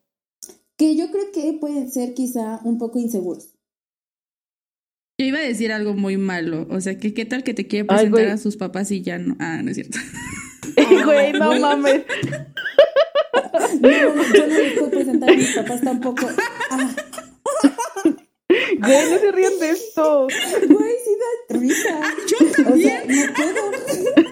Que 0.77 0.97
yo 0.97 1.11
creo 1.11 1.31
que 1.33 1.53
pueden 1.61 1.91
ser 1.91 2.15
quizá 2.15 2.61
un 2.65 2.79
poco 2.79 2.99
inseguros. 2.99 3.55
Yo 5.19 5.27
iba 5.27 5.39
a 5.39 5.43
decir 5.43 5.73
algo 5.73 5.95
muy 5.95 6.17
malo. 6.17 6.67
O 6.71 6.81
sea, 6.81 6.99
que 6.99 7.15
qué 7.15 7.25
tal 7.25 7.45
que 7.45 7.55
te 7.55 7.67
quiere 7.67 7.85
presentar 7.85 8.27
a 8.29 8.39
sus 8.39 8.57
papás 8.57 8.91
y 8.91 9.03
ya 9.03 9.19
no. 9.19 9.37
Ah, 9.39 9.61
no 9.63 9.71
es 9.71 9.77
cierto. 9.77 9.99
güey, 11.05 11.33
no 11.33 11.59
mames. 11.61 12.03
No, 13.81 13.89
yo 13.91 14.15
no 14.15 14.55
les 14.55 14.73
puedo 14.75 14.91
presentar 14.91 15.31
a 15.31 15.35
mis 15.35 15.55
papás 15.55 15.81
tampoco. 15.83 16.27
Ah. 16.71 16.97
Güey, 18.49 19.11
no 19.11 19.19
se 19.19 19.33
ríen 19.33 19.59
de 19.61 19.71
esto. 19.71 20.27
Güey, 20.69 20.95
sí 21.05 21.17
da 21.21 21.59
risa. 21.59 22.01
Yo 22.29 22.65
también. 22.65 23.03
O 23.03 23.13
sea, 23.17 23.27
no 23.27 23.35
puedo. 23.35 24.32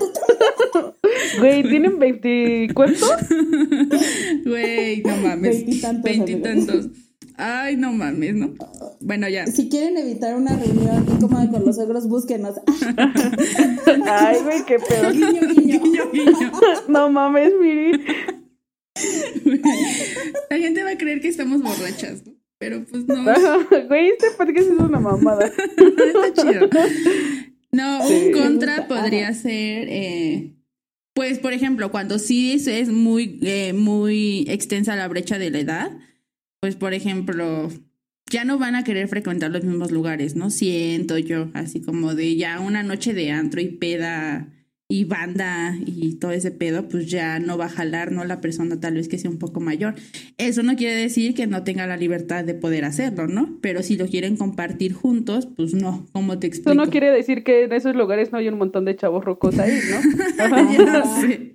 Güey, 1.40 1.62
¿tienen 1.62 1.98
veinticuántos? 1.98 3.10
Güey, 4.44 5.02
no 5.02 5.16
mames. 5.16 5.64
Veintitantos. 6.02 6.88
Ay, 7.36 7.76
no 7.76 7.92
mames, 7.92 8.34
¿no? 8.34 8.54
Bueno, 9.00 9.28
ya. 9.28 9.46
Si 9.46 9.68
quieren 9.70 9.96
evitar 9.96 10.36
una 10.36 10.56
reunión 10.56 11.06
incómoda 11.10 11.50
con 11.50 11.64
los 11.64 11.76
suegros, 11.76 12.06
búsquenos. 12.06 12.56
Ay, 14.06 14.36
güey, 14.44 14.64
qué 14.66 14.78
pedo. 14.78 15.10
Guiño, 15.10 15.40
guiño. 15.48 15.80
Guiño, 15.82 16.10
guiño. 16.12 16.52
No 16.88 17.10
mames, 17.10 17.52
Miri. 17.60 18.04
La 20.50 20.58
gente 20.58 20.82
va 20.82 20.90
a 20.90 20.98
creer 20.98 21.20
que 21.22 21.28
estamos 21.28 21.62
borrachas, 21.62 22.26
¿no? 22.26 22.34
Pero 22.58 22.84
pues 22.84 23.06
no. 23.06 23.24
Güey, 23.88 24.10
este 24.10 24.32
podcast 24.36 24.68
es 24.68 24.78
una 24.78 25.00
mamada. 25.00 25.46
Está 25.46 26.42
chido. 26.42 26.68
No, 27.72 28.06
un 28.06 28.32
contra 28.32 28.86
podría 28.86 29.32
ser, 29.32 29.88
eh, 29.88 30.56
pues, 31.20 31.38
por 31.38 31.52
ejemplo, 31.52 31.90
cuando 31.90 32.18
sí 32.18 32.50
es, 32.50 32.88
muy, 32.88 33.38
eh, 33.42 33.74
muy 33.74 34.46
extensa 34.48 34.96
la 34.96 35.06
brecha 35.06 35.38
de 35.38 35.50
la 35.50 35.58
edad, 35.58 35.90
pues 36.60 36.76
por 36.76 36.94
ejemplo, 36.94 37.68
ya 38.30 38.46
no 38.46 38.56
van 38.56 38.74
a 38.74 38.84
querer 38.84 39.06
frecuentar 39.06 39.50
los 39.50 39.62
mismos 39.62 39.90
lugares, 39.90 40.34
¿no? 40.34 40.48
Siento 40.48 41.18
yo, 41.18 41.50
así 41.52 41.82
como 41.82 42.14
de 42.14 42.36
ya 42.36 42.58
una 42.58 42.82
noche 42.82 43.12
de 43.12 43.32
antro 43.32 43.60
y 43.60 43.68
peda 43.68 44.48
y 44.90 45.04
banda 45.04 45.76
y 45.86 46.16
todo 46.16 46.32
ese 46.32 46.50
pedo, 46.50 46.88
pues 46.88 47.08
ya 47.08 47.38
no 47.38 47.56
va 47.56 47.66
a 47.66 47.68
jalar, 47.68 48.10
¿no? 48.10 48.24
La 48.24 48.40
persona 48.40 48.80
tal 48.80 48.94
vez 48.94 49.08
que 49.08 49.18
sea 49.18 49.30
un 49.30 49.38
poco 49.38 49.60
mayor. 49.60 49.94
Eso 50.36 50.64
no 50.64 50.74
quiere 50.74 50.96
decir 50.96 51.32
que 51.34 51.46
no 51.46 51.62
tenga 51.62 51.86
la 51.86 51.96
libertad 51.96 52.44
de 52.44 52.54
poder 52.54 52.84
hacerlo, 52.84 53.28
¿no? 53.28 53.56
Pero 53.60 53.84
si 53.84 53.96
lo 53.96 54.06
quieren 54.08 54.36
compartir 54.36 54.92
juntos, 54.92 55.46
pues 55.46 55.74
no, 55.74 56.06
¿cómo 56.12 56.40
te 56.40 56.48
explico? 56.48 56.72
Eso 56.72 56.84
no 56.84 56.90
quiere 56.90 57.10
decir 57.12 57.44
que 57.44 57.64
en 57.64 57.72
esos 57.72 57.94
lugares 57.94 58.32
no 58.32 58.38
hay 58.38 58.48
un 58.48 58.58
montón 58.58 58.84
de 58.84 58.96
chavos 58.96 59.24
rocos 59.24 59.58
ahí, 59.60 59.78
¿no? 59.90 61.06
Sé. 61.20 61.54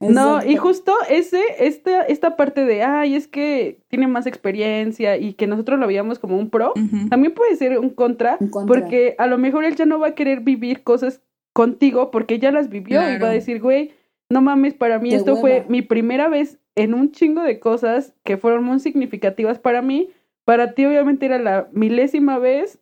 No, 0.00 0.44
y 0.44 0.56
justo 0.56 0.92
ese, 1.08 1.40
esta, 1.60 2.02
esta 2.02 2.36
parte 2.36 2.64
de, 2.64 2.82
ay, 2.82 3.14
es 3.14 3.28
que 3.28 3.80
tiene 3.88 4.08
más 4.08 4.26
experiencia 4.26 5.16
y 5.16 5.34
que 5.34 5.46
nosotros 5.46 5.78
lo 5.78 5.86
veíamos 5.86 6.18
como 6.18 6.36
un 6.36 6.50
pro, 6.50 6.74
también 7.08 7.32
puede 7.32 7.56
ser 7.56 7.78
un 7.78 7.90
contra, 7.90 8.36
Un 8.40 8.50
contra. 8.50 8.74
porque 8.74 9.14
a 9.18 9.26
lo 9.26 9.38
mejor 9.38 9.64
él 9.64 9.74
ya 9.74 9.86
no 9.86 9.98
va 9.98 10.08
a 10.08 10.14
querer 10.14 10.40
vivir 10.40 10.82
cosas 10.82 11.22
contigo 11.56 12.10
porque 12.10 12.38
ya 12.38 12.52
las 12.52 12.68
vivió 12.68 13.00
y 13.00 13.04
va 13.04 13.16
Claro. 13.16 13.26
a 13.28 13.30
decir, 13.30 13.60
güey, 13.62 13.92
no 14.30 14.42
mames, 14.42 14.74
para 14.74 14.98
mí 14.98 15.08
Qué 15.10 15.16
esto 15.16 15.36
fue 15.36 15.64
mi 15.70 15.80
primera 15.80 16.28
vez 16.28 16.58
en 16.74 16.92
un 16.92 17.12
chingo 17.12 17.42
de 17.42 17.58
cosas 17.58 18.12
que 18.24 18.36
fueron 18.36 18.62
muy 18.62 18.78
significativas 18.78 19.58
para 19.58 19.80
mí. 19.80 20.10
Para 20.44 20.74
ti 20.74 20.84
obviamente 20.84 21.24
era 21.24 21.38
la 21.38 21.68
milésima 21.72 22.38
vez, 22.38 22.78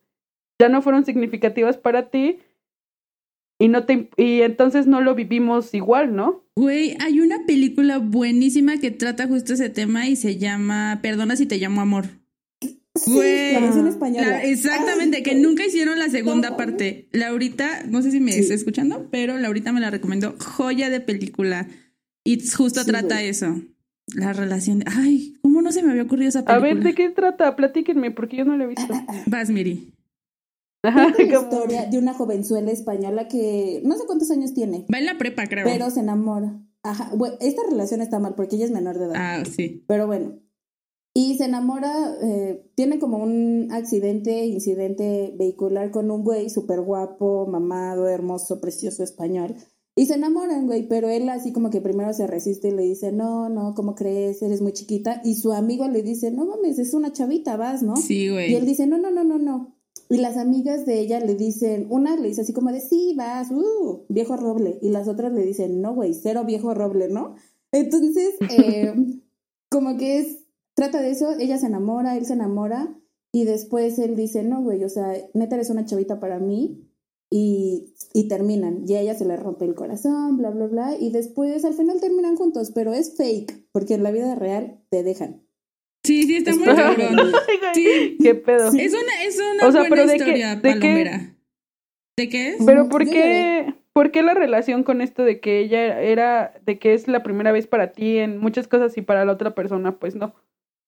ya 0.59 0.67
no 0.67 0.81
fueron 0.81 1.05
significativas 1.05 1.77
para 1.77 2.09
ti 2.09 2.39
y 3.59 3.69
no 3.69 3.85
te 3.85 4.09
y 4.17 4.41
entonces 4.41 4.87
no 4.87 4.99
lo 4.99 5.15
vivimos 5.15 5.73
igual, 5.73 6.13
¿no? 6.13 6.43
Güey, 6.57 6.97
hay 6.99 7.21
una 7.21 7.45
película 7.47 7.99
buenísima 7.99 8.77
que 8.79 8.91
trata 8.91 9.27
justo 9.27 9.53
ese 9.53 9.69
tema 9.69 10.07
y 10.07 10.17
se 10.17 10.37
llama 10.37 10.99
Perdona 11.01 11.37
si 11.37 11.45
te 11.45 11.57
llamo 11.57 11.79
amor. 11.81 12.05
Sí, 12.95 13.11
Güey. 13.13 13.53
la 13.53 13.59
versión 13.59 13.87
española. 13.87 14.27
La- 14.27 14.43
exactamente, 14.43 15.17
Ay, 15.17 15.23
que 15.23 15.35
nunca 15.35 15.65
hicieron 15.65 15.99
la 15.99 16.09
segunda 16.09 16.51
No. 16.51 16.57
parte. 16.57 17.09
Laurita, 17.11 17.83
no 17.87 18.01
sé 18.01 18.11
si 18.11 18.19
me 18.21 18.31
Sí. 18.31 18.39
está 18.39 18.53
escuchando, 18.53 19.09
pero 19.11 19.37
Laurita 19.37 19.73
me 19.73 19.81
la 19.81 19.89
recomendó. 19.91 20.35
Joya 20.39 20.89
de 20.89 21.01
película. 21.01 21.67
Y 22.23 22.39
justo 22.49 22.81
Sí, 22.81 22.87
trata 22.87 23.15
güey. 23.15 23.27
eso. 23.27 23.61
La 24.15 24.31
relación. 24.33 24.83
Ay, 24.85 25.35
¿cómo 25.41 25.61
no 25.61 25.71
se 25.71 25.83
me 25.83 25.91
había 25.91 26.03
ocurrido 26.03 26.29
esa 26.29 26.39
A 26.39 26.45
película? 26.45 26.73
ver, 26.73 26.83
¿de 26.83 26.93
qué 26.95 27.09
trata? 27.09 27.55
Platíquenme, 27.55 28.11
porque 28.11 28.37
yo 28.37 28.45
no 28.45 28.55
la 28.55 28.63
he 28.63 28.67
visto. 28.67 28.93
Vas, 29.25 29.49
Miri. 29.49 29.91
Ajá, 30.83 31.07
la 31.17 31.23
historia 31.23 31.85
de 31.87 31.97
una 31.97 32.13
jovenzuela 32.13 32.71
española 32.71 33.27
que 33.27 33.81
no 33.83 33.97
sé 33.97 34.03
cuántos 34.05 34.29
años 34.29 34.53
tiene, 34.53 34.85
Va 34.93 34.99
en 34.99 35.05
la 35.07 35.17
prepa, 35.17 35.47
creo. 35.47 35.65
pero 35.65 35.89
se 35.89 36.01
enamora. 36.01 36.61
Ajá, 36.83 37.09
bueno, 37.15 37.35
esta 37.41 37.63
relación 37.67 38.01
está 38.01 38.19
mal 38.19 38.35
porque 38.35 38.55
ella 38.57 38.65
es 38.65 38.71
menor 38.71 38.99
de 38.99 39.05
edad. 39.05 39.15
Ah, 39.15 39.43
sí. 39.45 39.83
Pero 39.87 40.05
bueno. 40.05 40.39
Y 41.17 41.37
se 41.37 41.45
enamora, 41.45 42.17
eh, 42.21 42.69
tiene 42.75 42.99
como 42.99 43.19
un 43.19 43.69
accidente, 43.71 44.45
incidente 44.47 45.33
vehicular 45.37 45.89
con 45.89 46.11
un 46.11 46.25
güey 46.25 46.49
súper 46.49 46.81
guapo, 46.81 47.47
mamado, 47.47 48.09
hermoso, 48.09 48.59
precioso 48.59 49.01
español. 49.01 49.55
Y 49.95 50.07
se 50.07 50.15
enamoran, 50.15 50.65
güey, 50.67 50.89
pero 50.89 51.07
él 51.07 51.29
así 51.29 51.53
como 51.53 51.69
que 51.69 51.79
primero 51.79 52.13
se 52.13 52.27
resiste 52.27 52.67
y 52.67 52.71
le 52.71 52.83
dice, 52.83 53.13
no, 53.13 53.47
no, 53.47 53.73
¿cómo 53.75 53.95
crees? 53.95 54.41
Eres 54.41 54.61
muy 54.61 54.73
chiquita. 54.73 55.21
Y 55.23 55.35
su 55.35 55.53
amigo 55.53 55.87
le 55.87 56.03
dice, 56.03 56.31
no 56.31 56.45
mames, 56.45 56.79
es 56.79 56.93
una 56.93 57.13
chavita, 57.13 57.55
vas, 57.55 57.81
¿no? 57.81 57.95
Sí, 57.95 58.27
güey. 58.27 58.51
Y 58.51 58.55
él 58.55 58.65
dice, 58.65 58.85
no, 58.85 58.97
no, 58.97 59.09
no, 59.09 59.23
no, 59.23 59.39
no. 59.39 59.73
Y 60.09 60.17
las 60.17 60.35
amigas 60.35 60.85
de 60.85 60.99
ella 60.99 61.21
le 61.21 61.35
dicen, 61.35 61.87
una 61.89 62.17
le 62.17 62.27
dice 62.27 62.41
así 62.41 62.51
como 62.51 62.73
de, 62.73 62.81
sí, 62.81 63.13
vas, 63.15 63.51
uh, 63.51 64.03
viejo 64.09 64.35
roble. 64.35 64.79
Y 64.81 64.89
las 64.89 65.07
otras 65.07 65.31
le 65.31 65.45
dicen, 65.45 65.79
no, 65.79 65.95
güey, 65.95 66.13
cero 66.13 66.43
viejo 66.45 66.73
roble, 66.73 67.07
¿no? 67.07 67.35
Entonces, 67.71 68.35
eh, 68.51 68.93
como 69.69 69.95
que 69.95 70.19
es, 70.19 70.44
trata 70.75 71.01
de 71.01 71.11
eso, 71.11 71.35
ella 71.39 71.57
se 71.57 71.67
enamora, 71.67 72.15
él 72.17 72.25
se 72.25 72.33
enamora. 72.33 72.93
Y 73.31 73.43
después 73.45 73.99
él 73.99 74.15
dice, 74.15 74.43
no, 74.43 74.61
güey, 74.61 74.83
o 74.83 74.89
sea, 74.89 75.13
neta 75.33 75.55
eres 75.55 75.69
una 75.69 75.85
chavita 75.85 76.19
para 76.19 76.39
mí. 76.39 76.89
Y, 77.31 77.93
y 78.13 78.27
terminan. 78.27 78.83
Y 78.87 78.93
a 78.95 79.01
ella 79.01 79.15
se 79.15 79.25
le 79.25 79.35
rompe 79.35 79.65
el 79.65 79.75
corazón, 79.75 80.37
bla, 80.37 80.51
bla, 80.51 80.67
bla. 80.67 80.95
Y 80.97 81.11
después 81.11 81.65
al 81.65 81.73
final 81.73 81.99
terminan 81.99 82.35
juntos, 82.37 82.71
pero 82.73 82.93
es 82.93 83.17
fake, 83.17 83.67
porque 83.71 83.95
en 83.95 84.03
la 84.03 84.11
vida 84.11 84.35
real 84.35 84.79
te 84.89 85.03
dejan. 85.03 85.41
Sí, 86.05 86.23
sí, 86.23 86.35
está 86.37 86.55
muy 86.55 86.65
cabrón. 86.65 87.17
Sí. 87.73 88.17
¿Qué 88.21 88.35
pedo? 88.35 88.71
Sí. 88.71 88.79
Es 88.79 88.93
una, 88.93 89.23
es 89.23 89.37
una 89.37 89.67
O 89.67 89.71
sea, 89.71 89.81
buena 89.81 89.89
pero 89.95 90.01
¿de 90.07 90.13
qué- 90.13 90.17
historia 90.17 90.55
de. 90.55 90.73
¿De 92.17 92.29
qué 92.29 92.49
es? 92.51 92.57
Pero 92.65 92.87
¿por 92.87 93.03
qué, 93.05 93.73
¿por 93.91 94.11
qué 94.11 94.21
la 94.23 94.33
relación 94.33 94.83
con 94.83 95.01
esto 95.01 95.23
de 95.23 95.41
que 95.41 95.59
ella 95.59 95.99
era, 96.01 96.53
de 96.65 96.79
que 96.79 96.93
es 96.93 97.09
la 97.09 97.23
primera 97.23 97.51
vez 97.51 97.67
para 97.67 97.91
ti 97.91 98.17
en 98.19 98.37
muchas 98.37 98.67
cosas 98.69 98.95
y 98.97 99.01
para 99.01 99.25
la 99.25 99.33
otra 99.33 99.53
persona, 99.55 99.99
pues 99.99 100.15
no? 100.15 100.33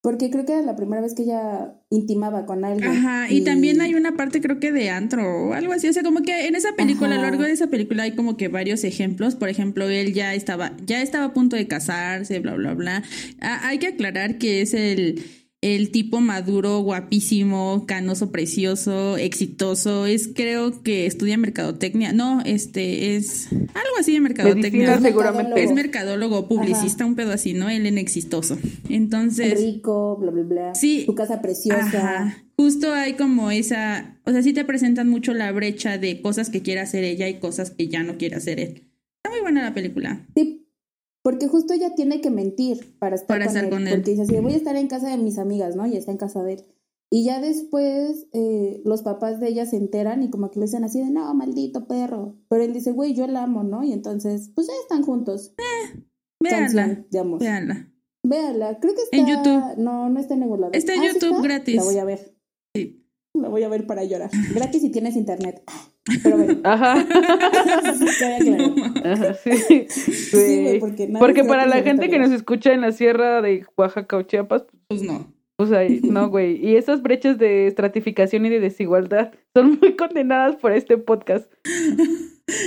Porque 0.01 0.29
creo 0.29 0.45
que 0.45 0.53
era 0.53 0.61
la 0.61 0.75
primera 0.75 1.01
vez 1.01 1.15
que 1.15 1.23
ella 1.23 1.73
intimaba 1.89 2.45
con 2.45 2.63
alguien. 2.63 2.89
Ajá, 2.89 3.31
y 3.31 3.41
también 3.41 3.81
hay 3.81 3.95
una 3.95 4.15
parte 4.15 4.41
creo 4.41 4.59
que 4.59 4.71
de 4.71 4.89
antro 4.89 5.49
o 5.49 5.53
algo 5.53 5.73
así, 5.73 5.87
o 5.87 5.93
sea, 5.93 6.03
como 6.03 6.21
que 6.21 6.47
en 6.47 6.55
esa 6.55 6.73
película, 6.75 7.09
a 7.09 7.15
lo 7.15 7.21
Ajá. 7.21 7.31
largo 7.31 7.43
de 7.43 7.51
esa 7.51 7.67
película 7.67 8.03
hay 8.03 8.11
como 8.11 8.37
que 8.37 8.47
varios 8.47 8.83
ejemplos, 8.83 9.35
por 9.35 9.49
ejemplo, 9.49 9.89
él 9.89 10.13
ya 10.13 10.33
estaba, 10.33 10.73
ya 10.85 11.01
estaba 11.01 11.25
a 11.25 11.33
punto 11.33 11.55
de 11.55 11.67
casarse, 11.67 12.39
bla, 12.39 12.53
bla, 12.55 12.73
bla. 12.73 13.03
Ah, 13.41 13.61
hay 13.63 13.79
que 13.79 13.87
aclarar 13.87 14.37
que 14.37 14.61
es 14.61 14.73
el, 14.73 15.23
el 15.75 15.91
tipo 15.91 16.21
maduro, 16.21 16.79
guapísimo, 16.79 17.85
canoso, 17.87 18.31
precioso, 18.31 19.17
exitoso, 19.17 20.05
es 20.05 20.29
creo 20.33 20.83
que 20.83 21.05
estudia 21.05 21.37
mercadotecnia, 21.37 22.13
no, 22.13 22.41
este, 22.45 23.15
es 23.15 23.47
algo 23.51 23.97
así 23.99 24.13
de 24.13 24.21
mercadotecnia. 24.21 24.71
Medicina 24.71 24.95
Es 24.95 25.01
seguramente. 25.01 25.63
Es 25.63 25.71
mercadólogo, 25.71 26.47
publicista, 26.47 27.05
un 27.05 27.15
pedo 27.15 27.31
así, 27.31 27.53
¿no? 27.53 27.69
Él 27.69 27.85
en 27.85 27.97
exitoso. 27.97 28.57
Entonces, 28.89 29.59
rico, 29.59 30.17
bla, 30.17 30.31
bla, 30.31 30.43
bla. 30.43 30.75
Sí. 30.75 31.03
Su 31.05 31.15
casa 31.15 31.41
preciosa. 31.41 31.81
Ajá. 31.81 32.43
Justo 32.55 32.93
hay 32.93 33.13
como 33.13 33.51
esa, 33.51 34.19
o 34.25 34.31
sea, 34.31 34.41
sí 34.41 34.51
te 34.51 34.65
presentan 34.65 35.07
mucho 35.07 35.33
la 35.33 35.51
brecha 35.51 35.97
de 35.97 36.21
cosas 36.21 36.49
que 36.49 36.63
quiere 36.63 36.81
hacer 36.81 37.03
ella 37.03 37.27
y 37.27 37.39
cosas 37.39 37.69
que 37.69 37.87
ya 37.87 38.03
no 38.03 38.17
quiere 38.17 38.35
hacer 38.35 38.59
él. 38.59 38.89
Está 39.17 39.29
muy 39.29 39.41
buena 39.41 39.63
la 39.63 39.73
película. 39.73 40.25
Sí, 40.35 40.66
porque 41.27 41.49
justo 41.49 41.73
ella 41.73 41.93
tiene 41.93 42.21
que 42.21 42.29
mentir 42.29 42.97
para 42.99 43.15
estar, 43.15 43.27
Para 43.27 43.47
con, 43.47 43.47
estar 43.49 43.63
él, 43.65 43.69
con 43.69 43.85
él. 43.85 43.95
Porque 43.95 44.11
dice 44.11 44.21
así, 44.23 44.39
voy 44.39 44.53
a 44.53 44.55
estar 44.55 44.77
en 44.77 44.87
casa 44.87 45.09
de 45.09 45.17
mis 45.17 45.37
amigas, 45.37 45.75
¿no? 45.75 45.85
Y 45.85 45.97
está 45.97 46.09
en 46.09 46.17
casa 46.17 46.41
de 46.41 46.53
él. 46.53 46.63
Y 47.11 47.25
ya 47.25 47.41
después 47.41 48.27
eh, 48.31 48.81
los 48.85 49.01
papás 49.01 49.41
de 49.41 49.49
ella 49.49 49.65
se 49.65 49.75
enteran 49.75 50.23
y 50.23 50.29
como 50.29 50.49
que 50.51 50.61
le 50.61 50.67
dicen 50.67 50.85
así 50.85 51.01
de, 51.01 51.09
no, 51.11 51.33
maldito 51.33 51.85
perro. 51.85 52.37
Pero 52.47 52.63
él 52.63 52.71
dice, 52.71 52.93
güey, 52.93 53.13
yo 53.13 53.27
la 53.27 53.43
amo, 53.43 53.63
¿no? 53.65 53.83
Y 53.83 53.91
entonces, 53.91 54.51
pues 54.55 54.67
ya 54.67 54.73
están 54.83 55.03
juntos. 55.03 55.53
Véanla, 56.39 56.65
Canción 56.85 57.07
de 57.11 57.19
amor. 57.19 57.39
véanla. 57.41 57.91
Véanla, 58.23 58.79
creo 58.79 58.95
que 58.95 59.01
está... 59.01 59.17
En 59.17 59.27
YouTube. 59.27 59.77
No, 59.79 60.09
no 60.09 60.19
está 60.21 60.35
en 60.35 60.39
ningún 60.39 60.61
lado. 60.61 60.71
Está 60.71 60.93
en 60.93 61.01
Ah, 61.01 61.07
¿sí 61.11 61.19
YouTube 61.19 61.43
gratis. 61.43 61.75
La 61.75 61.83
voy 61.83 61.97
a 61.97 62.05
ver. 62.05 62.37
Sí. 62.73 63.05
La 63.33 63.49
voy 63.49 63.63
a 63.63 63.67
ver 63.67 63.85
para 63.85 64.05
llorar. 64.05 64.31
Gratis 64.55 64.81
si 64.81 64.91
tienes 64.91 65.17
internet. 65.17 65.61
Pero 66.23 66.37
bueno, 66.37 66.59
Ajá, 66.63 67.05
ajá, 69.03 69.33
sí. 69.35 69.85
Sí, 69.89 70.61
güey. 70.63 70.79
porque 71.19 71.43
para 71.43 71.65
la 71.65 71.79
en 71.79 71.83
gente 71.83 72.09
que 72.09 72.19
nos 72.19 72.31
escucha 72.31 72.73
en 72.73 72.81
la 72.81 72.91
sierra 72.91 73.41
de 73.41 73.65
Oaxaca 73.75 74.17
o 74.17 74.21
Chiapas, 74.23 74.65
Pues 74.87 75.03
no. 75.03 75.31
pues 75.55 75.71
ahí, 75.71 75.99
no, 76.03 76.29
güey. 76.29 76.63
Y 76.65 76.75
esas 76.75 77.01
brechas 77.01 77.37
de 77.37 77.67
estratificación 77.67 78.45
y 78.45 78.49
de 78.49 78.59
desigualdad 78.59 79.31
son 79.53 79.77
muy 79.81 79.95
condenadas 79.95 80.55
por 80.57 80.71
este 80.71 80.97
podcast. 80.97 81.51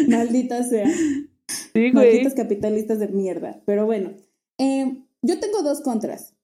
Maldita 0.08 0.62
sea. 0.64 0.86
Sí, 0.88 1.90
güey. 1.90 1.92
Malditos 1.92 2.34
capitalistas 2.34 2.98
de 3.00 3.08
mierda. 3.08 3.60
Pero 3.66 3.86
bueno, 3.86 4.12
eh, 4.58 4.98
yo 5.22 5.40
tengo 5.40 5.62
dos 5.62 5.80
contras. 5.80 6.34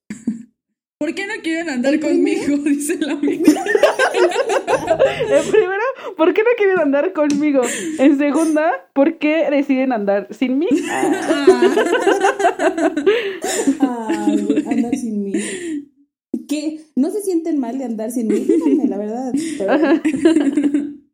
¿Por 0.99 1.15
qué 1.15 1.27
no 1.27 1.35
quieren 1.43 1.69
andar 1.69 1.93
El 1.95 2.01
conmigo? 2.01 2.43
primero- 2.45 2.63
Dice 2.71 2.97
la 2.99 3.13
amiga. 3.13 3.53
En 5.29 5.51
primera, 5.51 5.83
¿por 6.17 6.33
qué 6.33 6.43
no 6.43 6.49
quieren 6.57 6.79
andar 6.79 7.13
conmigo? 7.13 7.61
En 7.99 8.17
segunda, 8.19 8.73
¿por 8.95 9.19
qué 9.19 9.49
deciden 9.51 9.93
andar 9.93 10.27
sin 10.31 10.59
mí? 10.59 10.69
Ay, 13.81 14.43
güey, 14.45 14.67
andar 14.67 14.97
sin 14.97 15.23
mí. 15.25 15.33
¿Qué? 16.49 16.81
¿No 16.95 17.11
se 17.11 17.21
sienten 17.23 17.59
mal 17.59 17.77
de 17.79 17.85
andar 17.85 18.11
sin 18.11 18.29
mí? 18.29 18.37
Díganme, 18.41 18.89
la 18.89 18.97
verdad. 18.99 19.33
Pero. 19.59 19.73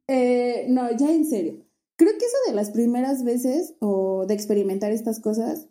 Eh, 0.08 0.66
no, 0.68 0.96
ya 0.96 1.10
en 1.12 1.24
serio. 1.24 1.54
Creo 1.96 2.12
que 2.18 2.24
eso 2.26 2.36
de 2.48 2.54
las 2.54 2.70
primeras 2.70 3.24
veces 3.24 3.74
o 3.80 4.26
de 4.26 4.34
experimentar 4.34 4.92
estas 4.92 5.20
cosas, 5.20 5.68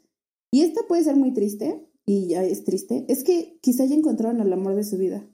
y 0.51 0.63
esta 0.63 0.81
puede 0.87 1.03
ser 1.03 1.15
muy 1.15 1.31
triste, 1.33 1.79
y 2.11 2.27
ya 2.27 2.43
es 2.43 2.65
triste, 2.65 3.05
es 3.07 3.23
que 3.23 3.57
quizá 3.61 3.85
ya 3.85 3.95
encontraron 3.95 4.41
el 4.41 4.51
amor 4.51 4.75
de 4.75 4.83
su 4.83 4.97
vida. 4.97 5.25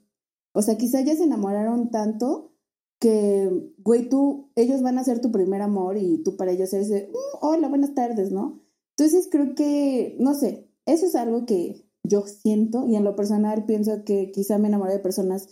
O 0.52 0.62
sea, 0.62 0.76
quizá 0.76 1.00
ya 1.00 1.16
se 1.16 1.24
enamoraron 1.24 1.90
tanto 1.90 2.52
que, 3.00 3.50
güey, 3.78 4.08
tú, 4.08 4.50
ellos 4.54 4.82
van 4.82 4.98
a 4.98 5.04
ser 5.04 5.20
tu 5.20 5.32
primer 5.32 5.60
amor 5.62 5.96
y 5.98 6.22
tú 6.22 6.36
para 6.36 6.52
ellos 6.52 6.72
eres 6.72 6.88
de, 6.88 7.08
"Mm, 7.08 7.38
hola, 7.40 7.68
buenas 7.68 7.94
tardes, 7.94 8.30
¿no? 8.30 8.60
Entonces 8.96 9.28
creo 9.30 9.54
que, 9.54 10.16
no 10.20 10.34
sé, 10.34 10.68
eso 10.86 11.06
es 11.06 11.14
algo 11.16 11.46
que 11.46 11.84
yo 12.04 12.22
siento 12.26 12.86
y 12.86 12.94
en 12.96 13.04
lo 13.04 13.16
personal 13.16 13.66
pienso 13.66 14.04
que 14.04 14.30
quizá 14.30 14.58
me 14.58 14.68
enamoré 14.68 14.94
de 14.94 14.98
personas 15.00 15.48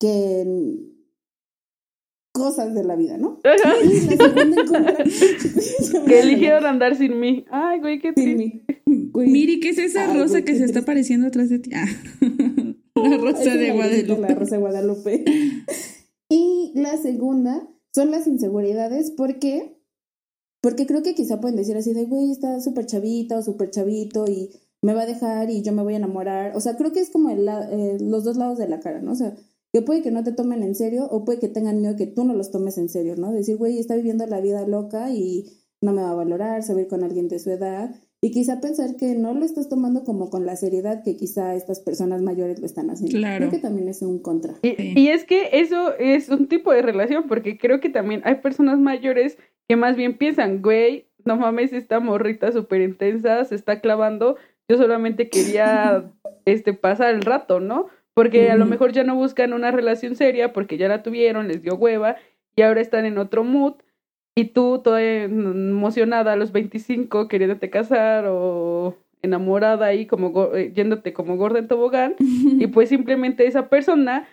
que 0.00 0.44
cosas 2.34 2.74
de 2.74 2.82
la 2.82 2.96
vida, 2.96 3.16
¿no? 3.16 3.40
Y 3.44 4.06
la 4.16 4.16
segunda 4.26 4.60
en 4.60 4.66
contra- 4.66 4.96
Que 6.06 6.20
eligieron 6.20 6.66
andar 6.66 6.96
sin 6.96 7.18
mí. 7.20 7.44
Ay, 7.50 7.78
güey, 7.80 8.00
qué 8.00 8.12
Sin 8.12 8.36
triste. 8.36 8.64
mí. 8.86 9.08
Güey. 9.12 9.28
Miri, 9.30 9.60
¿qué 9.60 9.68
es 9.70 9.78
esa 9.78 10.10
Ay, 10.10 10.18
rosa 10.18 10.32
güey, 10.40 10.44
que 10.44 10.56
se 10.56 10.64
está 10.64 10.80
apareciendo 10.80 11.28
atrás 11.28 11.48
de 11.48 11.60
ti? 11.60 11.70
Ah. 11.74 11.86
La 12.96 13.16
Rosa 13.18 13.54
de 13.56 13.72
Guadalupe. 13.72 14.20
La 14.20 14.34
Rosa 14.34 14.54
de 14.56 14.60
Guadalupe. 14.60 15.24
y 16.28 16.72
la 16.74 16.96
segunda 16.96 17.68
son 17.94 18.10
las 18.10 18.26
inseguridades, 18.26 19.10
¿por 19.12 19.38
qué? 19.38 19.78
Porque 20.60 20.86
creo 20.86 21.02
que 21.02 21.14
quizá 21.14 21.40
pueden 21.40 21.56
decir 21.56 21.76
así 21.76 21.92
de, 21.92 22.04
güey, 22.04 22.30
está 22.32 22.60
súper 22.60 22.86
chavita 22.86 23.38
o 23.38 23.42
súper 23.42 23.70
chavito 23.70 24.24
y 24.26 24.50
me 24.82 24.94
va 24.94 25.02
a 25.02 25.06
dejar 25.06 25.50
y 25.50 25.62
yo 25.62 25.72
me 25.72 25.82
voy 25.82 25.94
a 25.94 25.98
enamorar. 25.98 26.56
O 26.56 26.60
sea, 26.60 26.76
creo 26.76 26.92
que 26.92 27.00
es 27.00 27.10
como 27.10 27.30
el 27.30 27.46
eh, 27.48 27.98
los 28.00 28.24
dos 28.24 28.36
lados 28.36 28.58
de 28.58 28.68
la 28.68 28.80
cara, 28.80 29.00
¿no? 29.02 29.12
O 29.12 29.16
sea, 29.16 29.34
que 29.74 29.82
puede 29.82 30.02
que 30.02 30.12
no 30.12 30.22
te 30.22 30.30
tomen 30.30 30.62
en 30.62 30.76
serio 30.76 31.08
o 31.10 31.24
puede 31.24 31.40
que 31.40 31.48
tengan 31.48 31.80
miedo 31.80 31.96
que 31.96 32.06
tú 32.06 32.24
no 32.24 32.32
los 32.32 32.52
tomes 32.52 32.78
en 32.78 32.88
serio, 32.88 33.16
¿no? 33.16 33.32
Decir, 33.32 33.56
güey, 33.56 33.80
está 33.80 33.96
viviendo 33.96 34.24
la 34.24 34.40
vida 34.40 34.64
loca 34.68 35.10
y 35.10 35.46
no 35.82 35.92
me 35.92 36.00
va 36.00 36.12
a 36.12 36.14
valorar, 36.14 36.62
se 36.62 36.74
va 36.74 36.78
a 36.78 36.82
ir 36.82 36.88
con 36.88 37.02
alguien 37.02 37.26
de 37.26 37.40
su 37.40 37.50
edad. 37.50 37.90
Y 38.20 38.30
quizá 38.30 38.60
pensar 38.60 38.94
que 38.94 39.16
no 39.16 39.34
lo 39.34 39.44
estás 39.44 39.68
tomando 39.68 40.04
como 40.04 40.30
con 40.30 40.46
la 40.46 40.54
seriedad 40.54 41.02
que 41.02 41.16
quizá 41.16 41.56
estas 41.56 41.80
personas 41.80 42.22
mayores 42.22 42.60
lo 42.60 42.66
están 42.66 42.88
haciendo. 42.88 43.18
Claro. 43.18 43.48
Creo 43.48 43.50
que 43.50 43.58
también 43.58 43.88
es 43.88 44.00
un 44.02 44.20
contra. 44.20 44.54
Y, 44.62 44.76
Sí. 44.76 44.94
y 44.96 45.08
es 45.08 45.24
que 45.24 45.48
eso 45.54 45.92
es 45.98 46.28
un 46.28 46.46
tipo 46.46 46.70
de 46.70 46.80
relación, 46.82 47.24
porque 47.26 47.58
creo 47.58 47.80
que 47.80 47.88
también 47.88 48.22
hay 48.24 48.36
personas 48.36 48.78
mayores 48.78 49.38
que 49.68 49.74
más 49.74 49.96
bien 49.96 50.16
piensan, 50.16 50.62
güey, 50.62 51.08
no 51.24 51.36
mames, 51.36 51.72
esta 51.72 51.98
morrita 51.98 52.52
súper 52.52 52.80
intensa 52.80 53.44
se 53.44 53.56
está 53.56 53.80
clavando, 53.80 54.36
yo 54.70 54.76
solamente 54.76 55.28
quería 55.30 56.12
este 56.44 56.74
pasar 56.74 57.12
el 57.12 57.22
rato, 57.22 57.58
¿no? 57.58 57.86
Porque 58.14 58.50
a 58.50 58.56
lo 58.56 58.64
mejor 58.64 58.92
ya 58.92 59.02
no 59.02 59.16
buscan 59.16 59.52
una 59.52 59.70
relación 59.72 60.14
seria 60.14 60.52
porque 60.52 60.76
ya 60.76 60.88
la 60.88 61.02
tuvieron, 61.02 61.48
les 61.48 61.62
dio 61.62 61.74
hueva 61.74 62.16
y 62.54 62.62
ahora 62.62 62.80
están 62.80 63.04
en 63.06 63.18
otro 63.18 63.42
mood 63.42 63.74
y 64.36 64.46
tú 64.46 64.80
toda 64.82 65.02
emocionada 65.02 66.32
a 66.32 66.36
los 66.36 66.52
25 66.52 67.26
queriéndote 67.28 67.70
casar 67.70 68.26
o 68.28 68.96
enamorada 69.22 69.86
ahí 69.86 70.06
como 70.06 70.54
eh, 70.54 70.72
yéndote 70.72 71.12
como 71.12 71.36
gorda 71.36 71.58
en 71.58 71.68
tobogán 71.68 72.14
y 72.18 72.66
pues 72.68 72.88
simplemente 72.88 73.46
esa 73.46 73.68
persona 73.68 74.28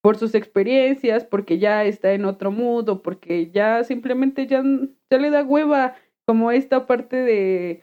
por 0.00 0.16
sus 0.16 0.34
experiencias, 0.34 1.24
porque 1.24 1.58
ya 1.58 1.84
está 1.84 2.12
en 2.12 2.24
otro 2.24 2.50
mood 2.50 2.88
o 2.88 3.02
porque 3.02 3.50
ya 3.50 3.84
simplemente 3.84 4.46
ya, 4.46 4.62
ya 5.10 5.18
le 5.18 5.30
da 5.30 5.42
hueva 5.42 5.96
como 6.26 6.50
esta 6.50 6.86
parte 6.86 7.16
de 7.16 7.82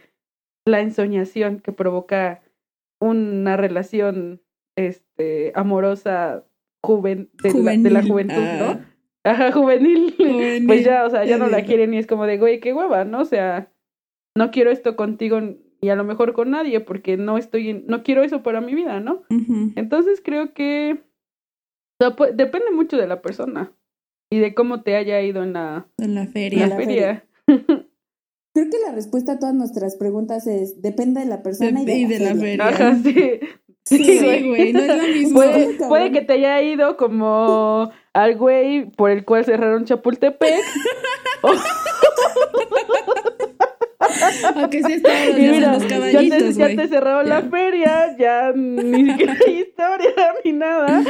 la 0.65 0.79
ensoñación 0.79 1.59
que 1.59 1.71
provoca 1.71 2.41
una 2.99 3.57
relación 3.57 4.41
este 4.75 5.51
amorosa 5.55 6.45
juven, 6.83 7.29
de, 7.41 7.53
la, 7.53 7.71
de 7.77 7.89
la 7.89 8.01
Juvenil. 8.03 8.11
juventud, 8.11 8.43
Ah. 8.43 8.57
¿no? 8.59 8.95
Ajá, 9.31 9.51
juvenil. 9.51 10.13
Juvenil. 10.17 10.67
Pues 10.67 10.85
ya, 10.85 11.03
o 11.05 11.09
sea, 11.09 11.25
ya 11.25 11.37
no 11.37 11.47
la 11.47 11.63
quieren 11.65 11.93
y 11.93 11.97
es 11.97 12.05
como 12.07 12.25
de, 12.27 12.37
güey, 12.37 12.59
qué 12.59 12.73
hueva, 12.73 13.05
¿no? 13.05 13.21
O 13.21 13.25
sea, 13.25 13.71
no 14.37 14.51
quiero 14.51 14.69
esto 14.69 14.95
contigo 14.95 15.39
y 15.81 15.89
a 15.89 15.95
lo 15.95 16.03
mejor 16.03 16.33
con 16.33 16.51
nadie 16.51 16.79
porque 16.79 17.17
no 17.17 17.37
estoy, 17.39 17.69
en- 17.69 17.85
no 17.87 18.03
quiero 18.03 18.21
eso 18.23 18.43
para 18.43 18.61
mi 18.61 18.75
vida, 18.75 18.99
¿no? 18.99 19.23
Entonces 19.75 20.21
creo 20.23 20.53
que 20.53 21.01
o 21.99 22.03
sea, 22.05 22.15
pu- 22.15 22.35
depende 22.35 22.69
mucho 22.71 22.97
de 22.97 23.07
la 23.07 23.21
persona 23.21 23.71
y 24.31 24.39
de 24.39 24.53
cómo 24.53 24.83
te 24.83 24.95
haya 24.95 25.19
ido 25.21 25.41
en 25.43 25.53
la, 25.53 25.87
En 25.97 26.13
la 26.13 26.21
en 26.23 26.31
feria. 26.31 26.59
la 26.59 26.67
la 26.67 26.75
feria. 26.75 27.25
Creo 27.47 28.69
que 28.69 28.77
la 28.85 28.93
respuesta 28.93 29.33
a 29.33 29.39
todas 29.39 29.55
nuestras 29.55 29.95
preguntas 29.95 30.45
es 30.47 30.81
depende 30.81 31.19
de 31.21 31.25
la 31.25 31.41
persona 31.43 31.81
y 31.81 31.85
de, 31.85 31.95
Y 31.95 32.05
de 32.05 32.19
la 32.19 32.35
feria. 32.35 32.41
feria. 32.41 32.67
Ajá, 32.67 32.95
sí. 33.03 33.39
Sí, 33.85 33.97
Sí, 34.03 34.17
Sí, 34.19 34.47
güey, 34.47 34.73
no 34.73 34.79
es 34.79 34.87
lo 34.97 35.03
mismo. 35.13 35.41
Puede, 35.89 36.11
que 36.11 36.21
te 36.21 36.33
haya 36.33 36.61
ido 36.61 36.97
como 36.97 37.91
al 38.13 38.35
güey 38.35 38.85
por 38.91 39.11
el 39.11 39.23
cual 39.25 39.45
cerraron 39.45 39.85
Chapultepec. 39.85 40.61
Aunque 44.55 44.81
los 44.81 44.89
Y 44.91 44.95
días 44.99 45.37
en 45.37 45.51
mira, 45.51 45.73
los 45.73 45.81
ya 45.83 45.87
te, 45.87 45.93
caballitos, 45.95 46.55
ya 46.57 46.67
te 46.75 46.87
cerraron 46.87 47.29
la 47.29 47.41
feria, 47.43 48.15
ya 48.17 48.51
ni 48.55 49.09
siquiera 49.11 49.35
hay 49.45 49.59
historia 49.59 50.09
ni 50.45 50.51
nada. 50.53 51.03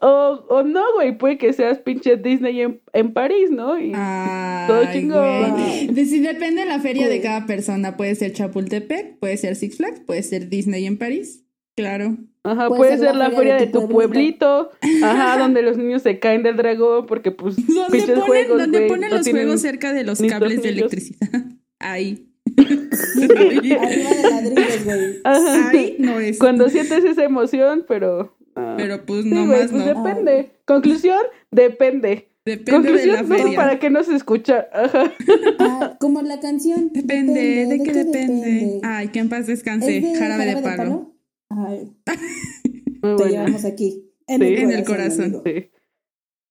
O, 0.00 0.44
o 0.48 0.62
no, 0.62 0.82
güey, 0.94 1.16
puede 1.16 1.38
que 1.38 1.52
seas 1.52 1.78
pinche 1.78 2.16
Disney 2.16 2.60
en, 2.60 2.80
en 2.92 3.12
París, 3.12 3.50
¿no? 3.50 3.78
Y 3.78 3.92
todo 3.92 4.80
Ay, 4.80 4.88
chingón. 4.92 5.94
De- 5.94 6.04
sí, 6.04 6.20
depende 6.20 6.62
de 6.62 6.68
la 6.68 6.78
feria 6.80 7.08
de 7.08 7.20
cada 7.20 7.46
persona. 7.46 7.96
Puede 7.96 8.14
ser 8.14 8.32
Chapultepec, 8.32 9.18
puede 9.18 9.36
ser 9.36 9.56
Six 9.56 9.76
Flags, 9.78 10.00
puede 10.00 10.22
ser 10.22 10.48
Disney 10.48 10.86
en 10.86 10.98
París. 10.98 11.42
Claro. 11.76 12.16
Ajá, 12.42 12.68
Puede 12.68 12.78
puede 12.78 12.90
ser 12.92 13.00
ser 13.00 13.16
la 13.16 13.24
la 13.24 13.24
feria 13.26 13.38
feria 13.38 13.54
de 13.56 13.66
de 13.66 13.72
tu 13.72 13.88
pueblito, 13.88 14.70
ajá, 15.02 15.36
donde 15.42 15.62
los 15.62 15.76
niños 15.76 16.02
se 16.02 16.18
caen 16.20 16.42
del 16.42 16.56
dragón 16.56 17.06
porque 17.06 17.32
pues 17.32 17.56
Donde 17.56 17.90
pinches 17.90 18.10
ponen, 18.10 18.24
juegos, 18.26 18.58
donde 18.58 18.80
ponen 18.82 19.10
no 19.10 19.16
los 19.16 19.28
juegos 19.28 19.60
cerca 19.60 19.92
de 19.92 20.04
los 20.04 20.20
cables 20.22 20.62
de 20.62 20.68
electricidad. 20.70 21.28
Ahí. 21.78 22.28
Arriba 22.56 24.10
de 24.10 24.30
ladrillos, 24.30 24.84
güey. 24.84 25.20
Ajá. 25.24 25.68
Ahí 25.70 25.96
no 25.98 26.20
es. 26.20 26.38
Cuando 26.38 26.68
sientes 26.68 27.04
esa 27.04 27.24
emoción, 27.24 27.84
pero 27.88 28.36
ah, 28.54 28.74
Pero 28.78 29.04
pues 29.04 29.24
sí, 29.24 29.30
no 29.30 29.46
güey, 29.46 29.60
más 29.62 29.70
pues 29.72 29.84
no. 29.86 30.02
depende. 30.04 30.50
Conclusión, 30.64 31.20
depende. 31.50 32.30
Depende 32.44 32.92
de 32.92 33.08
Conclusión, 33.08 33.14
la 33.16 33.22
no, 33.22 33.36
feria. 33.36 33.56
para 33.56 33.78
que 33.80 33.90
no 33.90 34.04
se 34.04 34.14
escucha. 34.14 34.68
Ajá. 34.72 35.12
Ah, 35.58 35.96
como 35.98 36.22
la 36.22 36.38
canción. 36.38 36.90
Depende, 36.92 37.66
¿de 37.66 37.78
qué 37.78 37.84
qué 37.84 37.92
depende? 37.92 38.80
Ay, 38.84 39.08
que 39.08 39.18
en 39.18 39.28
paz 39.28 39.48
descanse. 39.48 39.98
¿Es 39.98 40.02
de 40.04 40.14
Jarabe 40.18 40.46
de 40.54 40.62
palo. 40.62 41.15
Ay, 41.50 41.92
Muy 42.04 43.00
te 43.00 43.08
buena. 43.14 43.28
llevamos 43.30 43.64
aquí. 43.64 44.10
En, 44.26 44.40
Sí. 44.40 44.46
el, 44.46 44.58
En 44.58 44.70
el 44.72 44.84
corazón. 44.84 45.42
Sí. 45.44 45.70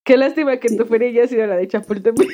Qué 0.06 0.18
lástima 0.18 0.60
que 0.60 0.70
Sí. 0.70 0.78
tu 0.78 0.86
feria 0.86 1.10
ya 1.12 1.28
sido 1.28 1.46
la 1.48 1.58
de 1.58 1.68
Chapultepec. 1.68 2.28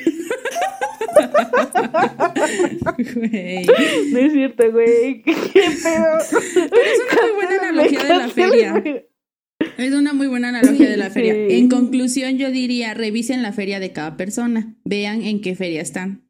Güey. 3.14 3.66
no 4.12 4.18
es 4.18 4.32
cierto, 4.32 4.70
güey. 4.72 5.22
¿Qué 5.24 5.32
pedo? 5.32 6.18
Es 6.18 7.00
una 7.00 7.22
muy 7.22 7.32
buena 7.34 7.68
analogía 7.68 8.02
de 8.04 8.08
la 8.16 8.28
feria. 8.28 8.84
Es 9.78 9.92
una 9.94 10.12
muy 10.12 10.26
buena 10.26 10.48
analogía 10.50 10.90
de 10.90 10.96
la 10.96 11.10
feria. 11.10 11.34
En 11.34 11.68
conclusión, 11.68 12.36
yo 12.38 12.50
diría, 12.50 12.94
revisen 12.94 13.42
la 13.42 13.52
feria 13.52 13.80
de 13.80 13.92
cada 13.92 14.16
persona. 14.16 14.74
Vean 14.84 15.22
en 15.22 15.40
qué 15.40 15.54
feria 15.54 15.80
están. 15.82 16.24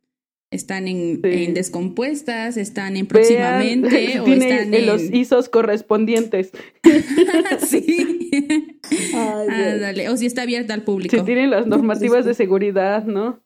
Están 0.52 0.86
en, 0.86 1.20
Sí. 1.22 1.44
en 1.44 1.54
descompuestas, 1.54 2.56
están 2.56 2.96
en 2.96 3.06
próximamente 3.06 3.86
o 4.20 4.24
tiene 4.24 4.50
están 4.50 4.74
en 4.74 4.86
los. 4.86 5.02
ISOs 5.02 5.48
correspondientes. 5.48 6.52
sí. 7.66 8.28
Ay, 9.14 9.48
Ah, 9.50 9.76
dale. 9.80 10.08
O 10.10 10.16
si 10.16 10.26
está 10.26 10.42
abierta 10.42 10.74
al 10.74 10.84
público. 10.84 11.16
Si 11.16 11.22
tienen 11.24 11.50
las 11.50 11.66
normativas 11.66 12.24
de 12.24 12.34
seguridad, 12.34 13.04
¿no? 13.04 13.42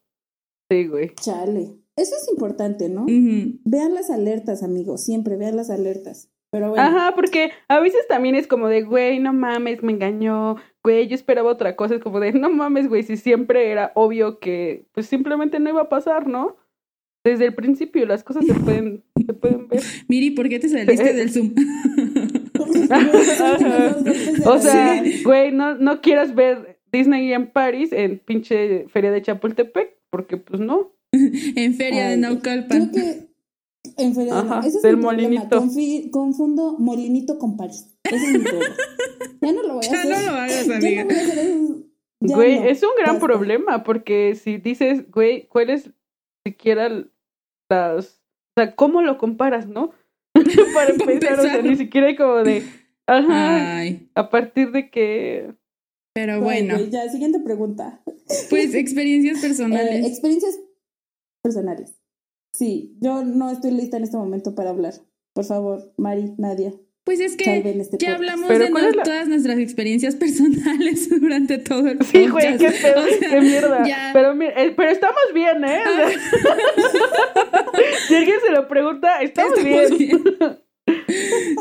Sí, 0.70 0.86
güey. 0.86 1.14
Chale. 1.14 1.72
Eso 1.96 2.14
es 2.20 2.28
importante, 2.30 2.88
¿no? 2.88 3.06
Vean 3.64 3.94
las 3.94 4.10
alertas, 4.10 4.62
amigos. 4.62 5.02
Siempre 5.04 5.36
vean 5.36 5.56
las 5.56 5.70
alertas. 5.70 6.28
Pero 6.50 6.70
bueno. 6.70 6.82
Ajá, 6.84 7.12
porque 7.14 7.50
a 7.68 7.80
veces 7.80 8.06
también 8.08 8.34
es 8.34 8.46
como 8.46 8.68
de, 8.68 8.82
güey, 8.82 9.18
no 9.18 9.32
mames, 9.32 9.82
me 9.82 9.92
engañó, 9.92 10.56
güey, 10.82 11.08
yo 11.08 11.14
esperaba 11.14 11.50
otra 11.50 11.74
cosa, 11.74 11.96
es 11.96 12.00
como 12.02 12.20
de, 12.20 12.32
no 12.32 12.50
mames, 12.50 12.88
güey, 12.88 13.02
si 13.02 13.16
siempre 13.16 13.70
era 13.72 13.90
obvio 13.94 14.38
que, 14.38 14.86
pues 14.92 15.06
simplemente 15.06 15.58
no 15.58 15.70
iba 15.70 15.82
a 15.82 15.88
pasar, 15.88 16.28
¿no? 16.28 16.56
Desde 17.30 17.46
el 17.46 17.54
principio 17.54 18.06
las 18.06 18.22
cosas 18.22 18.46
se 18.46 18.54
pueden, 18.54 19.02
se 19.26 19.34
pueden 19.34 19.66
ver. 19.68 19.82
Miri, 20.08 20.30
¿por 20.30 20.48
qué 20.48 20.60
te 20.60 20.68
saliste 20.68 21.12
del 21.12 21.30
Zoom? 21.30 21.52
O 24.46 24.58
sea, 24.58 25.02
güey, 25.24 25.52
no, 25.52 25.74
no 25.76 26.00
quieras 26.00 26.34
ver 26.34 26.78
Disney 26.92 27.32
en 27.32 27.50
París 27.50 27.92
en 27.92 28.18
pinche 28.18 28.86
feria 28.88 29.10
de 29.10 29.22
Chapultepec, 29.22 29.96
porque 30.10 30.36
pues 30.36 30.60
no. 30.60 30.92
en 31.12 31.74
Feria 31.74 32.08
de 32.08 32.16
Naucalpan. 32.16 32.90
Creo 32.90 33.04
que 33.04 33.26
en 33.98 34.14
feria 34.14 34.42
de- 34.42 34.68
ese 34.68 34.76
es 34.78 34.82
del 34.82 34.96
molinito. 34.96 35.62
Confi- 35.62 36.10
confundo 36.10 36.76
molinito 36.78 37.38
con 37.38 37.56
París. 37.56 37.86
Ese 38.04 38.16
es 38.16 38.32
mi 38.32 38.38
problema. 38.44 38.74
Ya 39.40 39.52
no 39.52 39.62
lo 39.62 39.74
voy 39.74 39.86
a 39.86 39.90
Ya 39.90 39.98
hacer. 40.00 40.10
no 40.10 40.20
lo 40.32 40.38
hagas, 40.38 40.66
Ya 40.66 40.66
no 40.66 40.74
amiga. 40.74 41.02
eso. 41.02 41.82
Ya 42.20 42.34
Güey, 42.36 42.60
no. 42.60 42.64
es 42.66 42.82
un 42.82 42.88
gran 42.98 43.14
Basta. 43.16 43.26
problema, 43.26 43.84
porque 43.84 44.34
si 44.36 44.56
dices, 44.58 45.10
güey, 45.10 45.46
¿cuál 45.48 45.70
es 45.70 45.90
siquiera 46.44 47.04
las... 47.68 48.20
O 48.56 48.62
sea, 48.62 48.74
¿cómo 48.74 49.02
lo 49.02 49.18
comparas, 49.18 49.66
no? 49.68 49.92
Para 50.74 50.90
empezar, 50.90 51.38
o 51.38 51.42
sea, 51.42 51.62
ni 51.62 51.76
siquiera 51.76 52.08
hay 52.08 52.16
como 52.16 52.36
de... 52.36 52.62
Ajá, 53.06 53.78
Ay, 53.78 54.10
a 54.16 54.30
partir 54.30 54.72
de 54.72 54.90
que... 54.90 55.54
pero 56.12 56.40
bueno, 56.40 56.76
ya, 56.86 57.08
siguiente 57.08 57.38
pregunta. 57.38 58.00
pues 58.50 58.74
experiencias 58.74 59.38
Eh, 59.38 59.46
personales. 59.46 60.06
experiencias 60.06 60.58
personales. 61.42 61.94
Sí, 62.52 62.96
yo 63.00 63.22
no 63.22 63.50
estoy 63.50 63.70
lista 63.70 63.96
en 63.98 64.02
este 64.04 64.16
momento 64.16 64.54
para 64.54 64.70
hablar. 64.70 64.94
Por 65.34 65.44
favor, 65.44 65.92
Mari, 65.98 66.34
Nadia, 66.38 66.72
Pues 67.06 67.20
es 67.20 67.36
que 67.36 67.58
este 67.58 67.68
ya 67.72 67.78
podcast. 67.78 68.14
hablamos 68.16 68.48
Pero 68.48 68.64
de 68.64 68.70
¿cuál 68.72 68.82
no- 68.82 68.88
es 68.90 68.96
la- 68.96 69.02
todas 69.04 69.28
nuestras 69.28 69.58
experiencias 69.60 70.16
personales 70.16 71.08
durante 71.20 71.58
todo 71.58 71.86
el 71.86 72.02
Sí, 72.04 72.26
güey, 72.26 72.52
podcast. 72.52 72.58
qué 72.60 72.70
pedo, 72.82 73.00
O 73.04 73.06
sea, 73.06 73.30
qué 73.30 73.40
mierda. 73.40 73.86
ya. 73.86 74.10
Pero, 74.12 74.42
eh, 74.42 74.74
pero 74.76 74.90
estamos 74.90 75.20
bien, 75.32 75.64
¿eh? 75.64 75.82
O 75.86 75.94
sea, 75.94 76.08
si 78.08 78.14
alguien 78.16 78.36
se 78.44 78.50
lo 78.52 78.66
pregunta, 78.66 79.22
estamos, 79.22 79.56
Estamos 79.56 79.98
bien. 79.98 80.58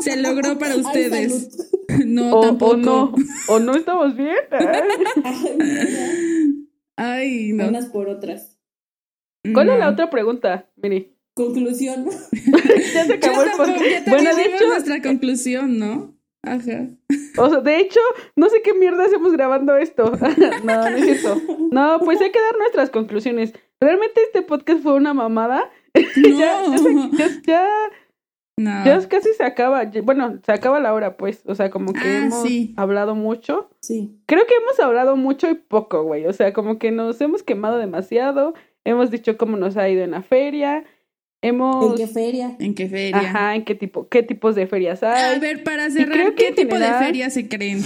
Se 0.02 0.16
logró 0.16 0.58
para 0.58 0.74
ustedes. 0.76 1.70
No, 2.04 2.36
O, 2.38 2.40
tampoco. 2.40 2.72
o 2.74 2.76
no, 2.76 3.14
o 3.48 3.58
no 3.60 3.76
estamos 3.76 4.16
bien. 4.16 4.34
¿eh? 4.50 4.82
Ay, 6.96 7.52
no. 7.52 7.68
Unas 7.68 7.86
por 7.86 8.08
otras. 8.08 8.58
¿Cuál 9.54 9.68
es 9.70 9.78
la 9.78 9.90
otra 9.90 10.10
pregunta, 10.10 10.68
Miri? 10.76 11.15
Conclusión. 11.36 12.06
Ya 12.94 13.04
se 13.04 13.12
acabó 13.14 13.42
el 13.42 13.50
podcast. 13.50 14.08
Bueno, 14.08 14.34
de 14.34 14.42
hecho, 14.46 14.66
nuestra 14.68 15.02
conclusión, 15.02 15.78
¿no? 15.78 16.14
Ajá. 16.42 16.86
O 17.36 17.50
sea, 17.50 17.60
de 17.60 17.78
hecho, 17.80 18.00
no 18.36 18.48
sé 18.48 18.62
qué 18.62 18.72
mierda 18.72 19.04
hacemos 19.04 19.32
grabando 19.32 19.76
esto. 19.76 20.12
no, 20.64 20.90
no 20.90 20.96
es 20.96 21.04
cierto. 21.04 21.42
No, 21.70 21.98
pues 22.04 22.20
hay 22.22 22.30
que 22.30 22.40
dar 22.40 22.56
nuestras 22.58 22.88
conclusiones. 22.90 23.52
Realmente 23.80 24.22
este 24.22 24.40
podcast 24.42 24.82
fue 24.82 24.94
una 24.94 25.12
mamada. 25.12 25.70
ya, 25.94 26.62
ya, 26.64 26.76
No. 26.78 27.10
ya- 27.18 27.40
ya- 27.46 27.90
No. 28.58 28.84
ya 28.86 29.06
casi 29.08 29.34
se 29.34 29.44
acaba. 29.44 29.84
Bueno, 30.04 30.38
se 30.46 30.52
acaba 30.52 30.80
la 30.80 30.94
hora, 30.94 31.18
pues. 31.18 31.42
O 31.46 31.54
sea, 31.54 31.68
como 31.68 31.92
que 31.92 32.00
Ah, 32.00 32.16
hemos 32.24 32.42
sí. 32.42 32.72
hablado 32.78 33.14
mucho. 33.14 33.68
Sí. 33.82 34.18
Creo 34.26 34.46
que 34.46 34.54
hemos 34.54 34.80
hablado 34.80 35.16
mucho 35.16 35.50
y 35.50 35.54
poco, 35.54 36.02
güey. 36.04 36.24
O 36.26 36.32
sea, 36.32 36.54
como 36.54 36.78
que 36.78 36.90
nos 36.92 37.20
hemos 37.20 37.42
quemado 37.42 37.76
demasiado. 37.78 38.54
Hemos 38.84 39.10
dicho 39.10 39.36
cómo 39.36 39.56
nos 39.58 39.76
ha 39.76 39.88
ido 39.90 40.02
en 40.04 40.12
la 40.12 40.22
feria. 40.22 40.84
¿En 41.42 41.58
qué 41.96 42.06
feria? 42.06 42.56
¿En 42.58 42.74
qué 42.74 42.88
feria? 42.88 43.18
Ajá, 43.18 43.54
en 43.54 43.64
qué 43.64 43.74
tipo, 43.74 44.08
qué 44.08 44.22
tipos 44.22 44.54
de 44.54 44.66
ferias 44.66 45.02
hay. 45.02 45.36
A 45.36 45.38
ver, 45.38 45.62
para 45.62 45.88
creo 45.88 46.06
cerrar, 46.06 46.34
que 46.34 46.46
¿qué 46.46 46.52
tipo 46.52 46.74
general- 46.76 46.98
de 47.00 47.06
ferias 47.06 47.34
se 47.34 47.48
creen? 47.48 47.80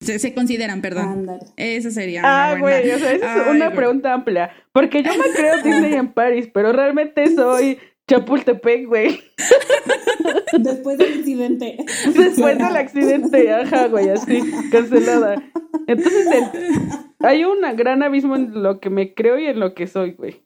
Se, 0.00 0.18
se 0.18 0.34
consideran, 0.34 0.82
perdón. 0.82 1.04
Ándale. 1.08 1.40
Esa 1.56 1.90
sería 1.90 2.20
Ah, 2.24 2.56
buena. 2.58 2.78
güey, 2.80 2.90
o 2.92 2.98
sea, 2.98 3.12
esa 3.12 3.34
es 3.36 3.42
Ay, 3.46 3.56
una 3.56 3.66
güey. 3.66 3.76
pregunta 3.76 4.12
amplia. 4.12 4.50
Porque 4.72 5.02
yo 5.02 5.12
me 5.16 5.30
creo 5.34 5.56
Disney 5.62 5.94
en 5.94 6.12
París, 6.12 6.48
pero 6.52 6.72
realmente 6.74 7.26
soy 7.34 7.78
Chapultepec, 8.06 8.86
güey. 8.86 9.18
Después 10.58 10.98
del 10.98 11.16
incidente. 11.16 11.76
Después 12.14 12.58
del 12.58 12.76
accidente, 12.76 13.50
ajá, 13.52 13.86
güey, 13.88 14.10
así, 14.10 14.40
cancelada. 14.70 15.42
Entonces, 15.86 16.26
el- 16.32 16.80
hay 17.20 17.44
un 17.44 17.60
gran 17.76 18.02
abismo 18.02 18.36
en 18.36 18.62
lo 18.62 18.80
que 18.80 18.90
me 18.90 19.14
creo 19.14 19.38
y 19.38 19.46
en 19.46 19.58
lo 19.58 19.74
que 19.74 19.86
soy, 19.86 20.12
güey. 20.12 20.42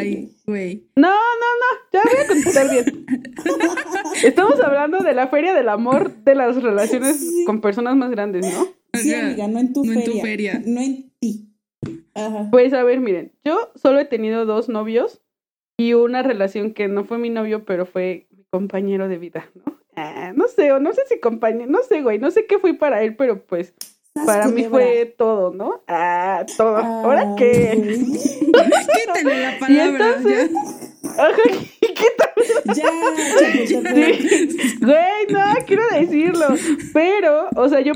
Ay, 0.00 0.36
güey. 0.46 0.86
No, 0.96 1.08
no, 1.08 1.14
no, 1.14 1.90
ya 1.92 2.00
voy 2.04 2.24
a 2.24 2.26
contestar 2.26 2.70
bien. 2.70 3.06
Estamos 4.24 4.60
hablando 4.60 4.98
de 4.98 5.14
la 5.14 5.28
feria 5.28 5.54
del 5.54 5.68
amor 5.68 6.14
de 6.24 6.34
las 6.34 6.62
relaciones 6.62 7.18
Sí. 7.18 7.44
con 7.46 7.60
personas 7.60 7.96
más 7.96 8.10
grandes, 8.10 8.46
¿no? 8.52 8.66
Sí, 8.94 9.14
amiga, 9.14 9.46
no 9.48 9.58
en 9.58 9.72
tu 9.72 9.84
No 9.84 9.92
en 9.92 10.02
feria. 10.02 10.12
tu 10.12 10.20
feria. 10.20 10.62
No 10.66 10.80
en 10.80 11.10
ti. 11.20 11.48
Ajá. 12.14 12.48
Pues 12.50 12.72
a 12.72 12.82
ver, 12.82 13.00
miren, 13.00 13.32
yo 13.44 13.70
solo 13.76 14.00
he 14.00 14.04
tenido 14.04 14.44
dos 14.46 14.68
novios 14.68 15.20
y 15.76 15.94
una 15.94 16.22
relación 16.22 16.74
que 16.74 16.88
no 16.88 17.04
fue 17.04 17.18
mi 17.18 17.30
novio, 17.30 17.64
pero 17.64 17.86
fue 17.86 18.26
mi 18.36 18.44
compañero 18.50 19.08
de 19.08 19.18
vida, 19.18 19.48
¿no? 19.64 19.78
Ah, 19.94 20.32
no 20.34 20.46
sé, 20.48 20.72
o 20.72 20.80
no 20.80 20.92
sé 20.92 21.02
si 21.08 21.20
compañero, 21.20 21.70
no 21.70 21.82
sé, 21.82 22.02
güey, 22.02 22.18
no 22.18 22.30
sé 22.30 22.46
qué 22.46 22.58
fui 22.58 22.72
para 22.72 23.02
él, 23.02 23.16
pero 23.16 23.44
pues 23.44 23.74
Para 24.26 24.48
mí 24.48 24.64
fue 24.64 25.14
todo, 25.16 25.52
¿no? 25.52 25.82
Ah, 25.86 26.44
todo. 26.56 26.76
¿Ahora 26.76 27.20
Ay, 27.22 27.34
qué? 27.36 27.98
Quítale 28.46 29.40
la 29.42 29.56
Y 29.56 29.60
palabra. 29.60 30.06
entonces, 30.16 30.50
ajá. 31.16 31.32
Ya, 32.64 32.74
Chapultepec. 33.66 34.20
Sí. 34.20 34.76
Güey, 34.80 35.26
no, 35.30 35.40
quiero 35.66 35.82
decirlo. 35.92 36.46
Pero, 36.92 37.48
o 37.56 37.68
sea, 37.68 37.80
yo, 37.80 37.92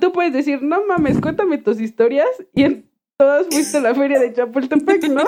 tú 0.00 0.12
puedes 0.12 0.32
decir, 0.32 0.62
no 0.62 0.84
mames, 0.86 1.20
cuéntame 1.20 1.58
tus 1.58 1.80
historias 1.80 2.28
y 2.54 2.64
en 2.64 2.88
todas 3.16 3.46
fuiste 3.50 3.78
a 3.78 3.80
la 3.80 3.94
feria 3.94 4.20
de 4.20 4.32
Chapultepec, 4.32 5.08
¿no? 5.08 5.24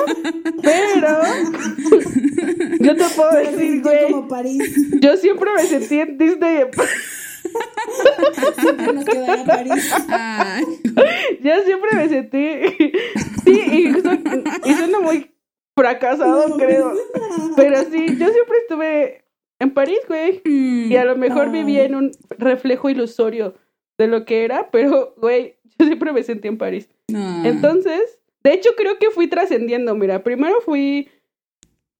Pero, 0.62 1.08
yo 2.80 2.96
te 2.96 3.04
puedo 3.16 3.32
decir, 3.32 3.82
güey, 3.82 4.12
como 4.12 4.28
París. 4.28 4.76
yo 5.00 5.16
siempre 5.16 5.50
me 5.56 5.64
sentí 5.64 6.00
en 6.00 6.18
Disney. 6.18 6.56
en 6.62 6.70
Siempre 8.60 8.92
nos 8.92 9.04
quedará 9.04 9.44
París. 9.44 9.92
Ay, 10.08 10.64
Yo 11.42 11.52
siempre 11.64 11.90
me 11.94 12.08
sentí. 12.08 12.92
Sí, 13.44 13.52
y, 13.52 13.92
su- 13.94 14.68
y 14.68 14.74
suena 14.74 15.00
muy 15.00 15.30
fracasado, 15.74 16.48
No, 16.48 16.56
creo. 16.56 16.92
Pero 17.56 17.78
sí, 17.84 18.06
yo 18.18 18.28
siempre 18.28 18.58
estuve 18.60 19.24
en 19.58 19.70
París, 19.72 20.00
güey. 20.06 20.42
mm, 20.44 20.92
Y 20.92 20.96
a 20.96 21.04
lo 21.06 21.16
mejor 21.16 21.46
Ay. 21.46 21.52
vivía 21.52 21.84
en 21.84 21.94
un 21.94 22.10
reflejo 22.38 22.90
ilusorio 22.90 23.54
de 23.98 24.06
lo 24.08 24.24
que 24.26 24.44
era, 24.44 24.70
pero, 24.70 25.14
güey, 25.16 25.56
yo 25.78 25.86
siempre 25.86 26.12
me 26.12 26.22
sentí 26.22 26.48
en 26.48 26.58
París. 26.58 26.88
no. 27.08 27.44
Entonces, 27.46 28.20
de 28.44 28.52
hecho, 28.52 28.70
creo 28.76 28.98
que 28.98 29.10
fui 29.10 29.26
trascendiendo. 29.26 29.94
Mira, 29.94 30.22
primero 30.22 30.60
fui 30.60 31.08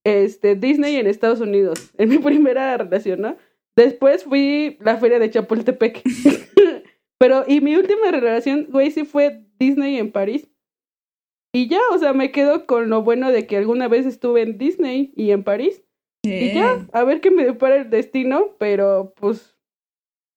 este, 0.03 0.55
Disney 0.55 0.95
en 0.97 1.07
Estados 1.07 1.41
Unidos, 1.41 1.91
en 1.97 2.09
mi 2.09 2.17
primera 2.19 2.77
relación, 2.77 3.21
¿no? 3.21 3.35
Después 3.77 4.23
fui 4.25 4.77
la 4.81 4.97
feria 4.97 5.19
de 5.19 5.29
Chapultepec. 5.29 6.01
pero, 7.19 7.43
y 7.47 7.61
mi 7.61 7.75
última 7.75 8.11
relación, 8.11 8.67
güey, 8.69 8.91
sí 8.91 9.05
fue 9.05 9.45
Disney 9.59 9.97
en 9.97 10.11
París. 10.11 10.49
Y 11.53 11.67
ya, 11.67 11.79
o 11.93 11.97
sea, 11.97 12.13
me 12.13 12.31
quedo 12.31 12.65
con 12.65 12.89
lo 12.89 13.03
bueno 13.03 13.31
de 13.31 13.45
que 13.45 13.57
alguna 13.57 13.87
vez 13.87 14.05
estuve 14.05 14.41
en 14.41 14.57
Disney 14.57 15.13
y 15.15 15.31
en 15.31 15.43
París. 15.43 15.83
Y 16.23 16.53
ya, 16.53 16.87
a 16.93 17.03
ver 17.03 17.19
qué 17.19 17.31
me 17.31 17.43
depara 17.43 17.77
el 17.77 17.89
destino, 17.89 18.55
pero 18.59 19.13
pues 19.17 19.57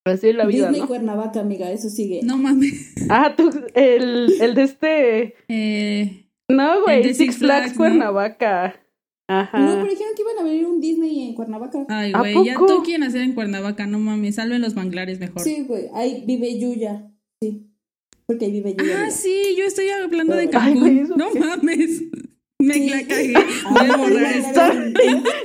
así 0.07 0.31
es 0.31 0.35
la 0.35 0.47
vida, 0.47 0.69
Disney 0.69 0.81
¿no? 0.81 0.89
Cuernavaca, 0.89 1.41
amiga, 1.41 1.71
eso 1.71 1.91
sigue. 1.91 2.21
No 2.23 2.39
mames. 2.39 2.95
Ah, 3.11 3.35
tú, 3.37 3.51
el, 3.75 4.33
el 4.41 4.55
de 4.55 4.63
este... 4.63 5.35
Eh, 5.49 6.27
No, 6.49 6.83
güey, 6.83 7.05
Six, 7.05 7.17
Six 7.19 7.39
Flags, 7.39 7.39
Flags, 7.39 7.73
¿no? 7.73 7.77
Cuernavaca. 7.77 8.81
Ajá. 9.27 9.59
No, 9.59 9.73
pero 9.81 9.89
dijeron 9.91 10.13
que 10.15 10.23
iban 10.23 10.37
a 10.39 10.41
abrir 10.43 10.67
un 10.67 10.81
Disney 10.81 11.29
en 11.29 11.35
Cuernavaca. 11.35 11.87
ay, 11.89 12.13
¿A 12.15 12.19
güey, 12.19 12.45
ya 12.45 12.55
todo 12.57 12.83
quieren 12.83 13.05
hacer 13.05 13.23
en 13.23 13.33
Cuernavaca, 13.35 13.87
no 13.87 13.99
mames. 13.99 14.35
Salven 14.35 14.61
los 14.61 14.75
manglares 14.75 15.19
mejor. 15.19 15.43
Sí, 15.43 15.65
güey, 15.67 15.85
ahí 15.95 16.25
vive 16.27 16.59
Yuya. 16.59 17.11
Sí. 17.41 17.71
Porque 18.27 18.45
ahí 18.47 18.53
vive 18.53 18.75
Yuya. 18.79 19.05
Ah, 19.07 19.11
sí, 19.11 19.55
yo 19.57 19.65
estoy 19.65 19.89
hablando 19.89 20.35
de 20.35 20.43
Ay, 20.43 20.49
Cancún. 20.49 20.81
güey, 20.81 20.99
¿eso 21.01 21.17
no 21.17 21.31
qué? 21.33 21.41
mames. 21.41 22.03
Me 22.67 22.75
Sí. 22.75 22.89
la 22.89 23.07
cagué. 23.07 23.35
Voy 23.71 23.91
a 23.91 23.97
borrar 23.97 24.33
esto. 24.37 24.61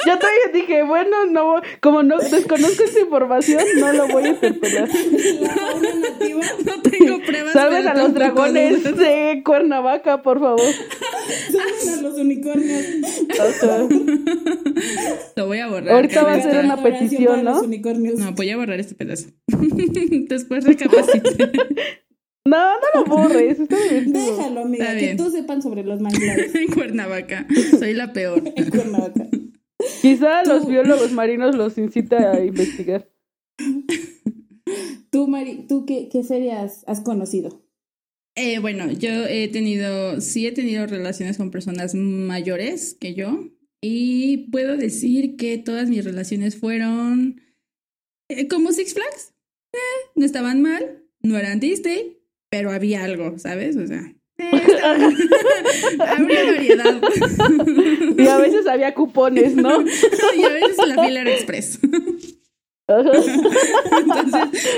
Yo 0.06 0.18
todavía 0.20 0.50
dije, 0.54 0.84
bueno, 0.84 1.26
no, 1.26 1.62
como 1.82 2.04
no 2.04 2.18
desconozco 2.18 2.84
esa 2.84 3.00
información, 3.02 3.64
no 3.80 3.94
lo 3.94 4.08
voy 4.08 4.24
a 4.26 4.28
interpelar. 4.30 4.90
La. 5.42 5.56
No 6.66 6.82
tengo 6.82 7.20
pruebas. 7.26 7.54
Salven 7.54 7.88
a 7.88 7.94
los 7.94 8.14
dragones 8.14 8.84
de 8.84 9.42
Cuernavaca, 9.44 10.22
por 10.22 10.40
favor. 10.40 10.62
Salven 11.52 12.00
a 12.00 12.02
los 12.02 12.18
unicornios. 12.18 12.86
Lo 15.36 15.48
voy 15.48 15.60
a 15.60 15.68
borrar. 15.68 15.90
Ahorita 15.96 16.24
va 16.24 16.34
a 16.34 16.42
ser 16.42 16.64
una 16.64 16.82
petición, 16.82 17.44
¿no? 17.44 17.52
Los 17.56 17.64
unicornios. 17.64 18.20
No, 18.20 18.32
voy 18.34 18.50
a 18.50 18.58
borrar 18.58 18.80
este 18.80 18.96
pedazo. 18.96 19.30
Después 19.48 20.64
recapacité. 20.66 21.52
No, 22.50 22.74
no 22.80 22.88
lo 22.96 23.06
borres, 23.06 23.60
está 23.60 23.78
divertido. 23.78 24.36
Déjalo, 24.38 24.62
amiga, 24.62 24.86
Está 24.86 24.98
que 25.00 25.06
bien. 25.06 25.18
todos 25.18 25.34
sepan 25.34 25.62
sobre 25.62 25.84
los 25.84 26.02
manglares 26.02 26.54
en 26.56 26.68
Cuernavaca. 26.68 27.48
Soy 27.78 27.94
la 27.94 28.12
peor. 28.14 28.42
en 28.56 28.70
Cuernavaca. 28.70 29.28
Quizá 30.02 30.44
Tú- 30.44 30.50
los 30.52 30.68
biólogos 30.68 31.12
marinos 31.12 31.56
los 31.56 31.78
incita 31.78 32.32
a 32.32 32.44
investigar. 32.44 33.10
Tú, 35.12 35.28
Mari, 35.28 35.66
¿tú 35.68 35.86
qué, 35.86 36.10
qué 36.12 36.24
ferias 36.24 36.84
has 36.88 37.02
conocido? 37.02 37.64
Eh, 38.36 38.60
bueno, 38.60 38.92
yo 38.92 39.10
he 39.26 39.48
tenido, 39.48 40.22
sí 40.22 40.46
he 40.48 40.52
tenido 40.52 40.86
relaciones 40.88 41.38
con 41.38 41.52
personas 41.52 41.96
mayores 41.96 42.96
que 43.00 43.14
yo 43.16 43.50
y 43.82 44.50
puedo 44.52 44.78
decir 44.78 45.36
que 45.36 45.58
todas 45.58 45.90
mis 45.90 46.06
relaciones 46.06 46.56
fueron 46.58 47.42
eh, 48.30 48.48
como 48.48 48.72
Six 48.72 48.94
Flags. 48.94 49.34
Eh, 49.74 49.78
no 50.16 50.26
estaban 50.26 50.62
mal, 50.62 51.04
no 51.22 51.38
eran 51.38 51.60
Disney, 51.60 52.19
pero 52.50 52.72
había 52.72 53.04
algo, 53.04 53.38
¿sabes? 53.38 53.78
O 53.78 53.88
sea, 53.88 54.14
eh, 54.38 54.62
habría 56.08 56.46
variedad. 56.46 57.02
Y 58.18 58.28
a 58.28 58.38
veces 58.38 58.68
había 58.68 58.94
cupones, 58.94 59.56
¿no? 59.56 59.82
y 59.82 60.44
a 60.44 60.50
veces 60.50 60.78
la 60.86 61.04
fila 61.06 61.22
era 61.22 61.32
express. 61.32 61.80
Entonces, 62.88 63.34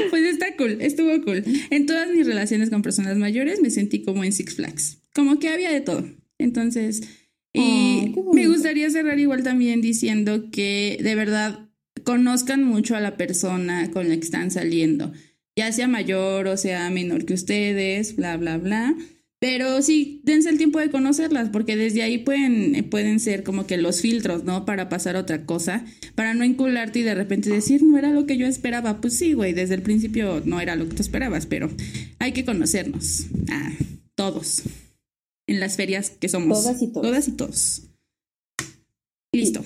pues 0.10 0.24
está 0.26 0.56
cool, 0.58 0.78
estuvo 0.80 1.24
cool. 1.24 1.44
En 1.70 1.86
todas 1.86 2.10
mis 2.10 2.28
relaciones 2.28 2.70
con 2.70 2.82
personas 2.82 3.18
mayores 3.18 3.62
me 3.62 3.72
sentí 3.72 4.04
como 4.04 4.24
en 4.24 4.32
Six 4.32 4.56
Flags, 4.56 5.02
como 5.16 5.40
que 5.40 5.50
había 5.50 5.72
de 5.72 5.82
todo. 5.82 6.04
Entonces, 6.38 7.02
y 7.54 8.14
me 8.34 8.48
gustaría 8.48 8.90
cerrar 8.90 9.20
igual 9.20 9.44
también 9.44 9.82
diciendo 9.82 10.50
que 10.52 10.98
de 11.02 11.16
verdad 11.16 11.70
conozcan 12.04 12.64
mucho 12.64 12.96
a 12.96 13.02
la 13.02 13.18
persona 13.18 13.92
con 13.92 14.10
la 14.10 14.16
que 14.16 14.22
están 14.22 14.52
saliendo, 14.52 15.12
ya 15.58 15.72
sea 15.72 15.88
mayor 15.88 16.48
o 16.48 16.58
sea 16.58 16.90
menor 16.90 17.26
que 17.26 17.34
ustedes, 17.34 18.16
bla, 18.16 18.38
bla, 18.38 18.58
bla. 18.58 18.96
Pero 19.42 19.82
sí, 19.82 20.22
dense 20.24 20.50
el 20.50 20.60
tiempo 20.60 20.80
de 20.80 20.92
conocerlas, 20.92 21.50
porque 21.50 21.76
desde 21.76 22.04
ahí 22.04 22.20
pueden, 22.20 22.88
pueden 22.92 23.20
ser 23.20 23.44
como 23.44 23.66
que 23.66 23.78
los 23.78 24.00
filtros, 24.00 24.44
¿no? 24.44 24.66
Para 24.66 24.88
pasar 24.88 25.16
a 25.16 25.22
otra 25.22 25.48
cosa, 25.48 25.84
para 26.14 26.36
no 26.36 26.44
encularte 26.44 27.00
y 27.00 27.02
de 27.02 27.16
repente 27.16 27.50
decir, 27.50 27.82
no 27.82 27.98
era 27.98 28.12
lo 28.12 28.28
que 28.28 28.38
yo 28.38 28.46
esperaba. 28.46 29.02
Pues 29.02 29.18
sí, 29.18 29.34
güey, 29.34 29.54
desde 29.54 29.74
el 29.74 29.82
principio 29.82 30.44
no 30.46 30.62
era 30.62 30.76
lo 30.76 30.88
que 30.88 30.94
tú 30.94 31.02
esperabas, 31.02 31.48
pero 31.48 31.72
hay 32.20 32.34
que 32.34 32.46
conocernos. 32.46 33.26
Ah, 33.50 33.72
todos. 34.14 34.62
En 35.48 35.60
las 35.60 35.76
ferias 35.76 36.12
que 36.12 36.30
somos. 36.30 36.62
Todas 36.62 36.80
y 36.84 36.88
todos. 36.90 37.08
Todas 37.08 37.28
y 37.28 37.32
todos. 37.32 37.82
Listo. 39.34 39.66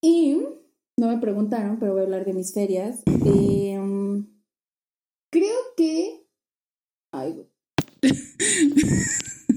Y 0.00 0.38
no 0.96 1.08
me 1.08 1.18
preguntaron, 1.18 1.80
pero 1.80 1.92
voy 1.92 2.02
a 2.02 2.04
hablar 2.04 2.24
de 2.24 2.34
mis 2.34 2.54
ferias. 2.54 3.00
Eh, 3.24 3.76
um, 3.80 3.95
que. 5.76 6.26
Ay, 7.12 7.32
güey. 7.32 7.46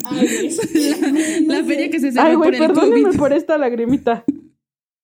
Ay, 0.06 0.28
güey. 0.28 0.50
La, 1.48 1.64
feria 1.64 1.90
que 1.90 2.00
se 2.00 2.12
cerró 2.12 2.28
Ay, 2.28 2.36
güey, 2.36 2.52
por 2.52 2.56
el 2.56 2.68
perdónenme 2.68 3.04
COVID. 3.10 3.20
por 3.20 3.34
esta 3.34 3.58
lagrimita. 3.58 4.24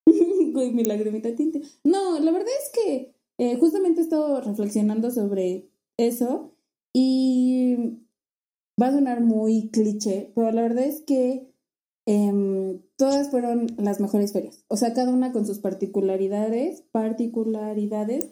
Güey, 0.05 0.71
mi 0.71 0.85
lagrimita 0.85 1.35
tinte. 1.35 1.61
No, 1.83 2.17
la 2.19 2.31
verdad 2.31 2.47
es 2.63 2.71
que 2.71 3.13
eh, 3.37 3.57
justamente 3.57 3.99
he 3.99 4.03
estado 4.03 4.39
reflexionando 4.39 5.11
sobre 5.11 5.69
eso 5.97 6.55
y 6.93 7.75
va 8.81 8.87
a 8.87 8.93
sonar 8.93 9.19
muy 9.19 9.69
cliché, 9.69 10.31
pero 10.33 10.51
la 10.51 10.61
verdad 10.61 10.85
es 10.85 11.01
que 11.01 11.51
em, 12.05 12.79
todas 12.95 13.31
fueron 13.31 13.67
las 13.77 13.99
mejores 13.99 14.31
ferias. 14.31 14.63
O 14.69 14.77
sea, 14.77 14.93
cada 14.93 15.11
una 15.11 15.33
con 15.33 15.45
sus 15.45 15.59
particularidades, 15.59 16.83
particularidades, 16.93 18.29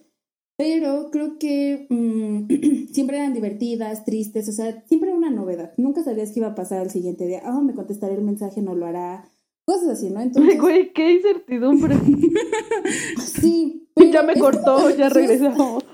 pero 0.57 1.09
creo 1.11 1.37
que 1.39 1.87
mm, 1.89 2.47
siempre 2.93 3.17
eran 3.17 3.33
divertidas, 3.33 4.05
tristes, 4.05 4.47
o 4.49 4.51
sea, 4.51 4.83
siempre 4.87 5.09
era 5.09 5.17
una 5.17 5.29
novedad. 5.31 5.73
Nunca 5.77 6.03
sabías 6.03 6.31
qué 6.31 6.39
iba 6.39 6.49
a 6.49 6.55
pasar 6.55 6.83
el 6.83 6.89
siguiente 6.91 7.25
día. 7.25 7.41
Ah, 7.43 7.61
me 7.61 7.73
contestaré 7.73 8.15
el 8.15 8.21
mensaje, 8.23 8.61
no 8.61 8.75
lo 8.75 8.85
hará. 8.85 9.29
Cosas 9.65 9.89
así, 9.89 10.09
¿no? 10.09 10.19
Entonces, 10.21 10.59
Güey, 10.59 10.91
qué 10.93 11.13
incertidumbre. 11.13 11.95
sí. 13.25 13.87
ya 14.11 14.23
me 14.23 14.35
cortó, 14.35 14.75
como- 14.77 14.89
ya 14.91 15.09
regresamos. 15.09 15.83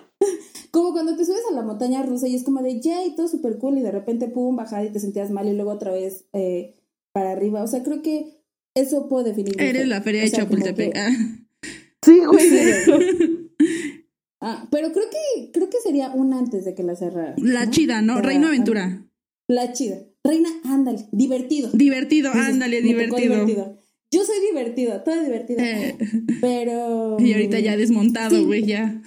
Como 0.71 0.91
cuando 0.91 1.15
te 1.17 1.25
subes 1.25 1.41
a 1.49 1.55
la 1.55 1.63
montaña 1.63 2.03
rusa 2.03 2.27
y 2.27 2.35
es 2.35 2.43
como 2.43 2.61
de, 2.61 2.79
ya, 2.79 3.03
y 3.03 3.15
todo 3.15 3.27
súper 3.27 3.57
cool, 3.57 3.79
y 3.79 3.81
de 3.81 3.89
repente, 3.89 4.27
pum, 4.27 4.55
bajar 4.55 4.85
y 4.85 4.91
te 4.91 4.99
sentías 4.99 5.31
mal 5.31 5.47
y 5.47 5.53
luego 5.55 5.71
otra 5.71 5.91
vez 5.91 6.25
eh, 6.33 6.75
para 7.11 7.31
arriba. 7.31 7.63
O 7.63 7.67
sea, 7.67 7.81
creo 7.81 8.03
que 8.03 8.43
eso 8.75 9.09
puedo 9.09 9.23
definir. 9.23 9.59
Eres 9.59 9.87
la 9.87 10.01
feria 10.01 10.21
O 10.21 10.25
de 10.25 10.29
sea, 10.29 10.39
Chapultepec. 10.43 10.93
que- 10.93 10.99
Ah. 10.99 11.09
Sí, 12.05 12.19
güey. 12.23 13.48
Ah, 14.41 14.67
pero 14.71 14.91
creo 14.91 15.05
que, 15.09 15.51
creo 15.51 15.69
que 15.69 15.77
sería 15.83 16.11
una 16.11 16.39
antes 16.39 16.63
de 16.65 16.73
que 16.73 16.83
la 16.83 16.95
cerrara. 16.95 17.35
La 17.37 17.69
chida, 17.69 18.01
¿no? 18.01 18.15
Para- 18.15 18.27
Reino 18.27 18.47
Aventura. 18.47 19.05
La 19.47 19.73
chida. 19.73 19.99
Reina, 20.23 20.49
ándale, 20.65 21.07
divertido. 21.11 21.69
Divertido, 21.73 22.31
ándale, 22.33 22.81
me 22.81 23.07
tocó 23.07 23.17
divertido. 23.21 23.77
Yo 24.11 24.23
soy 24.23 24.35
divertida, 24.47 25.03
toda 25.03 25.21
divertida. 25.23 25.63
Eh, 25.63 25.97
Pero. 26.41 27.17
y 27.19 27.33
ahorita 27.33 27.59
ya 27.59 27.77
desmontado, 27.77 28.35
Sí. 28.35 28.43
güey, 28.45 28.65
ya. 28.65 29.01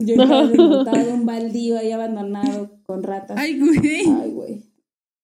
Yo 0.00 0.14
estaba 0.14 0.46
desmontado, 0.48 1.14
un 1.14 1.26
baldío 1.26 1.78
ahí 1.78 1.90
abandonado 1.92 2.78
con 2.84 3.02
ratas. 3.02 3.36
Ay, 3.38 3.58
güey. 3.58 3.78
Ay, 4.06 4.30
güey. 4.30 4.62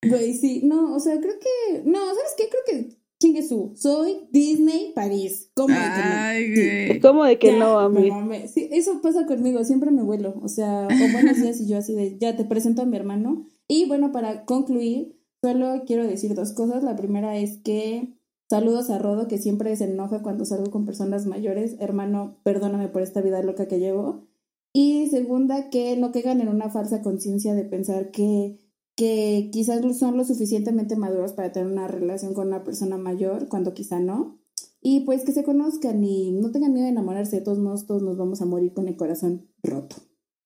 Güey, 0.09 0.35
sí. 0.35 0.63
No, 0.65 0.95
o 0.95 0.99
sea, 1.01 1.21
creo 1.21 1.35
que. 1.39 1.83
No, 1.85 1.99
¿sabes 2.07 2.35
qué? 2.37 2.45
Creo 2.49 2.63
que 2.67 2.97
chingue 3.23 3.43
su. 3.43 3.73
Soy 3.77 4.27
Disney 4.33 4.93
París. 4.95 5.51
¿Cómo 5.55 5.69
de 5.69 5.81
que 5.81 5.81
no? 5.81 6.15
Ay, 6.17 6.55
güey. 6.55 7.01
¿Cómo 7.01 7.25
de 7.25 7.39
que 7.39 7.47
Ya, 7.49 7.59
no, 7.59 7.89
mí? 7.89 8.11
mamé. 8.11 8.49
Sí, 8.49 8.69
eso 8.73 9.01
pasa 9.01 9.27
conmigo, 9.27 9.63
siempre 9.65 9.91
me 9.93 10.03
vuelo. 10.03 10.35
O 10.43 10.49
sea, 10.49 10.89
o 10.89 11.13
buenos 11.13 11.41
días 11.41 11.61
y 11.61 11.69
yo 11.69 11.79
así 11.79 11.95
de, 11.95 12.19
ya 12.19 12.37
te 12.37 12.45
presento 12.45 12.83
a 12.83 12.87
mi 12.87 12.97
hermano. 12.97 13.47
Y 13.69 13.87
bueno, 13.87 14.11
para 14.11 14.45
concluir, 14.45 15.17
solo 15.43 15.85
quiero 15.87 16.05
decir 16.05 16.35
dos 16.35 16.53
cosas. 16.53 16.83
La 16.83 16.97
primera 16.97 17.39
es 17.39 17.59
que 17.59 18.19
saludos 18.51 18.91
a 18.91 18.99
Rodo, 18.99 19.29
que 19.29 19.39
siempre 19.39 19.75
se 19.77 19.85
enoja 19.85 20.23
cuando 20.23 20.45
salgo 20.45 20.71
con 20.71 20.85
personas 20.85 21.27
mayores. 21.27 21.77
Hermano, 21.79 22.41
perdóname 22.43 22.89
por 22.89 23.03
esta 23.03 23.21
vida 23.21 23.41
loca 23.43 23.69
que 23.69 23.79
llevo. 23.79 24.27
Y 24.75 25.09
segunda, 25.11 25.71
que 25.71 25.97
no 25.97 26.13
caigan 26.13 26.41
en 26.41 26.49
una 26.49 26.71
falsa 26.71 27.03
conciencia 27.03 27.55
de 27.55 27.65
pensar 27.65 28.11
que, 28.11 28.59
que 28.97 29.49
quizás 29.53 29.81
son 29.99 30.17
lo 30.17 30.25
suficientemente 30.25 30.97
maduros 30.97 31.33
para 31.33 31.53
tener 31.53 31.71
una 31.73 31.89
relación 31.89 32.35
con 32.35 32.49
una 32.49 32.65
persona 32.65 32.97
mayor, 32.99 33.49
cuando 33.49 33.75
quizá 33.75 34.01
no. 34.01 34.39
Y 34.81 35.01
pues 35.01 35.25
que 35.25 35.33
se 35.33 35.45
conozcan 35.45 36.03
y 36.03 36.33
no 36.33 36.51
tengan 36.51 36.73
miedo 36.73 36.85
de 36.87 36.91
enamorarse. 36.93 37.37
De 37.37 37.43
todos 37.43 37.59
modos, 37.59 37.87
todos 37.87 38.03
nos 38.03 38.17
vamos 38.17 38.43
a 38.43 38.47
morir 38.47 38.73
con 38.75 38.89
el 38.89 38.97
corazón 38.97 39.49
roto. 39.63 39.97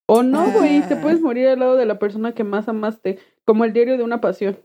O 0.08 0.22
no, 0.22 0.52
güey, 0.52 0.86
te 0.86 0.94
Ah. 0.94 1.00
puedes 1.02 1.20
morir 1.20 1.46
al 1.48 1.58
lado 1.58 1.74
de 1.76 1.86
la 1.86 1.98
persona 1.98 2.34
que 2.34 2.44
más 2.44 2.68
amaste, 2.68 3.18
como 3.44 3.64
el 3.64 3.72
diario 3.72 3.96
de 3.96 4.04
una 4.04 4.20
pasión. 4.20 4.58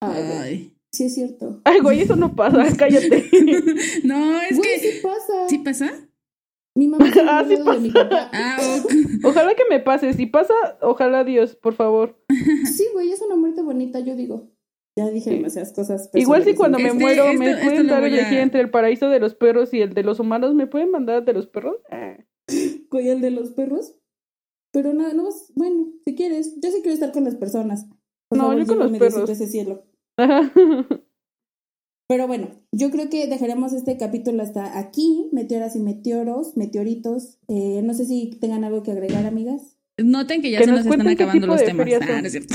Ay, 0.00 0.22
güey. 0.24 0.38
Ay. 0.38 0.74
Sí, 0.92 1.04
es 1.04 1.14
cierto. 1.14 1.60
Ay, 1.64 1.80
güey, 1.80 2.00
eso 2.00 2.16
no 2.16 2.34
pasa, 2.34 2.64
cállate. 2.78 3.28
No, 4.04 4.40
es 4.40 4.56
Güey, 4.56 4.80
que. 4.80 4.92
sí 4.92 4.98
pasa. 5.02 5.48
¿Sí 5.48 5.58
pasa? 5.58 6.07
Mi 6.78 6.86
mamá 6.86 7.10
se 7.12 7.20
Ah, 7.22 7.44
sí 7.46 7.56
de 7.56 7.78
mi 7.80 7.90
papá. 7.90 8.30
Ah. 8.32 8.56
Ojalá 9.24 9.54
que 9.56 9.64
me 9.68 9.80
pase, 9.80 10.12
si 10.12 10.26
pasa, 10.26 10.54
ojalá 10.80 11.24
Dios, 11.24 11.56
por 11.56 11.74
favor. 11.74 12.16
Sí, 12.72 12.86
güey, 12.92 13.10
es 13.10 13.20
una 13.20 13.34
muerte 13.36 13.62
bonita, 13.62 13.98
yo 14.00 14.14
digo. 14.14 14.48
Ya 14.96 15.08
dije 15.10 15.30
demasiadas 15.30 15.72
cosas. 15.72 16.10
Igual 16.14 16.44
si 16.44 16.54
cuando 16.54 16.78
me 16.78 16.88
Este- 16.88 16.98
muero 16.98 17.24
esto- 17.24 17.38
me 17.38 17.50
esto 17.50 17.62
pueden 17.64 17.86
dar 17.88 18.02
a 18.02 18.06
elegir 18.06 18.38
entre 18.38 18.60
el 18.60 18.70
paraíso 18.70 19.08
de 19.08 19.20
los 19.20 19.34
perros 19.34 19.72
y 19.74 19.80
el 19.80 19.92
de 19.94 20.02
los 20.04 20.18
humanos, 20.20 20.54
¿me 20.54 20.66
pueden 20.66 20.90
mandar 20.90 21.24
de 21.24 21.32
los 21.32 21.46
perros? 21.48 21.76
Ah. 21.90 22.16
Güey, 22.90 23.08
el 23.08 23.20
de 23.20 23.30
los 23.30 23.50
perros. 23.50 23.94
Pero 24.72 24.92
nada, 24.94 25.14
no, 25.14 25.28
bueno, 25.56 25.88
si 26.06 26.14
quieres. 26.14 26.54
Yo 26.60 26.70
sí 26.70 26.78
quiero 26.82 26.94
estar 26.94 27.12
con 27.12 27.24
las 27.24 27.34
personas. 27.36 27.86
Por 28.28 28.38
No, 28.38 28.44
favor, 28.44 28.58
yo 28.60 28.66
con 28.66 28.78
los 28.78 28.98
perros. 28.98 29.28
ese 29.30 29.46
cielo. 29.46 29.84
Pero 32.08 32.26
bueno, 32.26 32.48
yo 32.72 32.90
creo 32.90 33.10
que 33.10 33.26
dejaremos 33.26 33.72
este 33.74 33.98
capítulo 33.98 34.42
hasta 34.42 34.78
aquí. 34.78 35.28
Meteoras 35.32 35.76
y 35.76 35.80
meteoros, 35.80 36.56
meteoritos. 36.56 37.38
Eh, 37.48 37.82
no 37.84 37.92
sé 37.92 38.06
si 38.06 38.30
tengan 38.40 38.64
algo 38.64 38.82
que 38.82 38.92
agregar, 38.92 39.26
amigas. 39.26 39.76
Noten 40.02 40.40
que 40.40 40.50
ya 40.50 40.58
Que 40.58 40.64
se 40.64 40.70
nos 40.70 40.84
nos 40.86 40.94
están 40.94 41.06
acabando 41.08 41.46
los 41.46 41.62
temas. 41.64 41.84
ferias 41.84 42.02
Ah, 42.02 42.06
son. 42.06 42.20
no 42.22 42.26
es 42.26 42.32
cierto. 42.32 42.54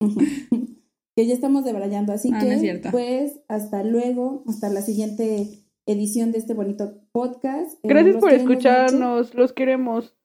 que 1.16 1.26
ya 1.26 1.34
estamos 1.34 1.64
debrayando. 1.64 2.12
Así 2.12 2.30
Ah, 2.32 2.40
que, 2.40 2.46
no 2.46 2.52
es 2.52 2.60
cierto. 2.60 2.90
pues, 2.90 3.40
hasta 3.48 3.84
luego. 3.84 4.42
Hasta 4.48 4.68
la 4.68 4.82
siguiente 4.82 5.48
edición 5.86 6.32
de 6.32 6.38
este 6.38 6.54
bonito 6.54 7.00
podcast. 7.12 7.72
Eh, 7.84 7.88
Gracias 7.88 8.16
por 8.16 8.32
escucharnos, 8.32 9.34
los 9.34 9.52
queremos. 9.52 10.16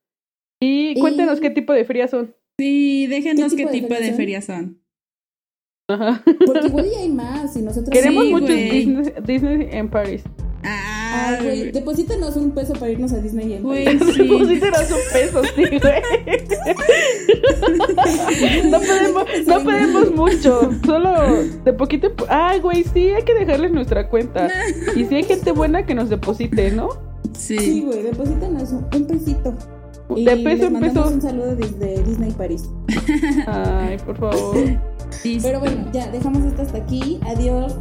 Y 0.60 0.94
Y- 0.98 1.00
cuéntenos 1.00 1.40
qué 1.40 1.52
tipo 1.52 1.74
de 1.74 1.86
frías 1.86 2.10
son. 2.12 2.36
Sí, 2.60 3.06
déjenos 3.08 3.54
¿Qué 3.54 3.66
qué 3.66 3.72
tipo 3.72 3.72
de 3.72 3.82
tipo 3.82 3.94
de 3.96 4.14
ferias 4.14 4.46
son? 4.46 4.81
Ajá. 5.94 6.22
Porque 6.46 6.68
igual 6.68 6.86
ya 6.94 7.00
hay 7.00 7.10
más. 7.10 7.56
Y 7.56 7.62
nosotros 7.62 7.90
Queremos 7.92 8.24
Sí, 8.26 8.32
mucho 8.32 8.46
güey. 8.46 8.70
Disney, 8.86 9.14
Disney 9.26 9.68
en 9.72 9.90
París. 9.90 10.24
Ah, 10.64 11.38
Ay, 11.40 11.44
güey, 11.44 11.72
deposítenos 11.72 12.36
un 12.38 12.52
peso 12.52 12.74
para 12.74 12.92
irnos 12.92 13.12
a 13.14 13.18
Disney. 13.18 13.54
en 13.54 13.64
Güey, 13.64 13.84
París. 13.86 14.02
sí. 14.16 14.22
Un 14.30 14.48
peso, 14.48 15.42
sí, 15.56 15.64
güey. 15.82 16.02
No 18.70 18.80
podemos, 18.80 19.26
no 19.48 19.64
pedimos 19.64 20.12
mucho, 20.16 20.70
solo 20.86 21.44
de 21.66 21.74
poquito. 21.74 22.10
Ay, 22.30 22.60
güey, 22.60 22.84
sí, 22.94 23.10
hay 23.10 23.24
que 23.24 23.34
dejarles 23.34 23.72
nuestra 23.72 24.08
cuenta. 24.10 24.50
Y 24.96 25.06
si 25.06 25.16
hay 25.16 25.24
gente 25.24 25.52
buena 25.52 25.86
que 25.86 25.96
nos 25.96 26.10
deposite, 26.10 26.72
¿no? 26.72 26.90
Sí, 27.34 27.58
Sí. 27.58 27.82
güey, 27.82 28.04
deposítanos 28.04 28.72
un, 28.72 28.86
un 28.94 29.08
pesito. 29.08 29.56
Y 30.16 30.26
De 30.26 30.36
peso 30.38 30.48
les 30.50 30.62
en 30.68 30.74
mandamos 30.74 31.04
peso. 31.04 31.16
un 31.16 31.22
saludo 31.22 31.56
desde 31.56 32.04
Disney 32.04 32.32
París. 32.32 32.70
Ay, 33.48 33.98
por 34.06 34.18
favor. 34.18 34.56
Sí, 35.12 35.40
Pero 35.42 35.60
bueno, 35.60 35.86
ya, 35.92 36.08
dejamos 36.10 36.44
esto 36.46 36.62
hasta 36.64 36.78
aquí. 36.78 37.20
Adiós, 37.28 37.76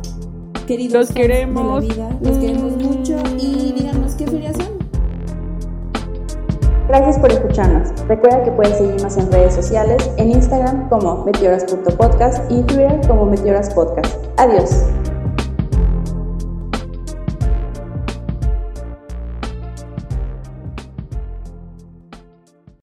queridos 0.67 0.93
Los 1.09 1.13
queremos. 1.13 1.83
de 1.83 1.89
la 1.89 1.95
vida. 1.95 2.19
Los 2.21 2.39
queremos 2.39 2.73
Mm. 2.77 2.83
mucho 2.83 3.17
y 3.39 3.73
díganos 3.73 4.15
qué 4.15 4.27
son. 4.27 4.81
Gracias 6.89 7.19
por 7.21 7.31
escucharnos. 7.31 7.89
Recuerda 8.09 8.43
que 8.43 8.51
puedes 8.51 8.77
seguirnos 8.77 9.17
en 9.17 9.31
redes 9.31 9.55
sociales, 9.55 10.11
en 10.17 10.33
Instagram 10.33 10.89
como 10.89 11.25
meteoras.podcast 11.25 12.51
y 12.51 12.55
en 12.59 12.67
Twitter 12.67 13.01
como 13.07 13.27
meteoraspodcast. 13.27 14.13
Adiós. 14.39 14.71